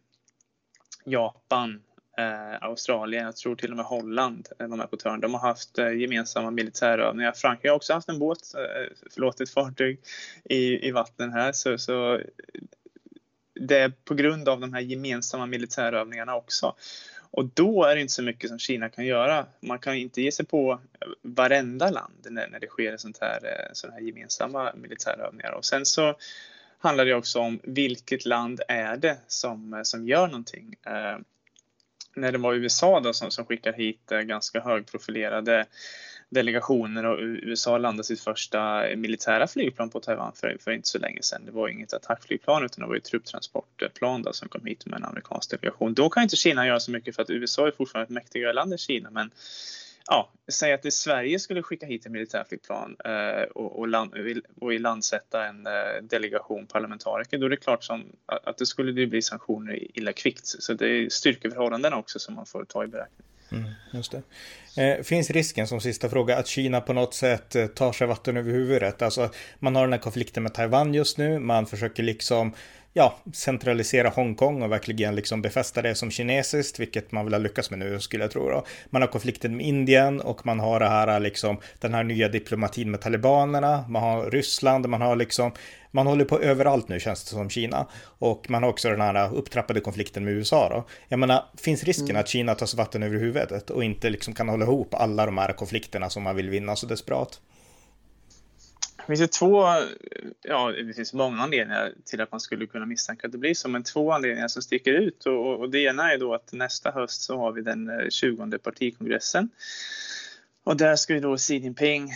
Japan, 1.04 1.82
eh, 2.18 2.62
Australien, 2.62 3.24
jag 3.24 3.36
tror 3.36 3.56
till 3.56 3.70
och 3.70 3.76
med 3.76 3.86
Holland 3.86 4.48
eh, 4.58 4.66
var 4.66 4.76
med 4.76 4.90
på 4.90 4.96
törn. 4.96 5.20
De 5.20 5.34
har 5.34 5.40
haft 5.40 5.78
eh, 5.78 5.92
gemensamma 5.92 6.50
militärövningar. 6.50 7.32
Frankrike 7.32 7.68
har 7.68 7.76
också 7.76 7.92
haft 7.92 8.08
en 8.08 8.18
båt, 8.18 8.38
eh, 8.54 8.92
förlåt 9.10 9.40
ett 9.40 9.50
fartyg 9.50 10.00
i, 10.44 10.88
i 10.88 10.90
vatten 10.90 11.32
här. 11.32 11.52
Så, 11.52 11.78
så 11.78 12.20
det 13.60 13.78
är 13.78 13.92
på 14.04 14.14
grund 14.14 14.48
av 14.48 14.60
de 14.60 14.72
här 14.72 14.80
gemensamma 14.80 15.46
militärövningarna 15.46 16.34
också. 16.34 16.74
Och 17.36 17.44
då 17.54 17.84
är 17.84 17.94
det 17.94 18.00
inte 18.00 18.12
så 18.12 18.22
mycket 18.22 18.48
som 18.48 18.58
Kina 18.58 18.88
kan 18.88 19.06
göra. 19.06 19.46
Man 19.60 19.78
kan 19.78 19.94
inte 19.94 20.22
ge 20.22 20.32
sig 20.32 20.46
på 20.46 20.80
varenda 21.22 21.90
land 21.90 22.26
när, 22.30 22.48
när 22.48 22.60
det 22.60 22.66
sker 22.66 22.96
sånt 22.96 23.18
här, 23.20 23.40
eh, 23.44 23.72
sådana 23.72 23.96
här 23.96 24.02
gemensamma 24.06 24.72
militärövningar. 24.74 25.52
Och 25.52 25.64
sen 25.64 25.86
så 25.86 26.14
handlar 26.78 27.04
det 27.04 27.14
också 27.14 27.40
om 27.40 27.60
vilket 27.62 28.26
land 28.26 28.60
är 28.68 28.96
det 28.96 29.18
som, 29.26 29.74
eh, 29.74 29.82
som 29.82 30.08
gör 30.08 30.26
någonting. 30.26 30.74
Eh, 30.86 31.18
när 32.16 32.32
det 32.32 32.38
var 32.38 32.54
USA 32.54 33.00
då 33.00 33.12
som, 33.12 33.30
som 33.30 33.46
skickar 33.46 33.72
hit 33.72 34.12
eh, 34.12 34.20
ganska 34.20 34.60
högprofilerade 34.60 35.66
delegationer 36.34 37.06
och 37.06 37.18
USA 37.20 37.78
landade 37.78 38.04
sitt 38.04 38.20
första 38.20 38.82
militära 38.96 39.46
flygplan 39.46 39.90
på 39.90 40.00
Taiwan 40.00 40.32
för, 40.34 40.56
för 40.60 40.70
inte 40.70 40.88
så 40.88 40.98
länge 40.98 41.22
sedan. 41.22 41.42
Det 41.44 41.52
var 41.52 41.68
inget 41.68 41.92
attackflygplan 41.92 42.64
utan 42.64 42.82
det 42.82 42.88
var 42.88 42.96
ett 42.96 43.04
trupptransportplan 43.04 44.22
då, 44.22 44.32
som 44.32 44.48
kom 44.48 44.66
hit 44.66 44.86
med 44.86 44.96
en 44.96 45.04
amerikansk 45.04 45.50
delegation. 45.50 45.94
Då 45.94 46.08
kan 46.08 46.22
inte 46.22 46.36
Kina 46.36 46.66
göra 46.66 46.80
så 46.80 46.90
mycket 46.90 47.16
för 47.16 47.22
att 47.22 47.30
USA 47.30 47.66
är 47.66 47.70
fortfarande 47.70 48.04
ett 48.04 48.10
mäktigare 48.10 48.52
land 48.52 48.72
än 48.72 48.78
Kina 48.78 49.10
men 49.10 49.30
ja, 50.06 50.30
säg 50.52 50.72
att 50.72 50.82
det 50.82 50.90
Sverige 50.90 51.38
skulle 51.38 51.62
skicka 51.62 51.86
hit 51.86 52.06
ett 52.06 52.12
militärflygplan 52.12 52.96
eh, 53.04 53.42
och, 53.42 53.78
och, 53.78 53.88
land, 53.88 54.14
och 54.60 54.72
en 54.74 55.66
eh, 55.66 56.02
delegation 56.02 56.66
parlamentariker, 56.66 57.38
då 57.38 57.46
är 57.46 57.50
det 57.50 57.56
klart 57.56 57.84
som, 57.84 58.04
att 58.26 58.58
det 58.58 58.66
skulle 58.66 58.92
det 58.92 59.06
bli 59.06 59.22
sanktioner 59.22 59.98
illa 59.98 60.12
kvickt. 60.12 60.46
Så 60.46 60.74
det 60.74 60.88
är 60.88 61.08
styrkeförhållandena 61.08 61.96
också 61.96 62.18
som 62.18 62.34
man 62.34 62.46
får 62.46 62.64
ta 62.64 62.84
i 62.84 62.86
beräkning. 62.86 63.26
Mm, 63.58 63.70
just 63.90 64.12
det. 64.12 64.22
Eh, 64.76 65.02
finns 65.02 65.30
risken 65.30 65.66
som 65.66 65.80
sista 65.80 66.08
fråga 66.08 66.36
att 66.38 66.46
Kina 66.46 66.80
på 66.80 66.92
något 66.92 67.14
sätt 67.14 67.54
eh, 67.54 67.66
tar 67.66 67.92
sig 67.92 68.06
vatten 68.06 68.36
över 68.36 68.52
huvudet? 68.52 69.02
Alltså 69.02 69.30
man 69.58 69.76
har 69.76 69.82
den 69.82 69.92
här 69.92 70.00
konflikten 70.00 70.42
med 70.42 70.54
Taiwan 70.54 70.94
just 70.94 71.18
nu. 71.18 71.38
Man 71.38 71.66
försöker 71.66 72.02
liksom 72.02 72.54
ja, 72.96 73.14
centralisera 73.32 74.08
Hongkong 74.08 74.62
och 74.62 74.72
verkligen 74.72 75.14
liksom 75.14 75.42
befästa 75.42 75.82
det 75.82 75.94
som 75.94 76.10
kinesiskt, 76.10 76.78
vilket 76.78 77.12
man 77.12 77.24
väl 77.24 77.32
har 77.32 77.40
lyckats 77.40 77.70
med 77.70 77.78
nu 77.78 78.00
skulle 78.00 78.24
jag 78.24 78.30
tro. 78.30 78.50
Då. 78.50 78.64
Man 78.90 79.02
har 79.02 79.08
konflikten 79.08 79.56
med 79.56 79.66
Indien 79.66 80.20
och 80.20 80.46
man 80.46 80.60
har 80.60 80.80
det 80.80 80.88
här 80.88 81.20
liksom 81.20 81.56
den 81.78 81.94
här 81.94 82.04
nya 82.04 82.28
diplomatin 82.28 82.90
med 82.90 83.00
talibanerna. 83.00 83.84
Man 83.88 84.02
har 84.02 84.30
Ryssland, 84.30 84.88
man 84.88 85.00
har 85.00 85.16
liksom 85.16 85.52
man 85.90 86.06
håller 86.06 86.24
på 86.24 86.40
överallt 86.40 86.88
nu 86.88 87.00
känns 87.00 87.24
det 87.24 87.30
som 87.30 87.50
Kina. 87.50 87.86
Och 88.18 88.50
man 88.50 88.62
har 88.62 88.70
också 88.70 88.90
den 88.90 89.00
här 89.00 89.34
upptrappade 89.34 89.80
konflikten 89.80 90.24
med 90.24 90.32
USA 90.34 90.68
då. 90.68 90.84
Jag 91.08 91.18
menar, 91.18 91.44
finns 91.56 91.84
risken 91.84 92.10
mm. 92.10 92.20
att 92.20 92.28
Kina 92.28 92.54
tar 92.54 92.66
sig 92.66 92.78
vatten 92.78 93.02
över 93.02 93.18
huvudet 93.18 93.70
och 93.70 93.84
inte 93.84 94.10
liksom 94.10 94.34
kan 94.34 94.48
hålla 94.48 94.64
ihop 94.64 94.94
alla 94.94 95.26
de 95.26 95.38
här 95.38 95.52
konflikterna 95.52 96.10
som 96.10 96.22
man 96.22 96.36
vill 96.36 96.50
vinna 96.50 96.76
så 96.76 96.86
desperat? 96.86 97.40
Det 99.06 99.12
finns 99.12 99.20
ju 99.20 99.26
två, 99.26 99.64
ja 100.42 100.72
det 100.72 100.94
finns 100.94 101.12
många 101.12 101.42
anledningar 101.42 101.92
till 102.04 102.20
att 102.20 102.30
man 102.30 102.40
skulle 102.40 102.66
kunna 102.66 102.86
misstänka 102.86 103.26
att 103.26 103.32
det 103.32 103.38
blir 103.38 103.54
så, 103.54 103.68
men 103.68 103.82
två 103.82 104.12
anledningar 104.12 104.48
som 104.48 104.62
sticker 104.62 104.92
ut 104.92 105.26
och, 105.26 105.60
och 105.60 105.70
det 105.70 105.78
ena 105.78 106.12
är 106.12 106.18
då 106.18 106.34
att 106.34 106.52
nästa 106.52 106.90
höst 106.90 107.22
så 107.22 107.38
har 107.38 107.52
vi 107.52 107.62
den 107.62 107.88
eh, 108.00 108.08
20 108.08 108.58
partikongressen. 108.58 109.48
Och 110.64 110.76
där 110.76 110.96
ska 110.96 111.14
ju 111.14 111.20
då 111.20 111.36
Xi 111.36 111.56
Jinping 111.56 112.12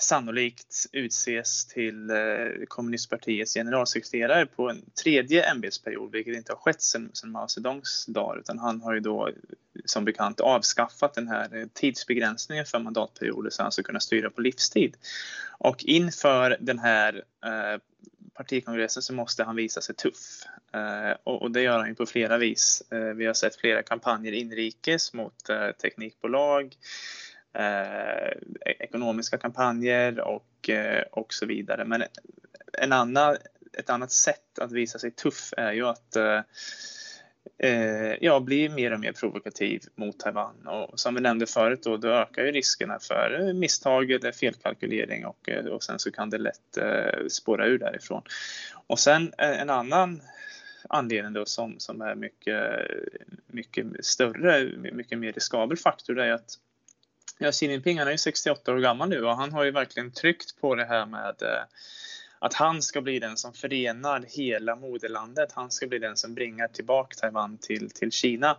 sannolikt 0.00 0.86
utses 0.92 1.66
till 1.66 2.10
eh, 2.10 2.16
kommunistpartiets 2.68 3.54
generalsekreterare 3.54 4.46
på 4.46 4.70
en 4.70 4.90
tredje 5.02 5.50
ämbetsperiod, 5.50 6.12
vilket 6.12 6.36
inte 6.36 6.52
har 6.52 6.58
skett 6.58 6.82
sedan, 6.82 7.10
Mao 7.24 7.48
Zedongs 7.48 8.06
dagar, 8.06 8.38
utan 8.38 8.58
han 8.58 8.80
har 8.80 8.94
ju 8.94 9.00
då 9.00 9.30
som 9.84 10.04
bekant 10.04 10.40
avskaffat 10.40 11.14
den 11.14 11.28
här 11.28 11.56
eh, 11.56 11.66
tidsbegränsningen 11.74 12.64
för 12.64 12.78
mandatperioder 12.78 13.50
så 13.50 13.62
han 13.62 13.72
ska 13.72 13.82
kunna 13.82 14.00
styra 14.00 14.30
på 14.30 14.40
livstid. 14.40 14.96
Och 15.58 15.84
inför 15.84 16.56
den 16.60 16.78
här 16.78 17.14
eh, 17.44 17.80
partikongressen 18.34 19.02
så 19.02 19.14
måste 19.14 19.44
han 19.44 19.56
visa 19.56 19.80
sig 19.80 19.94
tuff. 19.94 20.42
Eh, 20.72 21.16
och, 21.24 21.50
det 21.50 21.62
gör 21.62 21.78
han 21.78 21.88
ju 21.88 21.94
på 21.94 22.06
flera 22.06 22.38
vis. 22.38 22.82
vi 23.16 23.26
har 23.26 23.34
sett 23.34 23.56
flera 23.56 23.82
kampanjer 23.82 24.32
inrikes 24.32 25.12
mot 25.12 25.34
teknikbolag, 25.82 26.76
Eh, 27.58 28.28
e- 28.64 28.76
ekonomiska 28.78 29.38
kampanjer 29.38 30.20
och, 30.20 30.70
eh, 30.70 31.02
och 31.12 31.34
så 31.34 31.46
vidare. 31.46 31.84
Men 31.84 32.02
en 32.72 32.92
annan, 32.92 33.36
ett 33.78 33.90
annat 33.90 34.12
sätt 34.12 34.58
att 34.58 34.72
visa 34.72 34.98
sig 34.98 35.10
tuff 35.10 35.52
är 35.56 35.72
ju 35.72 35.86
att 35.86 36.16
eh, 36.16 36.40
eh, 37.58 38.14
ja, 38.20 38.40
bli 38.40 38.68
mer 38.68 38.92
och 38.92 39.00
mer 39.00 39.12
provokativ 39.12 39.82
mot 39.94 40.18
Taiwan. 40.18 40.66
Och 40.66 41.00
som 41.00 41.14
vi 41.14 41.20
nämnde 41.20 41.46
förut 41.46 41.82
då, 41.82 41.96
då 41.96 42.08
ökar 42.08 42.44
ju 42.44 42.52
riskerna 42.52 42.98
för 42.98 43.52
misstag 43.52 44.10
eller 44.10 44.32
felkalkylering 44.32 45.26
och, 45.26 45.48
eh, 45.48 45.64
och 45.64 45.82
sen 45.82 45.98
så 45.98 46.10
kan 46.10 46.30
det 46.30 46.38
lätt 46.38 46.76
eh, 46.76 47.26
spåra 47.28 47.66
ur 47.66 47.78
därifrån. 47.78 48.22
Och 48.86 48.98
sen 48.98 49.32
en 49.38 49.70
annan 49.70 50.22
anledning 50.88 51.32
då 51.32 51.44
som, 51.44 51.74
som 51.78 52.00
är 52.00 52.14
mycket, 52.14 52.62
mycket 53.46 53.86
större, 54.04 54.76
mycket 54.92 55.18
mer 55.18 55.32
riskabel 55.32 55.78
faktor, 55.78 56.14
det 56.14 56.24
är 56.24 56.32
att 56.32 56.58
Ja, 57.38 57.52
Xi 57.52 57.66
Jinping 57.66 57.98
han 57.98 58.08
är 58.08 58.12
ju 58.12 58.18
68 58.18 58.72
år 58.72 58.78
gammal 58.78 59.08
nu 59.08 59.24
och 59.24 59.36
han 59.36 59.52
har 59.52 59.64
ju 59.64 59.70
verkligen 59.70 60.10
tryckt 60.10 60.60
på 60.60 60.74
det 60.74 60.84
här 60.84 61.06
med 61.06 61.42
eh, 61.42 61.62
att 62.38 62.54
han 62.54 62.82
ska 62.82 63.00
bli 63.00 63.18
den 63.18 63.36
som 63.36 63.52
förenar 63.52 64.24
hela 64.28 64.76
moderlandet. 64.76 65.52
Han 65.52 65.70
ska 65.70 65.86
bli 65.86 65.98
den 65.98 66.16
som 66.16 66.34
bringar 66.34 66.68
tillbaka 66.68 67.16
Taiwan 67.20 67.58
till, 67.58 67.90
till 67.90 68.12
Kina. 68.12 68.56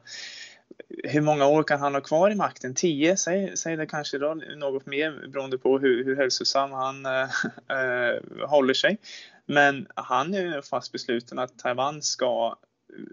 hur 1.04 1.22
många 1.22 1.48
år 1.48 1.64
kan 1.64 1.80
han 1.80 1.94
ha 1.94 2.02
kvar 2.02 2.32
i 2.32 2.36
makten? 2.36 2.76
Tio, 2.76 3.18
säg, 3.18 3.58
säg 3.58 3.76
det 3.76 3.86
kanske 3.86 4.18
då, 4.18 4.34
något 4.34 4.86
mer 4.86 5.28
beroende 5.28 5.58
på 5.58 5.80
hur, 5.80 6.06
hur 6.06 6.16
hälsosam 6.16 6.72
han 6.72 7.06
äh, 7.06 8.48
håller 8.48 8.74
sig. 8.74 8.98
Men 9.46 9.88
han 9.96 10.34
är 10.34 10.62
fast 10.62 10.92
besluten 10.92 11.40
att 11.40 11.60
Taiwan 11.60 12.02
ska 12.02 12.56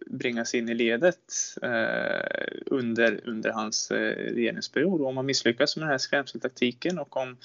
bringas 0.06 0.54
in 0.54 0.68
i 0.68 0.74
ledet 0.74 1.16
eh, 1.62 2.46
under, 2.66 3.20
under 3.24 3.50
hans 3.50 3.90
eh, 3.90 4.16
regeringsperiod. 4.34 5.00
Och 5.00 5.08
om 5.08 5.14
man 5.14 5.26
misslyckas 5.26 5.76
med 5.76 5.82
den 5.82 5.90
här 5.90 5.98
skrämseltaktiken 5.98 6.98
och 6.98 7.16
om 7.16 7.36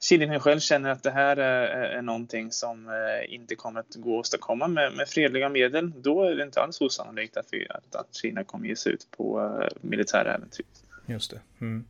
Xi 0.00 0.38
själv 0.38 0.60
känner 0.60 0.90
att 0.90 1.02
det 1.02 1.10
här 1.10 1.36
är, 1.36 1.66
är 1.98 2.02
någonting 2.02 2.52
som 2.52 2.88
eh, 2.88 3.34
inte 3.34 3.54
kommer 3.54 3.80
att 3.80 3.94
gå 3.94 4.14
att 4.14 4.20
åstadkomma 4.20 4.68
med, 4.68 4.92
med 4.92 5.08
fredliga 5.08 5.48
medel, 5.48 5.92
då 6.02 6.22
är 6.22 6.34
det 6.34 6.42
inte 6.42 6.60
alls 6.60 6.80
osannolikt 6.80 7.36
att, 7.36 7.46
vi, 7.50 7.66
att, 7.70 7.96
att 7.96 8.14
Kina 8.14 8.44
kommer 8.44 8.68
ge 8.68 8.76
sig 8.76 8.92
ut 8.92 9.06
på 9.16 9.58
eh, 9.62 9.68
militära 9.80 10.34
äventyr. 10.34 10.66
Just 11.06 11.30
det. 11.30 11.40
Mm. 11.60 11.84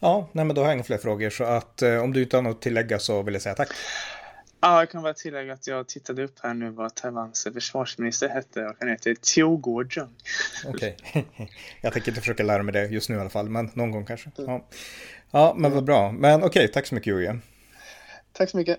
Ja, 0.00 0.28
nej, 0.32 0.44
men 0.44 0.56
då 0.56 0.62
har 0.62 0.68
jag 0.68 0.74
inga 0.74 0.84
fler 0.84 0.98
frågor 0.98 1.30
så 1.30 1.44
att 1.44 1.82
eh, 1.82 2.02
om 2.02 2.12
du 2.12 2.22
inte 2.22 2.36
har 2.36 2.42
något 2.42 2.56
att 2.56 2.62
tillägga 2.62 2.98
så 2.98 3.22
vill 3.22 3.34
jag 3.34 3.42
säga 3.42 3.54
tack. 3.54 3.68
Ja, 4.60 4.78
jag 4.78 4.90
kan 4.90 5.02
bara 5.02 5.14
tillägga 5.14 5.52
att 5.52 5.66
jag 5.66 5.88
tittade 5.88 6.24
upp 6.24 6.38
här 6.42 6.54
nu 6.54 6.70
vad 6.70 6.94
Taiwans 6.94 7.48
försvarsminister 7.54 8.28
hette 8.28 8.64
och 8.64 8.76
han 8.80 8.88
heter 8.88 9.14
Teo 9.14 9.56
Guojun. 9.56 10.08
Okej, 10.66 10.96
okay. 10.98 11.22
jag 11.80 11.92
tänker 11.92 12.10
inte 12.10 12.20
försöka 12.20 12.42
lära 12.42 12.62
mig 12.62 12.72
det 12.72 12.86
just 12.86 13.08
nu 13.08 13.16
i 13.16 13.20
alla 13.20 13.30
fall, 13.30 13.48
men 13.48 13.70
någon 13.74 13.90
gång 13.90 14.04
kanske. 14.04 14.30
Ja, 14.36 14.66
ja 15.30 15.54
men 15.58 15.72
vad 15.72 15.84
bra. 15.84 16.12
Men 16.12 16.34
okej, 16.34 16.48
okay, 16.48 16.68
tack 16.68 16.86
så 16.86 16.94
mycket 16.94 17.06
Jörgen. 17.06 17.42
Tack 18.32 18.50
så 18.50 18.56
mycket. 18.56 18.78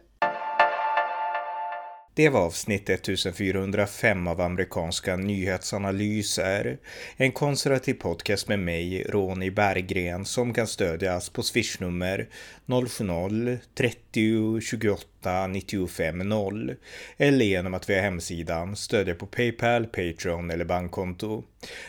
Det 2.20 2.30
var 2.30 2.42
avsnitt 2.42 2.90
1405 2.90 4.28
av 4.28 4.42
amerikanska 4.42 5.16
nyhetsanalyser. 5.16 6.78
En 7.18 7.32
konservativ 7.32 7.94
podcast 7.94 8.48
med 8.48 8.60
mig, 8.60 9.04
Ronny 9.10 9.52
Berggren, 9.52 10.26
som 10.26 10.54
kan 10.54 10.68
stödjas 10.68 11.30
på 11.30 11.44
swishnummer 11.44 12.30
070-30 12.66 14.60
28 14.62 15.48
95 15.48 16.18
0 16.18 16.76
eller 17.18 17.46
genom 17.46 17.74
att 17.74 17.90
via 17.90 18.02
hemsidan 18.02 18.76
stödja 18.76 19.16
på 19.16 19.26
Paypal, 19.26 19.86
Patreon 19.86 20.52
eller 20.52 20.66
bankkonto. 20.66 21.44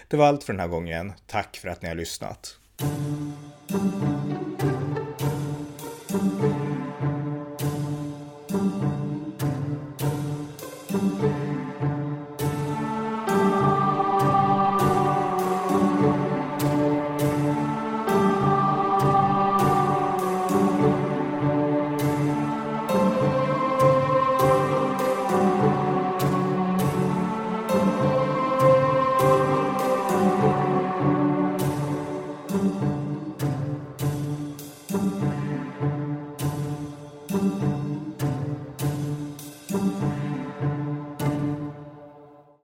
Det 0.09 0.17
var 0.17 0.27
allt 0.27 0.45
för 0.45 0.53
den 0.53 0.61
här 0.61 0.69
gången. 0.69 1.13
Tack 1.27 1.57
för 1.57 1.69
att 1.69 1.83
ni 1.83 1.89
har 1.89 1.97
lyssnat. 1.97 2.57